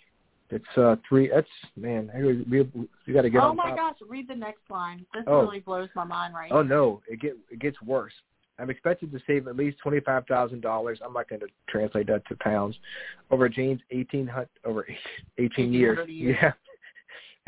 It's 0.50 0.66
uh 0.76 0.98
three. 1.08 1.30
That's 1.34 1.48
man. 1.78 2.12
We 2.14 2.44
we, 2.64 2.88
we 3.08 3.14
got 3.14 3.22
to 3.22 3.30
get 3.30 3.42
oh 3.42 3.54
my 3.54 3.70
top. 3.70 3.78
gosh, 3.78 3.96
read 4.10 4.28
the 4.28 4.36
next 4.36 4.70
line. 4.70 5.06
This 5.14 5.24
Oh. 5.26 5.44
really 5.44 5.62
blows 5.62 5.88
my 5.96 6.04
mind 6.04 6.34
right 6.34 6.52
Oh 6.52 6.62
now. 6.62 6.76
no, 6.76 7.02
it 7.08 7.22
get 7.22 7.38
it 7.50 7.60
gets 7.60 7.82
worse. 7.82 8.12
I'm 8.62 8.70
expected 8.70 9.12
to 9.12 9.20
save 9.26 9.48
at 9.48 9.56
least 9.56 9.80
twenty 9.80 10.00
five 10.00 10.26
thousand 10.28 10.62
dollars. 10.62 11.00
I'm 11.04 11.14
not 11.14 11.28
going 11.28 11.42
to 11.42 11.48
translate 11.68 12.08
that 12.08 12.26
to 12.28 12.36
pounds 12.36 12.76
over 13.32 13.50
Jane's 13.50 13.82
eighteen 13.90 14.30
over 14.66 14.86
eighteen 15.38 15.74
years. 15.74 15.98
1800 15.98 16.10
years. 16.10 16.38
Yeah, 16.42 16.52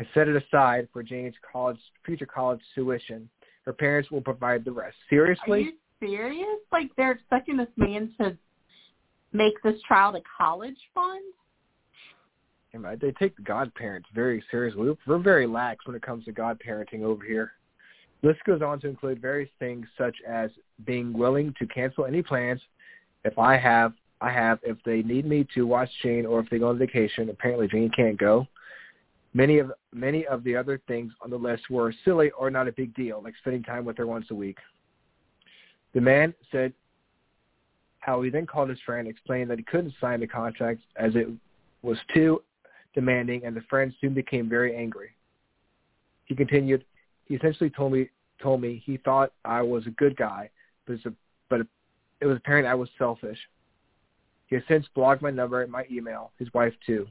I 0.00 0.08
set 0.12 0.28
it 0.28 0.42
aside 0.42 0.88
for 0.92 1.02
Jane's 1.02 1.34
college 1.50 1.78
future 2.04 2.26
college 2.26 2.60
tuition. 2.74 3.28
Her 3.64 3.72
parents 3.72 4.10
will 4.10 4.20
provide 4.20 4.64
the 4.64 4.72
rest. 4.72 4.96
Seriously? 5.08 5.50
Are 5.50 5.58
you 5.58 5.72
serious? 6.00 6.58
Like 6.72 6.90
they're 6.96 7.12
expecting 7.12 7.56
this 7.56 7.68
man 7.76 8.12
to 8.20 8.36
make 9.32 9.60
this 9.62 9.80
child 9.86 10.16
a 10.16 10.22
college 10.38 10.78
fund? 10.94 11.22
Man, 12.72 12.98
They 13.00 13.12
take 13.12 13.36
the 13.36 13.42
godparents 13.42 14.08
very 14.14 14.42
seriously. 14.50 14.96
We're 15.06 15.18
very 15.18 15.46
lax 15.46 15.86
when 15.86 15.94
it 15.94 16.02
comes 16.02 16.24
to 16.24 16.32
godparenting 16.32 17.02
over 17.02 17.24
here. 17.24 17.52
List 18.24 18.40
goes 18.46 18.62
on 18.62 18.80
to 18.80 18.88
include 18.88 19.20
various 19.20 19.50
things 19.58 19.86
such 19.98 20.16
as 20.26 20.50
being 20.86 21.12
willing 21.12 21.54
to 21.58 21.66
cancel 21.66 22.06
any 22.06 22.22
plans 22.22 22.60
if 23.24 23.38
I 23.38 23.56
have 23.58 23.92
I 24.22 24.30
have 24.30 24.58
if 24.62 24.78
they 24.86 25.02
need 25.02 25.26
me 25.26 25.46
to 25.54 25.66
watch 25.66 25.90
Jane 26.02 26.24
or 26.24 26.40
if 26.40 26.48
they 26.48 26.58
go 26.58 26.68
on 26.68 26.78
vacation. 26.78 27.28
Apparently 27.28 27.68
Jane 27.68 27.90
can't 27.94 28.16
go. 28.16 28.46
Many 29.34 29.58
of 29.58 29.72
many 29.92 30.26
of 30.26 30.42
the 30.42 30.56
other 30.56 30.80
things 30.88 31.12
on 31.20 31.28
the 31.28 31.36
list 31.36 31.68
were 31.68 31.92
silly 32.02 32.30
or 32.30 32.50
not 32.50 32.66
a 32.66 32.72
big 32.72 32.94
deal, 32.94 33.20
like 33.22 33.34
spending 33.40 33.62
time 33.62 33.84
with 33.84 33.98
her 33.98 34.06
once 34.06 34.26
a 34.30 34.34
week. 34.34 34.56
The 35.92 36.00
man 36.00 36.32
said 36.50 36.72
how 37.98 38.22
he 38.22 38.30
then 38.30 38.46
called 38.46 38.70
his 38.70 38.80
friend, 38.86 39.06
explained 39.06 39.50
that 39.50 39.58
he 39.58 39.64
couldn't 39.64 39.92
sign 40.00 40.20
the 40.20 40.26
contract 40.26 40.80
as 40.96 41.14
it 41.14 41.28
was 41.82 41.98
too 42.14 42.42
demanding, 42.94 43.44
and 43.44 43.54
the 43.54 43.62
friend 43.68 43.92
soon 44.00 44.14
became 44.14 44.48
very 44.48 44.74
angry. 44.74 45.10
He 46.24 46.34
continued, 46.34 46.84
he 47.26 47.34
essentially 47.34 47.70
told 47.70 47.92
me 47.92 48.08
told 48.42 48.60
me 48.60 48.82
he 48.84 48.96
thought 48.98 49.32
I 49.44 49.62
was 49.62 49.86
a 49.86 49.90
good 49.90 50.16
guy, 50.16 50.50
but 50.86 50.94
it's 50.94 51.06
a, 51.06 51.12
but 51.48 51.60
it 52.20 52.26
was 52.26 52.36
apparent 52.36 52.66
I 52.66 52.74
was 52.74 52.88
selfish. 52.98 53.38
He 54.46 54.56
has 54.56 54.64
since 54.68 54.86
blocked 54.94 55.22
my 55.22 55.30
number 55.30 55.62
and 55.62 55.72
my 55.72 55.84
email, 55.90 56.32
his 56.38 56.52
wife 56.52 56.74
too. 56.84 57.06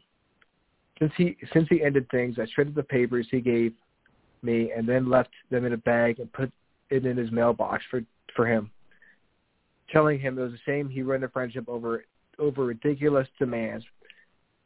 Since 0.99 1.11
he 1.17 1.37
since 1.51 1.67
he 1.69 1.83
ended 1.83 2.07
things, 2.09 2.37
I 2.39 2.45
shredded 2.53 2.75
the 2.75 2.83
papers 2.83 3.27
he 3.31 3.41
gave 3.41 3.73
me 4.41 4.71
and 4.75 4.87
then 4.87 5.09
left 5.09 5.31
them 5.49 5.65
in 5.65 5.73
a 5.73 5.77
bag 5.77 6.19
and 6.19 6.31
put 6.33 6.51
it 6.89 7.05
in 7.05 7.17
his 7.17 7.31
mailbox 7.31 7.83
for 7.89 8.01
for 8.35 8.45
him, 8.45 8.69
telling 9.91 10.19
him 10.19 10.37
it 10.37 10.41
was 10.41 10.53
a 10.53 10.63
shame 10.65 10.89
he 10.89 11.01
ruined 11.01 11.23
a 11.23 11.29
friendship 11.29 11.65
over 11.67 12.05
over 12.39 12.65
ridiculous 12.65 13.27
demands. 13.39 13.85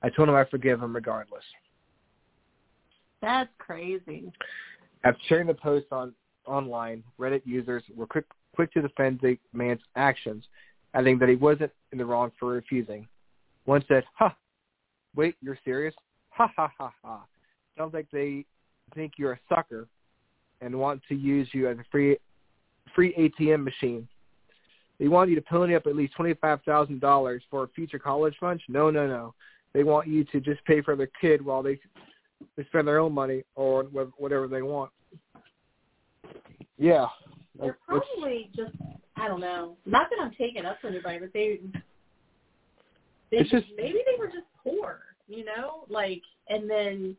I 0.04 0.10
told 0.10 0.30
him 0.30 0.36
I 0.36 0.46
forgive 0.46 0.82
him 0.82 0.94
regardless. 0.94 1.44
That's 3.22 3.50
crazy. 3.58 4.32
After 5.04 5.22
sharing 5.28 5.48
the 5.48 5.54
post 5.54 5.88
on 5.92 6.14
online, 6.46 7.04
Reddit 7.20 7.42
users 7.46 7.84
were 7.96 8.08
quick 8.08 8.26
quick 8.56 8.74
to 8.74 8.82
defend 8.82 9.20
the 9.22 9.38
man's 9.54 9.82
actions, 9.96 10.44
adding 10.94 11.20
that 11.20 11.30
he 11.30 11.36
wasn't 11.36 11.72
in 11.92 11.98
the 11.98 12.06
wrong 12.06 12.32
for 12.40 12.48
refusing. 12.50 13.08
One 13.66 13.84
said, 13.88 14.04
"Ha, 14.16 14.36
wait, 15.16 15.36
you're 15.42 15.60
serious? 15.64 15.94
Ha 16.30 16.52
ha 16.56 16.72
ha 16.78 16.92
ha! 17.04 17.26
Sounds 17.78 17.94
like 17.94 18.08
they 18.12 18.46
think 18.96 19.14
you're 19.18 19.34
a 19.34 19.40
sucker 19.50 19.88
and 20.62 20.78
want 20.78 21.02
to 21.10 21.16
use 21.16 21.48
you 21.54 21.68
as 21.68 21.78
a 21.78 21.84
free 21.92 22.18
free 22.96 23.14
ATM 23.14 23.64
machine. 23.64 24.08
They 25.00 25.08
want 25.08 25.30
you 25.30 25.36
to 25.36 25.42
pony 25.42 25.76
up 25.76 25.86
at 25.86 25.96
least 25.96 26.16
twenty 26.16 26.34
five 26.34 26.62
thousand 26.64 27.02
dollars 27.02 27.44
for 27.52 27.64
a 27.64 27.68
future 27.70 28.00
college 28.00 28.36
fund. 28.40 28.62
No, 28.68 28.90
no, 28.90 29.08
no. 29.08 29.34
They 29.74 29.84
want 29.84 30.08
you 30.08 30.24
to 30.26 30.40
just 30.40 30.64
pay 30.66 30.82
for 30.82 30.96
their 30.96 31.10
kid 31.22 31.44
while 31.44 31.62
they 31.62 31.80
they 32.56 32.64
spend 32.66 32.88
their 32.88 33.00
own 33.00 33.14
money 33.14 33.44
or 33.56 33.84
whatever 33.84 34.48
they 34.48 34.62
want. 34.62 34.92
Yeah, 36.78 37.08
They're 37.60 37.70
It's- 37.70 37.86
probably 37.88 38.50
just 38.56 38.76
I 39.16 39.28
don't 39.28 39.40
know. 39.42 39.78
Not 39.88 40.12
that 40.12 40.20
I'm 40.22 40.32
taking 40.32 40.64
up 40.66 40.80
for 40.80 40.88
anybody, 40.90 41.18
but 41.18 41.34
they 41.34 41.60
they 43.32 43.38
It's 43.38 43.50
just- 43.50 43.68
maybe 43.76 44.04
they 44.06 44.16
were 44.20 44.28
just 44.28 44.46
poor, 44.64 45.02
you 45.28 45.44
know? 45.44 45.86
Like 45.90 46.22
and 46.50 46.70
then 46.70 47.18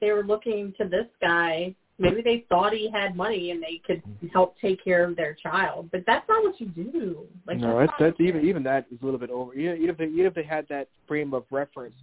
they 0.00 0.12
were 0.12 0.22
looking 0.22 0.72
to 0.74 0.84
this 0.86 1.08
guy. 1.20 1.74
Maybe 1.98 2.22
they 2.22 2.46
thought 2.48 2.72
he 2.72 2.88
had 2.88 3.14
money 3.16 3.50
and 3.50 3.62
they 3.62 3.78
could 3.84 4.02
help 4.32 4.58
take 4.58 4.82
care 4.82 5.04
of 5.04 5.16
their 5.16 5.34
child. 5.34 5.90
But 5.90 6.06
that's 6.06 6.26
not 6.28 6.42
what 6.44 6.58
you 6.60 6.66
do. 6.68 7.26
Like 7.46 7.58
no, 7.58 7.78
that's 7.78 7.90
not 7.90 7.98
that's 7.98 8.14
okay. 8.14 8.24
even 8.28 8.44
even 8.46 8.62
that 8.62 8.86
is 8.90 9.02
a 9.02 9.04
little 9.04 9.20
bit 9.20 9.30
over. 9.30 9.52
Even 9.54 9.76
even 9.78 9.90
if 9.90 9.96
they, 9.98 10.06
even 10.06 10.26
if 10.26 10.34
they 10.34 10.44
had 10.44 10.66
that 10.68 10.88
frame 11.08 11.34
of 11.34 11.44
reference, 11.50 11.96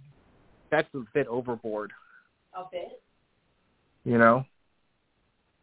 that's 0.70 0.88
a 0.94 1.00
bit 1.14 1.26
overboard. 1.28 1.92
Bit. 2.70 3.02
You 4.04 4.18
know, 4.18 4.44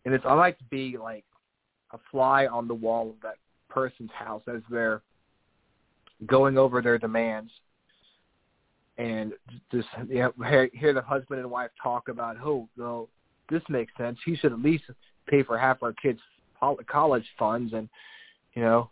and 0.05 0.13
it's 0.13 0.25
I 0.25 0.33
like 0.33 0.57
to 0.59 0.63
be 0.65 0.97
like 0.97 1.25
a 1.93 1.97
fly 2.11 2.45
on 2.47 2.67
the 2.67 2.73
wall 2.73 3.09
of 3.09 3.15
that 3.23 3.35
person's 3.69 4.11
house 4.13 4.43
as 4.47 4.61
they're 4.69 5.01
going 6.27 6.57
over 6.57 6.81
their 6.81 6.97
demands, 6.97 7.51
and 8.97 9.33
just 9.71 9.87
you 10.07 10.19
know, 10.19 10.33
hear, 10.47 10.69
hear 10.73 10.93
the 10.93 11.01
husband 11.01 11.39
and 11.39 11.49
wife 11.49 11.71
talk 11.81 12.07
about, 12.07 12.37
oh, 12.43 12.69
no, 12.77 13.09
this 13.49 13.61
makes 13.69 13.91
sense. 13.97 14.17
He 14.25 14.35
should 14.35 14.53
at 14.53 14.59
least 14.59 14.83
pay 15.27 15.43
for 15.43 15.57
half 15.57 15.83
our 15.83 15.93
kids' 15.93 16.19
college 16.87 17.25
funds, 17.37 17.73
and 17.73 17.89
you 18.53 18.61
know, 18.61 18.89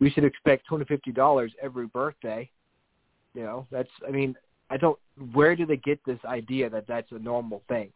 we 0.00 0.10
should 0.10 0.24
expect 0.24 0.66
two 0.68 0.74
hundred 0.74 0.88
fifty 0.88 1.12
dollars 1.12 1.52
every 1.62 1.86
birthday. 1.86 2.50
You 3.34 3.42
know, 3.42 3.66
that's 3.70 3.88
I 4.06 4.10
mean, 4.10 4.34
I 4.70 4.76
don't. 4.76 4.98
Where 5.32 5.54
do 5.56 5.64
they 5.66 5.76
get 5.76 6.00
this 6.04 6.18
idea 6.24 6.68
that 6.70 6.86
that's 6.86 7.10
a 7.12 7.18
normal 7.18 7.62
thing? 7.68 7.90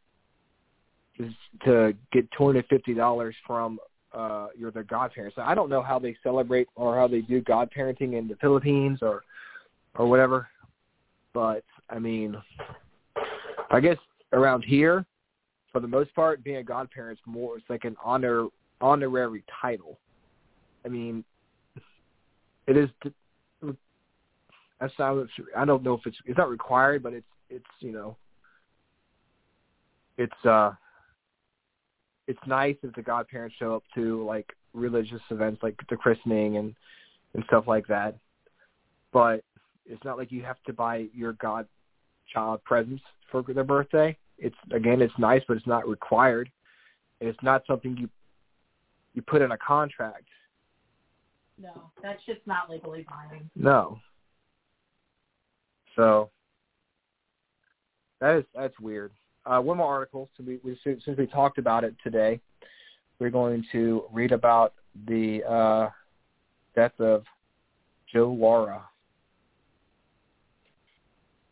Is 1.19 1.33
to 1.65 1.95
get 2.13 2.31
two 2.37 2.47
hundred 2.47 2.67
fifty 2.69 2.95
dollars 2.95 3.35
from 3.47 3.79
uh 4.13 4.49
your 4.57 4.71
their 4.71 4.85
godparents. 4.85 5.37
So 5.37 5.43
I 5.43 5.55
don't 5.55 5.69
know 5.69 5.83
how 5.83 5.99
they 5.99 6.17
celebrate 6.23 6.69
or 6.77 6.97
how 6.97 7.07
they 7.09 7.21
do 7.21 7.43
godparenting 7.43 8.19
in 8.19 8.27
the 8.29 8.37
Philippines 8.41 9.01
or 9.03 9.23
or 9.97 10.07
whatever, 10.07 10.49
but 11.35 11.65
I 11.91 11.99
mean, 11.99 12.37
I 13.71 13.81
guess 13.81 13.99
around 14.33 14.65
here, 14.65 15.05
for 15.73 15.81
the 15.81 15.89
most 15.89 16.15
part, 16.15 16.43
being 16.43 16.59
a 16.59 16.63
godparent's 16.63 17.21
more 17.27 17.59
it's 17.59 17.69
like 17.69 17.85
an 17.85 17.97
honor 18.03 18.47
honorary 18.81 19.45
title. 19.61 19.99
I 20.85 20.89
mean, 20.89 21.25
it 22.67 22.77
is. 22.77 22.89
That's 24.81 24.93
not. 24.99 25.27
I 25.57 25.65
don't 25.65 25.83
know 25.83 25.95
if 25.95 26.07
it's. 26.07 26.17
It's 26.25 26.39
not 26.39 26.49
required, 26.49 27.03
but 27.03 27.13
it's. 27.13 27.27
It's 27.49 27.65
you 27.81 27.93
know. 27.93 28.17
It's 30.19 30.45
uh. 30.45 30.73
It's 32.27 32.41
nice 32.47 32.77
if 32.83 32.95
the 32.95 33.03
godparents 33.03 33.57
show 33.59 33.75
up 33.75 33.83
to 33.95 34.25
like 34.25 34.49
religious 34.73 35.21
events 35.31 35.63
like 35.63 35.77
the 35.89 35.97
christening 35.97 36.57
and 36.57 36.75
and 37.35 37.45
stuff 37.47 37.65
like 37.67 37.87
that, 37.89 38.17
but 39.13 39.43
it's 39.87 40.05
not 40.05 40.17
like 40.17 40.33
you 40.33 40.43
have 40.43 40.63
to 40.67 40.73
buy 40.73 41.07
your 41.13 41.35
godchild 41.35 42.63
presents 42.65 43.03
for 43.31 43.43
their 43.43 43.65
birthday. 43.65 44.17
It's 44.39 44.57
again, 44.73 45.03
it's 45.03 45.15
nice, 45.19 45.43
but 45.47 45.57
it's 45.57 45.67
not 45.67 45.89
required. 45.89 46.51
It's 47.21 47.39
not 47.43 47.63
something 47.67 47.97
you 47.97 48.09
you 49.15 49.23
put 49.23 49.43
in 49.43 49.53
a 49.53 49.59
contract. 49.59 50.25
No, 51.61 51.91
that's 52.03 52.25
just 52.25 52.41
not 52.47 52.71
legally 52.71 53.05
binding. 53.09 53.51
No. 53.55 53.99
So 55.97 56.31
that 58.21 58.37
is 58.37 58.45
that's 58.55 58.79
weird. 58.81 59.13
Uh, 59.47 59.61
one 59.61 59.79
more 59.79 59.93
article. 59.93 60.29
So 60.37 60.45
we, 60.47 60.59
we 60.63 60.79
since 60.85 61.03
we 61.19 61.27
talked 61.27 61.59
about 61.59 61.85
it 61.85 61.95
today, 62.03 62.41
we're 63.19 63.31
going 63.31 63.65
to 63.73 64.05
read 64.13 64.33
about 64.33 64.75
the 65.07 65.43
uh, 65.45 65.91
death 66.75 66.99
of 66.99 67.25
Joe 68.13 68.33
Lara, 68.33 68.83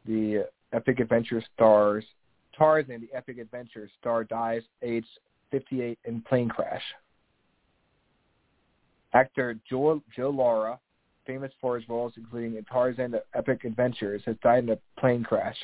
the 0.07 0.47
Epic 0.73 1.01
Adventure 1.01 1.43
stars 1.55 2.05
Tarzan, 2.59 3.01
the 3.01 3.17
Epic 3.17 3.39
Adventure 3.39 3.89
star, 4.01 4.25
dies 4.25 4.63
aged 4.83 5.07
58 5.51 5.99
in 6.05 6.21
plane 6.23 6.49
crash. 6.49 6.83
Actor 9.15 9.59
Joe, 9.71 10.03
Joe 10.15 10.31
Lara, 10.31 10.79
famous 11.29 11.53
for 11.61 11.79
his 11.79 11.89
roles 11.89 12.15
including 12.17 12.57
in 12.57 12.65
Tarzan 12.65 13.13
the 13.13 13.23
Epic 13.35 13.65
Adventures, 13.65 14.23
has 14.25 14.35
died 14.43 14.65
in 14.65 14.71
a 14.71 14.79
plane 14.99 15.23
crash. 15.23 15.57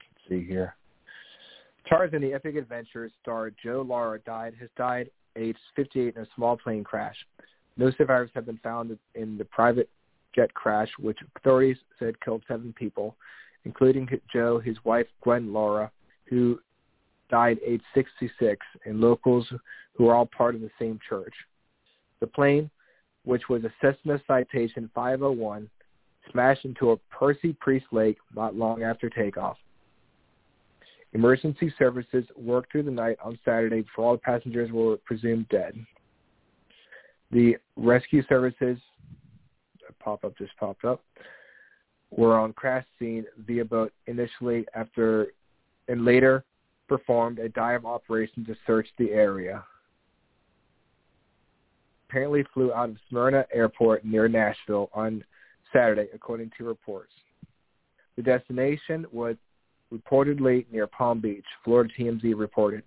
Let's 0.00 0.28
see 0.28 0.44
here. 0.48 0.74
Tarzan 1.88 2.22
the 2.22 2.32
Epic 2.32 2.56
Adventures 2.56 3.12
star 3.22 3.52
Joe 3.62 3.84
Lara 3.86 4.18
died 4.20 4.54
has 4.58 4.70
died 4.76 5.10
aged 5.36 5.58
58 5.76 6.16
in 6.16 6.22
a 6.22 6.26
small 6.34 6.56
plane 6.56 6.82
crash. 6.82 7.16
No 7.76 7.90
survivors 7.98 8.30
have 8.34 8.46
been 8.46 8.58
found 8.62 8.96
in 9.14 9.36
the 9.36 9.44
private 9.44 9.90
jet 10.34 10.52
crash, 10.54 10.88
which 10.98 11.18
authorities 11.36 11.76
said 11.98 12.18
killed 12.20 12.42
seven 12.48 12.72
people, 12.72 13.16
including 13.64 14.08
Joe, 14.32 14.58
his 14.58 14.76
wife 14.84 15.06
Gwen 15.22 15.52
Lara, 15.52 15.90
who 16.24 16.58
died 17.30 17.58
age 17.66 17.82
66, 17.94 18.64
and 18.86 19.00
locals 19.00 19.46
who 19.92 20.04
were 20.04 20.14
all 20.14 20.26
part 20.26 20.54
of 20.54 20.60
the 20.60 20.70
same 20.78 20.98
church. 21.06 21.34
The 22.20 22.26
plane, 22.26 22.70
which 23.24 23.48
was 23.48 23.64
a 23.64 23.72
Cessna 23.80 24.20
Citation 24.26 24.90
501, 24.94 25.68
smashed 26.30 26.64
into 26.64 26.92
a 26.92 26.96
Percy 27.10 27.52
Priest 27.60 27.86
Lake 27.92 28.18
not 28.34 28.54
long 28.54 28.82
after 28.82 29.10
takeoff. 29.10 29.56
Emergency 31.12 31.72
services 31.78 32.24
worked 32.36 32.72
through 32.72 32.82
the 32.82 32.90
night 32.90 33.16
on 33.22 33.38
Saturday 33.44 33.82
before 33.82 34.10
all 34.10 34.16
passengers 34.16 34.70
were 34.72 34.96
presumed 35.04 35.48
dead. 35.48 35.74
The 37.30 37.56
rescue 37.76 38.22
services 38.28 38.78
pop-up 40.04 40.36
just 40.36 40.52
popped 40.58 40.84
up 40.84 41.02
were 42.10 42.38
on 42.38 42.52
crash 42.52 42.84
scene 42.98 43.24
via 43.46 43.64
boat 43.64 43.92
initially 44.06 44.66
after 44.74 45.28
and 45.88 46.04
later 46.04 46.44
performed 46.88 47.38
a 47.38 47.48
dive 47.48 47.84
operation 47.84 48.44
to 48.44 48.54
search 48.66 48.86
the 48.98 49.10
area. 49.10 49.64
Apparently 52.14 52.44
flew 52.54 52.72
out 52.72 52.90
of 52.90 52.96
Smyrna 53.08 53.44
Airport 53.52 54.04
near 54.04 54.28
Nashville 54.28 54.88
on 54.94 55.24
Saturday, 55.72 56.06
according 56.14 56.52
to 56.56 56.62
reports. 56.62 57.10
The 58.14 58.22
destination 58.22 59.04
was 59.10 59.34
reportedly 59.92 60.64
near 60.70 60.86
Palm 60.86 61.20
Beach, 61.20 61.44
Florida 61.64 61.92
TMZ 61.98 62.38
reported. 62.38 62.84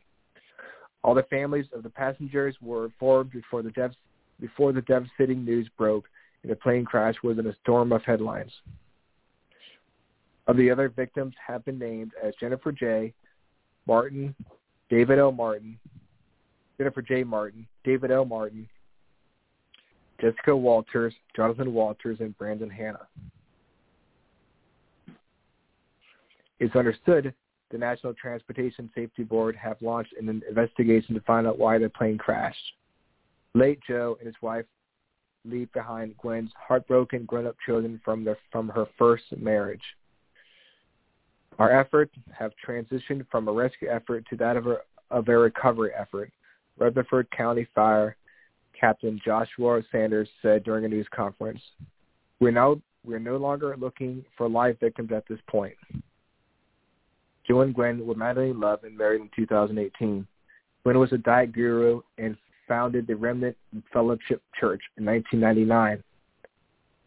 All 1.03 1.13
the 1.13 1.23
families 1.23 1.65
of 1.73 1.83
the 1.83 1.89
passengers 1.89 2.55
were 2.61 2.85
informed 2.85 3.31
before 3.31 3.61
the, 3.61 3.71
dev- 3.71 3.97
before 4.39 4.71
the 4.71 4.81
devastating 4.83 5.43
news 5.43 5.67
broke 5.77 6.07
and 6.43 6.49
the 6.49 6.55
plane 6.55 6.85
crash 6.85 7.15
was 7.21 7.37
in 7.37 7.47
a 7.47 7.55
storm 7.61 7.91
of 7.91 8.01
headlines. 8.03 8.53
Of 10.47 10.55
the 10.55 10.71
other 10.71 10.87
victims 10.87 11.33
have 11.45 11.65
been 11.65 11.77
named 11.77 12.13
as 12.23 12.33
Jennifer 12.39 12.71
J. 12.71 13.13
Martin, 13.87 14.33
David 14.89 15.19
L. 15.19 15.33
Martin, 15.33 15.77
Jennifer 16.77 17.01
J. 17.01 17.25
Martin, 17.25 17.67
David 17.83 18.09
L. 18.09 18.23
Martin, 18.23 18.69
Jessica 20.19 20.55
Walters, 20.55 21.13
Jonathan 21.35 21.73
Walters, 21.73 22.17
and 22.19 22.37
Brandon 22.37 22.69
Hanna. 22.69 23.07
It's 26.59 26.75
understood 26.75 27.33
the 27.69 27.77
National 27.77 28.13
Transportation 28.13 28.89
Safety 28.95 29.23
Board 29.23 29.55
have 29.55 29.77
launched 29.81 30.13
an 30.19 30.41
investigation 30.47 31.13
to 31.15 31.21
find 31.21 31.45
out 31.45 31.59
why 31.59 31.77
the 31.77 31.89
plane 31.89 32.17
crashed. 32.17 32.57
Late 33.53 33.79
Joe 33.87 34.17
and 34.19 34.27
his 34.27 34.35
wife 34.41 34.65
leave 35.45 35.71
behind 35.73 36.17
Gwen's 36.17 36.51
heartbroken 36.55 37.25
grown-up 37.25 37.55
children 37.65 37.99
from 38.03 38.23
their 38.23 38.37
from 38.51 38.69
her 38.69 38.85
first 38.97 39.23
marriage. 39.37 39.81
Our 41.59 41.71
efforts 41.71 42.13
have 42.37 42.51
transitioned 42.65 43.25
from 43.31 43.47
a 43.47 43.51
rescue 43.51 43.89
effort 43.89 44.25
to 44.29 44.35
that 44.37 44.57
of 44.57 44.67
a, 44.67 44.77
of 45.09 45.27
a 45.27 45.37
recovery 45.37 45.91
effort, 45.97 46.31
Rutherford 46.77 47.29
County 47.31 47.67
Fire 47.73 48.15
Captain 48.79 49.19
Joshua 49.23 49.81
Sanders 49.91 50.29
said 50.41 50.63
during 50.63 50.85
a 50.85 50.87
news 50.87 51.07
conference. 51.13 51.61
We're 52.39 52.51
now 52.51 52.81
we're 53.03 53.19
no 53.19 53.37
longer 53.37 53.75
looking 53.79 54.25
for 54.37 54.49
live 54.49 54.79
victims 54.79 55.11
at 55.11 55.27
this 55.27 55.39
point. 55.47 55.75
Joe 57.47 57.61
and 57.61 57.73
Gwen 57.73 58.05
were 58.05 58.15
madly 58.15 58.49
in 58.49 58.59
love 58.59 58.83
and 58.83 58.97
married 58.97 59.21
in 59.21 59.29
2018. 59.35 60.27
Gwen 60.83 60.99
was 60.99 61.13
a 61.13 61.17
diet 61.17 61.53
guru 61.53 62.01
and 62.17 62.35
founded 62.67 63.07
the 63.07 63.15
Remnant 63.15 63.55
Fellowship 63.93 64.41
Church 64.59 64.81
in 64.97 65.05
1999. 65.05 66.03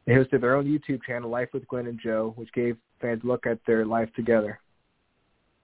They 0.07 0.13
hosted 0.13 0.41
their 0.41 0.57
own 0.57 0.65
YouTube 0.65 1.03
channel, 1.03 1.29
Life 1.29 1.51
with 1.53 1.69
Gwen 1.69 1.87
and 1.87 2.01
Joe, 2.03 2.33
which 2.37 2.51
gave 2.53 2.77
fans 3.01 3.21
a 3.23 3.27
look 3.27 3.47
at 3.47 3.59
their 3.67 3.85
life 3.85 4.09
together. 4.17 4.59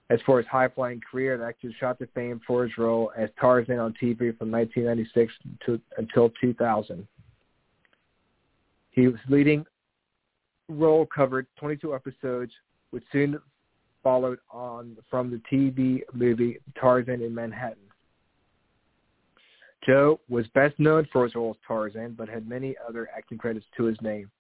As 0.08 0.20
for 0.24 0.38
his 0.38 0.46
high-flying 0.46 1.00
career, 1.10 1.36
the 1.36 1.46
actor 1.46 1.70
shot 1.80 1.98
to 1.98 2.06
fame 2.14 2.40
for 2.46 2.62
his 2.62 2.78
role 2.78 3.10
as 3.16 3.28
Tarzan 3.40 3.78
on 3.78 3.92
TV 3.94 4.36
from 4.38 4.52
1996 4.52 5.32
to, 5.66 5.80
until 5.98 6.30
2000. 6.40 7.06
He 8.92 9.08
was 9.08 9.20
leading 9.28 9.64
role 10.68 11.06
covered 11.06 11.46
22 11.58 11.94
episodes, 11.94 12.52
which 12.90 13.04
soon 13.12 13.38
followed 14.02 14.38
on 14.52 14.96
from 15.10 15.30
the 15.30 15.40
TV 15.52 16.00
movie 16.12 16.58
Tarzan 16.80 17.22
in 17.22 17.34
Manhattan. 17.34 17.78
Joe 19.84 20.20
was 20.28 20.46
best 20.48 20.78
known 20.78 21.06
for 21.12 21.24
his 21.24 21.34
role 21.34 21.50
as 21.50 21.56
Tarzan, 21.66 22.14
but 22.16 22.28
had 22.28 22.48
many 22.48 22.74
other 22.88 23.08
acting 23.16 23.38
credits 23.38 23.66
to 23.76 23.84
his 23.84 24.00
name. 24.00 24.30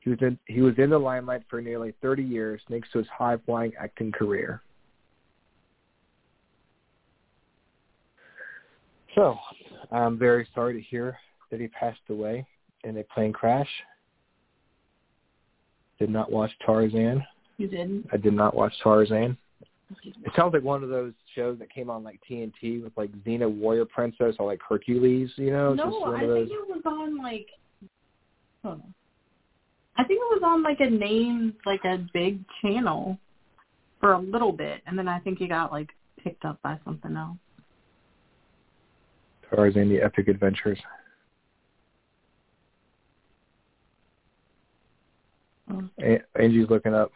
He 0.00 0.10
was 0.10 0.18
in, 0.22 0.38
he 0.46 0.60
was 0.60 0.74
in 0.78 0.90
the 0.90 0.98
limelight 0.98 1.42
for 1.50 1.60
nearly 1.60 1.94
30 2.00 2.22
years, 2.22 2.60
thanks 2.70 2.88
to 2.92 2.98
his 2.98 3.08
high-flying 3.08 3.72
acting 3.78 4.12
career. 4.12 4.62
So, 9.18 9.36
I'm 9.90 10.16
very 10.16 10.46
sorry 10.54 10.74
to 10.74 10.80
hear 10.80 11.18
that 11.50 11.60
he 11.60 11.66
passed 11.66 11.98
away 12.08 12.46
in 12.84 12.96
a 12.98 13.02
plane 13.02 13.32
crash. 13.32 13.68
Did 15.98 16.08
not 16.08 16.30
watch 16.30 16.52
Tarzan. 16.64 17.24
You 17.56 17.66
didn't? 17.66 18.06
I 18.12 18.16
did 18.16 18.32
not 18.32 18.54
watch 18.54 18.72
Tarzan. 18.80 19.36
It 20.04 20.32
sounds 20.36 20.54
like 20.54 20.62
one 20.62 20.84
of 20.84 20.88
those 20.88 21.14
shows 21.34 21.58
that 21.58 21.68
came 21.68 21.90
on 21.90 22.04
like 22.04 22.20
TNT 22.30 22.80
with 22.80 22.92
like 22.96 23.10
Xena 23.24 23.52
Warrior 23.52 23.86
Princess 23.86 24.36
or 24.38 24.46
like 24.46 24.60
Hercules, 24.62 25.30
you 25.34 25.50
know? 25.50 25.74
No, 25.74 26.04
I 26.14 26.20
think 26.20 26.50
it 26.52 26.68
was 26.68 26.82
on 26.86 27.18
like. 27.18 27.48
I 28.64 30.04
think 30.04 30.20
it 30.20 30.40
was 30.40 30.42
on 30.44 30.62
like 30.62 30.78
a 30.78 30.88
name, 30.88 31.54
like 31.66 31.84
a 31.84 32.06
big 32.14 32.44
channel, 32.62 33.18
for 33.98 34.12
a 34.12 34.20
little 34.20 34.52
bit, 34.52 34.80
and 34.86 34.96
then 34.96 35.08
I 35.08 35.18
think 35.18 35.40
it 35.40 35.48
got 35.48 35.72
like 35.72 35.88
picked 36.22 36.44
up 36.44 36.62
by 36.62 36.78
something 36.84 37.16
else. 37.16 37.38
Tarzan: 39.50 39.88
The 39.88 40.00
Epic 40.02 40.28
Adventures. 40.28 40.78
A- 46.00 46.22
Angie's 46.40 46.70
looking 46.70 46.94
up 46.94 47.12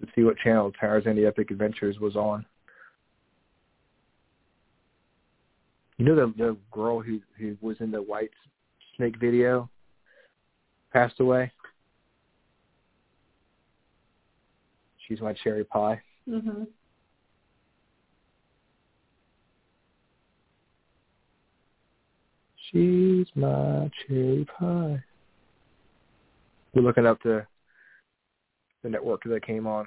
to 0.00 0.06
see 0.14 0.22
what 0.22 0.36
channel 0.38 0.72
Tarzan: 0.72 1.16
The 1.16 1.26
Epic 1.26 1.50
Adventures 1.50 1.98
was 2.00 2.16
on. 2.16 2.44
You 5.98 6.04
know 6.04 6.14
the 6.16 6.32
the 6.36 6.56
girl 6.70 7.00
who 7.00 7.20
who 7.38 7.56
was 7.60 7.76
in 7.80 7.90
the 7.90 8.02
White 8.02 8.32
Snake 8.96 9.16
video 9.18 9.70
passed 10.92 11.20
away. 11.20 11.50
She's 15.06 15.20
my 15.20 15.32
cherry 15.34 15.64
pie. 15.64 16.00
Mhm. 16.28 16.66
She's 22.74 23.28
my 23.36 23.88
cherry 24.08 24.44
pie. 24.58 25.00
We're 26.74 26.82
looking 26.82 27.06
up 27.06 27.22
the 27.22 27.46
the 28.82 28.90
network 28.90 29.22
that 29.24 29.46
came 29.46 29.68
on. 29.68 29.86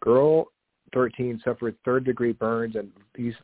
Girl 0.00 0.48
13 0.92 1.40
suffered 1.44 1.76
third 1.84 2.04
degree 2.04 2.32
burns 2.32 2.74
and 2.74 2.90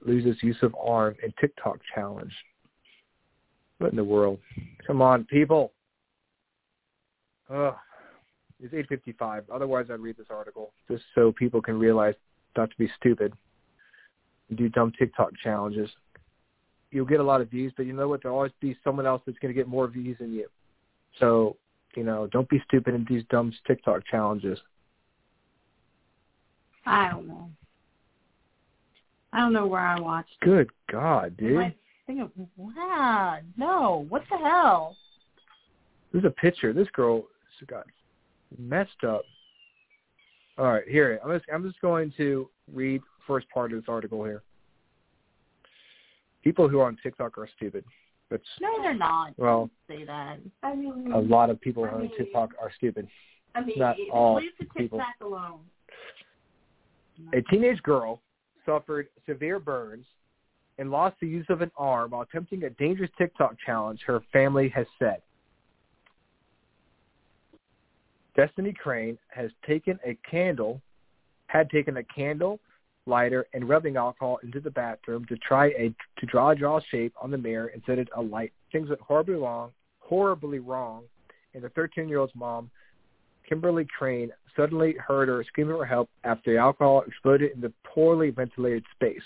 loses 0.04 0.42
use 0.42 0.56
of 0.62 0.74
arm 0.74 1.14
in 1.22 1.32
TikTok 1.40 1.78
challenge. 1.94 2.32
What 3.78 3.92
in 3.92 3.96
the 3.96 4.02
world? 4.02 4.40
Come 4.84 5.00
on, 5.00 5.24
people. 5.26 5.72
Ugh. 7.48 7.74
It's 8.61 8.74
8.55. 8.74 9.44
Otherwise, 9.54 9.86
I'd 9.92 10.00
read 10.00 10.16
this 10.16 10.26
article 10.28 10.72
just 10.90 11.04
so 11.14 11.30
people 11.30 11.62
can 11.62 11.78
realize 11.78 12.16
not 12.56 12.68
to 12.70 12.76
be 12.76 12.90
stupid 12.98 13.32
do 14.54 14.68
dumb 14.68 14.92
TikTok 14.98 15.30
challenges. 15.42 15.90
You'll 16.91 17.07
get 17.07 17.20
a 17.20 17.24
lot 17.24 17.41
of 17.41 17.51
views, 17.51 17.72
but 17.76 17.86
you 17.86 17.93
know 17.93 18.09
what? 18.09 18.22
There'll 18.22 18.36
always 18.36 18.53
be 18.61 18.76
someone 18.82 19.07
else 19.07 19.22
that's 19.26 19.39
going 19.39 19.53
to 19.53 19.59
get 19.59 19.68
more 19.68 19.86
views 19.89 20.16
than 20.18 20.32
you. 20.32 20.49
So, 21.18 21.57
you 21.97 22.05
know, 22.05 22.28
don't 22.28 22.49
be 22.49 22.62
stupid 22.66 22.95
in 22.95 23.07
these 23.09 23.24
dumb 23.30 23.53
TikTok 23.66 24.07
challenges. 24.11 24.59
I 26.86 27.11
don't 27.11 27.28
know. 27.28 27.51
I 29.32 29.41
don't 29.41 29.53
know 29.53 29.66
where 29.66 29.80
I 29.80 30.01
watched. 30.01 30.30
it. 30.41 30.45
Good 30.45 30.70
God, 30.91 31.36
dude. 31.36 31.59
I 31.59 31.74
think 32.07 32.20
it, 32.20 32.49
wow, 32.57 33.39
no, 33.59 34.07
what 34.09 34.22
the 34.30 34.39
hell? 34.39 34.97
There's 36.12 36.24
a 36.24 36.30
picture. 36.30 36.72
This 36.72 36.89
girl 36.95 37.24
got 37.66 37.84
messed 38.59 39.05
up. 39.07 39.22
All 40.57 40.66
right, 40.72 40.89
here 40.89 41.20
I'm 41.24 41.36
just 41.36 41.45
I'm 41.53 41.62
just 41.62 41.80
going 41.80 42.12
to 42.16 42.49
read 42.72 43.03
first 43.26 43.49
part 43.51 43.72
of 43.72 43.80
this 43.80 43.89
article 43.89 44.24
here. 44.24 44.43
People 46.43 46.68
who 46.68 46.80
are 46.80 46.86
on 46.86 46.97
TikTok 47.03 47.36
are 47.39 47.49
stupid. 47.57 47.84
That's 48.30 48.43
No, 48.61 48.80
they're 48.82 48.95
not. 48.95 49.32
well, 49.39 49.70
Don't 49.89 49.99
say 49.99 50.05
that. 50.05 50.39
I 50.62 50.74
mean, 50.74 51.12
a 51.12 51.18
lot 51.18 51.51
of 51.51 51.61
people 51.61 51.84
I 51.84 51.89
on 51.89 52.01
mean- 52.03 52.16
TikTok 52.16 52.51
are 52.61 52.70
stupid. 52.76 53.09
I 53.55 53.62
mean, 53.64 53.78
Not 53.78 53.97
all 54.12 54.36
Leave 54.36 54.51
the 54.59 54.66
people. 54.76 55.01
Alone. 55.20 55.61
A 57.32 57.41
teenage 57.43 57.82
girl 57.82 58.20
suffered 58.64 59.09
severe 59.26 59.59
burns 59.59 60.07
and 60.78 60.91
lost 60.91 61.16
the 61.20 61.26
use 61.26 61.47
of 61.49 61.62
an 61.62 61.70
arm 61.76 62.11
while 62.11 62.20
attempting 62.22 62.62
a 62.64 62.70
dangerous 62.70 63.11
TikTok 63.18 63.57
challenge, 63.64 64.01
her 64.07 64.20
family 64.32 64.68
has 64.68 64.86
said. 64.99 65.20
Destiny 68.36 68.72
Crane 68.72 69.18
has 69.28 69.51
taken 69.66 69.99
a 70.07 70.16
candle, 70.30 70.80
had 71.49 71.68
taken 71.70 71.97
a 71.97 72.05
candle, 72.05 72.61
lighter, 73.09 73.46
and 73.52 73.68
rubbing 73.68 73.96
alcohol 73.96 74.38
into 74.42 74.61
the 74.61 74.70
bathroom 74.70 75.24
to 75.26 75.36
try 75.36 75.66
a 75.68 75.92
to 76.18 76.26
draw 76.26 76.50
a 76.50 76.54
draw 76.54 76.80
shape 76.90 77.14
on 77.20 77.30
the 77.30 77.38
mirror 77.38 77.68
and 77.68 77.82
set 77.86 77.98
it 77.98 78.09
alight. 78.16 78.52
Things 78.70 78.88
went 78.88 79.00
horribly 79.00 79.34
wrong, 79.34 79.72
horribly 80.00 80.59
wrong, 80.59 81.04
and 81.54 81.62
the 81.62 81.68
13-year-old's 81.70 82.34
mom, 82.34 82.70
Kimberly 83.48 83.86
Crane, 83.98 84.30
suddenly 84.56 84.94
heard 84.94 85.28
her 85.28 85.42
screaming 85.44 85.76
for 85.76 85.86
help 85.86 86.11
after 86.24 86.52
the 86.52 86.59
alcohol 86.59 87.02
exploded 87.06 87.52
in 87.52 87.61
the 87.61 87.72
poorly 87.84 88.30
ventilated 88.30 88.84
space. 88.94 89.22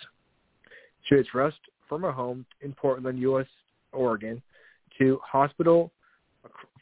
She 1.08 1.16
was 1.16 1.26
rushed 1.34 1.60
from 1.88 2.02
her 2.02 2.12
home 2.12 2.46
in 2.60 2.72
Portland, 2.72 3.18
U.S., 3.18 3.46
Oregon, 3.92 4.40
to 4.98 5.18
hospital 5.24 5.90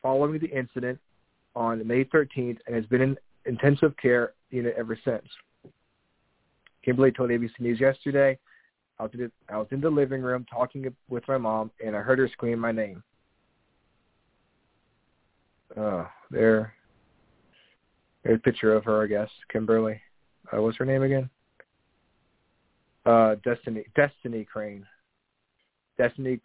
following 0.03 0.39
the 0.39 0.47
incident 0.47 0.99
on 1.55 1.87
May 1.87 2.05
13th 2.05 2.59
and 2.67 2.77
has 2.77 2.87
been 2.87 3.01
in 3.01 3.17
intensive 3.47 3.97
care 3.97 4.33
unit 4.51 4.75
ever 4.77 4.99
since. 5.05 5.27
Kimberly 6.85 7.13
told 7.13 7.31
ABC 7.31 7.51
News 7.61 7.81
yesterday, 7.81 8.39
I 8.99 9.05
was, 9.05 9.13
the, 9.13 9.31
I 9.49 9.57
was 9.57 9.67
in 9.71 9.81
the 9.81 9.91
living 9.91 10.23
room 10.23 10.47
talking 10.51 10.87
with 11.09 11.27
my 11.29 11.39
mom, 11.39 11.71
and 11.85 11.97
I 11.97 12.01
heard 12.01 12.19
her 12.19 12.29
scream 12.29 12.59
my 12.59 12.73
name. 12.73 13.03
Uh, 15.77 16.05
there. 16.31 16.75
There's 18.25 18.39
a 18.39 18.43
picture 18.43 18.75
of 18.75 18.85
her, 18.85 19.03
I 19.03 19.07
guess, 19.07 19.31
Kimberly. 19.51 20.01
Uh, 20.53 20.61
what's 20.61 20.77
her 20.77 20.85
name 20.85 21.03
again? 21.03 21.31
Uh, 23.07 23.37
Destiny, 23.45 23.85
Destiny 23.97 24.45
Crane. 24.45 24.87
Destiny. 25.97 26.41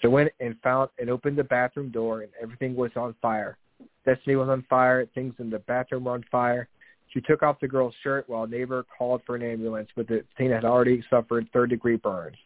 So 0.00 0.10
went 0.10 0.30
and 0.40 0.56
found 0.62 0.90
and 0.98 1.10
opened 1.10 1.38
the 1.38 1.44
bathroom 1.44 1.90
door, 1.90 2.22
and 2.22 2.30
everything 2.40 2.76
was 2.76 2.90
on 2.96 3.14
fire. 3.20 3.56
Destiny 4.04 4.36
was 4.36 4.48
on 4.48 4.64
fire. 4.68 5.06
Things 5.14 5.34
in 5.38 5.50
the 5.50 5.58
bathroom 5.60 6.04
were 6.04 6.12
on 6.12 6.24
fire. 6.30 6.68
She 7.12 7.20
took 7.20 7.42
off 7.42 7.60
the 7.60 7.68
girl's 7.68 7.94
shirt 8.02 8.28
while 8.28 8.44
a 8.44 8.48
neighbor 8.48 8.84
called 8.96 9.22
for 9.26 9.36
an 9.36 9.42
ambulance, 9.42 9.88
but 9.96 10.08
the 10.08 10.24
teen 10.36 10.50
had 10.50 10.64
already 10.64 11.02
suffered 11.08 11.48
third-degree 11.52 11.96
burns. 11.96 12.36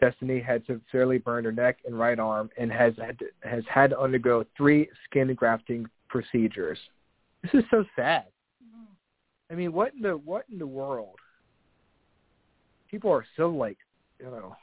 Destiny 0.00 0.40
had 0.40 0.62
severely 0.66 1.18
burned 1.18 1.44
her 1.46 1.52
neck 1.52 1.78
and 1.84 1.98
right 1.98 2.18
arm 2.18 2.50
and 2.58 2.72
has 2.72 2.94
had 2.96 3.18
to, 3.18 3.26
has 3.42 3.62
had 3.68 3.90
to 3.90 4.00
undergo 4.00 4.44
three 4.56 4.88
skin 5.04 5.32
grafting 5.34 5.86
procedures. 6.08 6.78
This 7.42 7.54
is 7.54 7.64
so 7.70 7.84
sad. 7.94 8.24
I 9.50 9.54
mean, 9.54 9.72
what 9.72 9.92
in 9.94 10.02
the 10.02 10.16
what 10.16 10.46
in 10.50 10.58
the 10.58 10.66
world? 10.66 11.16
People 12.90 13.10
are 13.10 13.26
so 13.36 13.50
like, 13.50 13.78
you 14.18 14.26
know, 14.26 14.56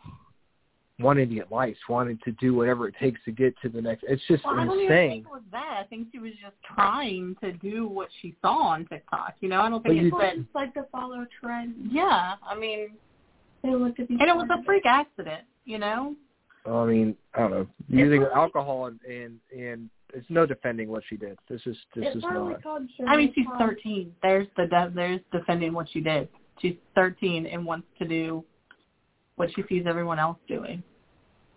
wanting 1.00 1.30
to 1.30 1.36
get 1.36 1.52
likes, 1.52 1.78
wanting 1.88 2.18
to 2.26 2.32
do 2.34 2.56
whatever 2.56 2.88
it 2.88 2.96
takes 3.00 3.20
to 3.26 3.32
get 3.32 3.54
to 3.62 3.70
the 3.70 3.82
next. 3.82 4.04
It's 4.08 4.22
just 4.28 4.44
Well, 4.44 4.60
I 4.60 4.66
don't 4.66 4.80
even 4.80 4.88
think 4.88 5.26
it 5.26 5.32
was 5.32 5.44
that. 5.52 5.78
I 5.80 5.84
think 5.88 6.08
she 6.12 6.20
was 6.20 6.32
just 6.42 6.56
trying 6.76 7.36
to 7.42 7.52
do 7.54 7.88
what 7.88 8.10
she 8.22 8.36
saw 8.42 8.58
on 8.70 8.86
TikTok. 8.88 9.36
You 9.40 9.50
know, 9.50 9.62
I 9.62 9.70
don't 9.70 9.84
think 9.84 9.96
But 9.96 10.02
you- 10.02 10.08
it's 10.08 10.12
Well, 10.14 10.22
that. 10.22 10.38
it's 10.38 10.56
like 10.56 10.74
the 10.74 10.84
follow 10.92 11.26
trend. 11.40 11.76
Yeah, 11.92 12.36
I 12.46 12.56
mean, 12.56 12.90
They 13.64 13.74
look 13.76 14.00
at 14.00 14.08
these. 14.08 14.20
and 14.20 14.30
it 14.30 14.36
was 14.36 14.48
a 14.50 14.64
freak 14.64 14.86
accident. 14.86 15.46
You 15.66 15.78
know. 15.80 16.16
I 16.66 16.86
mean, 16.86 17.16
I 17.34 17.40
don't 17.42 17.52
know, 17.52 17.68
using 17.90 18.24
alcohol 18.24 18.88
and 18.88 19.00
and 19.04 19.40
and 19.56 19.90
it's 20.14 20.30
no 20.30 20.46
defending 20.46 20.90
what 20.90 21.04
she 21.06 21.16
did. 21.18 21.38
This 21.48 21.66
is 21.68 21.78
this 21.96 22.16
is 22.16 22.24
probably 22.24 22.56
not. 22.64 22.82
I 23.08 23.18
mean, 23.18 23.32
she's 23.34 23.46
13. 23.58 24.14
There's 24.22 24.48
the 24.58 24.66
de- 24.68 24.92
there's 24.94 25.22
defending 25.32 25.74
what 25.74 25.88
she 25.90 26.02
did. 26.02 26.28
She's 26.62 26.76
13 26.96 27.46
and 27.46 27.66
wants 27.66 27.88
to 28.00 28.06
do 28.08 28.44
what 29.38 29.50
she 29.56 29.64
sees 29.70 29.84
everyone 29.88 30.20
else 30.20 30.38
doing. 30.48 30.84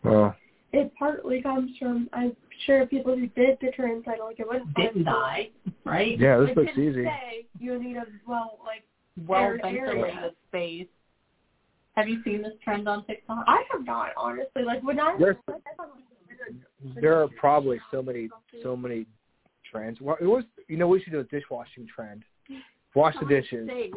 Well, 0.05 0.37
It 0.73 0.93
partly 0.99 1.43
comes 1.43 1.71
um, 1.71 1.77
from, 1.81 2.09
I'm 2.13 2.37
sure, 2.65 2.87
people 2.87 3.15
who 3.17 3.27
did 3.29 3.59
the 3.61 3.71
trans 3.75 4.05
side, 4.05 4.19
like 4.25 4.39
it 4.39 4.47
wouldn't 4.47 4.73
Didn't 4.77 5.05
die, 5.05 5.51
right? 5.85 6.19
yeah, 6.19 6.39
this 6.39 6.51
It 6.51 6.57
looks 6.57 6.69
didn't 6.77 6.91
easy. 6.93 7.05
Say 7.05 7.47
you 7.59 7.83
need 7.83 7.97
a 7.97 8.05
well, 8.27 8.59
like 8.65 8.85
Well 9.27 9.41
Aired 9.41 9.61
ventilated 9.63 9.99
area. 9.99 10.31
space. 10.49 10.87
Have 11.97 12.09
you 12.09 12.23
seen 12.23 12.43
this 12.43 12.53
trend 12.63 12.89
on 12.89 13.05
TikTok? 13.07 13.45
I 13.49 13.63
have 13.73 13.85
not 13.85 14.11
honestly. 14.17 14.63
Like 14.65 14.83
when 14.85 15.01
I 15.01 15.17
There's- 15.19 15.37
I 15.49 15.53
thought 15.77 15.89
it 15.89 15.95
was 15.97 16.03
weird. 16.29 17.03
There 17.03 17.21
are 17.21 17.29
probably 17.29 17.81
so 17.91 18.01
many 18.03 18.29
so 18.63 18.77
many 18.77 19.07
trends. 19.71 20.01
Well, 20.01 20.17
It 20.21 20.27
was 20.27 20.45
you 20.69 20.77
know 20.77 20.87
we 20.87 21.03
should 21.03 21.13
do 21.13 21.21
a 21.21 21.25
dishwashing 21.25 21.87
trend. 21.95 22.25
Wash 22.95 23.15
the 23.21 23.27
dishes, 23.27 23.67
Things. 23.69 23.97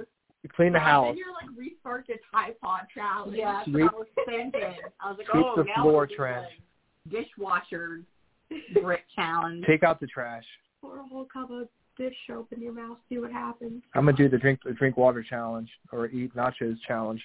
Clean 0.49 0.73
the 0.73 0.79
house, 0.79 1.09
And 1.09 1.17
you're 1.17 1.31
like 1.33 1.49
restart 1.57 2.05
the 2.07 2.15
tripod 2.29 2.81
challenge. 2.93 3.35
Yeah, 3.37 3.53
that's 3.53 3.65
Sweep- 3.69 3.83
what 3.85 3.93
I 3.93 3.97
was 3.97 4.07
thinking. 4.25 4.73
I 4.99 5.09
was 5.09 5.17
like, 5.17 5.27
sweep 5.31 5.45
oh, 5.45 5.53
the 5.57 5.63
now 5.63 5.83
floor 5.83 6.07
we'll 6.17 6.27
like, 6.31 6.45
dishwasher 7.09 8.01
brick 8.81 9.03
challenge. 9.15 9.65
take 9.65 9.83
out 9.83 9.99
the 9.99 10.07
trash. 10.07 10.43
Pour 10.81 10.99
a 10.99 11.03
whole 11.03 11.25
cup 11.25 11.49
of 11.51 11.67
dish 11.97 12.15
soap 12.27 12.51
in 12.51 12.61
your 12.61 12.73
mouth. 12.73 12.97
See 13.09 13.17
what 13.17 13.31
happens. 13.31 13.81
I'm 13.95 14.05
gonna 14.05 14.17
do 14.17 14.27
the 14.29 14.37
drink 14.37 14.59
the 14.65 14.73
drink 14.73 14.97
water 14.97 15.23
challenge 15.23 15.69
or 15.91 16.07
eat 16.07 16.35
nachos 16.35 16.77
challenge. 16.87 17.21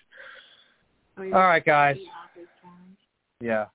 I 1.17 1.23
mean, 1.23 1.35
All 1.35 1.41
right, 1.41 1.65
guys. 1.65 1.97
the 1.97 2.03
nachos 2.03 2.47
challenge. 2.63 2.99
Yeah. 3.41 3.67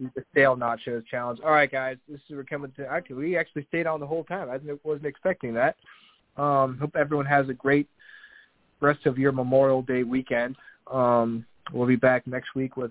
The 0.00 0.24
stale 0.32 0.56
nachos 0.56 1.06
challenge. 1.06 1.38
All 1.44 1.52
right, 1.52 1.70
guys. 1.70 1.96
This 2.08 2.18
is 2.28 2.36
we're 2.36 2.42
coming 2.44 2.72
to. 2.76 2.86
Actually, 2.86 3.16
we 3.16 3.36
actually 3.36 3.64
stayed 3.68 3.86
on 3.86 4.00
the 4.00 4.06
whole 4.06 4.24
time. 4.24 4.50
I 4.50 4.58
wasn't 4.82 5.06
expecting 5.06 5.54
that. 5.54 5.76
Um, 6.36 6.78
hope 6.78 6.96
everyone 6.96 7.26
has 7.26 7.48
a 7.48 7.52
great 7.54 7.88
rest 8.82 9.06
of 9.06 9.18
your 9.18 9.32
Memorial 9.32 9.80
Day 9.80 10.02
weekend. 10.02 10.56
Um, 10.92 11.46
we'll 11.72 11.86
be 11.86 11.96
back 11.96 12.26
next 12.26 12.54
week 12.54 12.76
with 12.76 12.90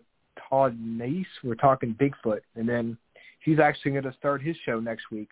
Todd 0.49 0.77
Nace. 0.79 1.25
We're 1.43 1.55
talking 1.55 1.95
Bigfoot, 1.99 2.39
and 2.55 2.67
then 2.67 2.97
he's 3.43 3.59
actually 3.59 3.91
going 3.91 4.03
to 4.05 4.13
start 4.17 4.41
his 4.41 4.55
show 4.65 4.79
next 4.79 5.11
week, 5.11 5.29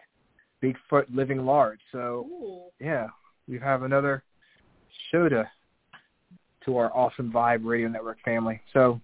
Bigfoot 0.62 1.06
Living 1.12 1.46
Large. 1.46 1.80
So 1.92 2.28
Ooh. 2.30 2.62
yeah, 2.80 3.08
we 3.48 3.58
have 3.60 3.84
another 3.84 4.24
show 5.12 5.30
to 5.30 5.50
to 6.66 6.78
our 6.78 6.96
awesome 6.96 7.32
Vibe 7.32 7.62
Radio 7.64 7.88
Network 7.88 8.18
family. 8.24 8.62
So 8.74 9.00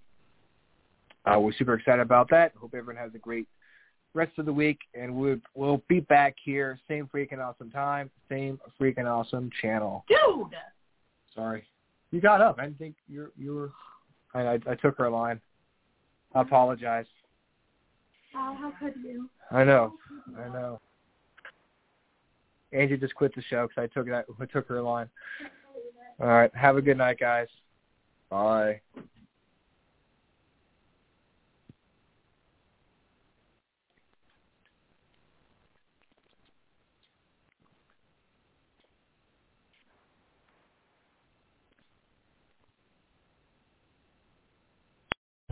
uh, 1.26 1.40
we're 1.40 1.54
super 1.54 1.76
excited 1.76 2.02
about 2.02 2.30
that. 2.30 2.52
Hope 2.60 2.74
everyone 2.76 3.02
has 3.02 3.16
a 3.16 3.18
great 3.18 3.48
rest 4.14 4.38
of 4.38 4.46
the 4.46 4.54
week, 4.54 4.80
and 4.94 5.16
we'll 5.16 5.38
we'll 5.56 5.82
be 5.88 6.02
back 6.02 6.36
here, 6.44 6.80
same 6.88 7.10
freaking 7.14 7.40
awesome 7.40 7.72
time, 7.72 8.12
same 8.30 8.60
freaking 8.80 9.06
awesome 9.06 9.50
channel. 9.62 10.04
Dude! 10.10 10.54
Sorry, 11.36 11.64
you 12.12 12.22
got 12.22 12.42
up. 12.42 12.58
I 12.60 12.66
didn't 12.66 12.80
think 12.80 12.96
you 13.08 13.32
you 13.38 13.56
were. 13.56 13.72
I, 14.34 14.54
I 14.54 14.60
I 14.72 14.76
took 14.76 14.98
her 14.98 15.10
line. 15.10 15.40
I 16.34 16.42
apologize. 16.42 17.06
Oh, 18.36 18.58
how 18.60 18.74
could 18.80 18.96
you? 19.04 19.30
I 19.52 19.64
know, 19.64 19.94
I 20.38 20.48
know. 20.50 20.80
Angie 22.74 22.98
just 22.98 23.16
quit 23.16 23.34
the 23.36 23.42
show 23.44 23.68
because 23.68 23.84
I 23.84 23.88
took 23.94 24.08
that 24.08 24.26
I 24.40 24.46
took 24.46 24.68
her 24.68 24.82
line. 24.82 25.10
All 26.20 26.28
right. 26.28 26.54
Have 26.56 26.78
a 26.78 26.82
good 26.82 26.98
night, 26.98 27.20
guys. 27.20 27.48
Bye. 28.30 28.82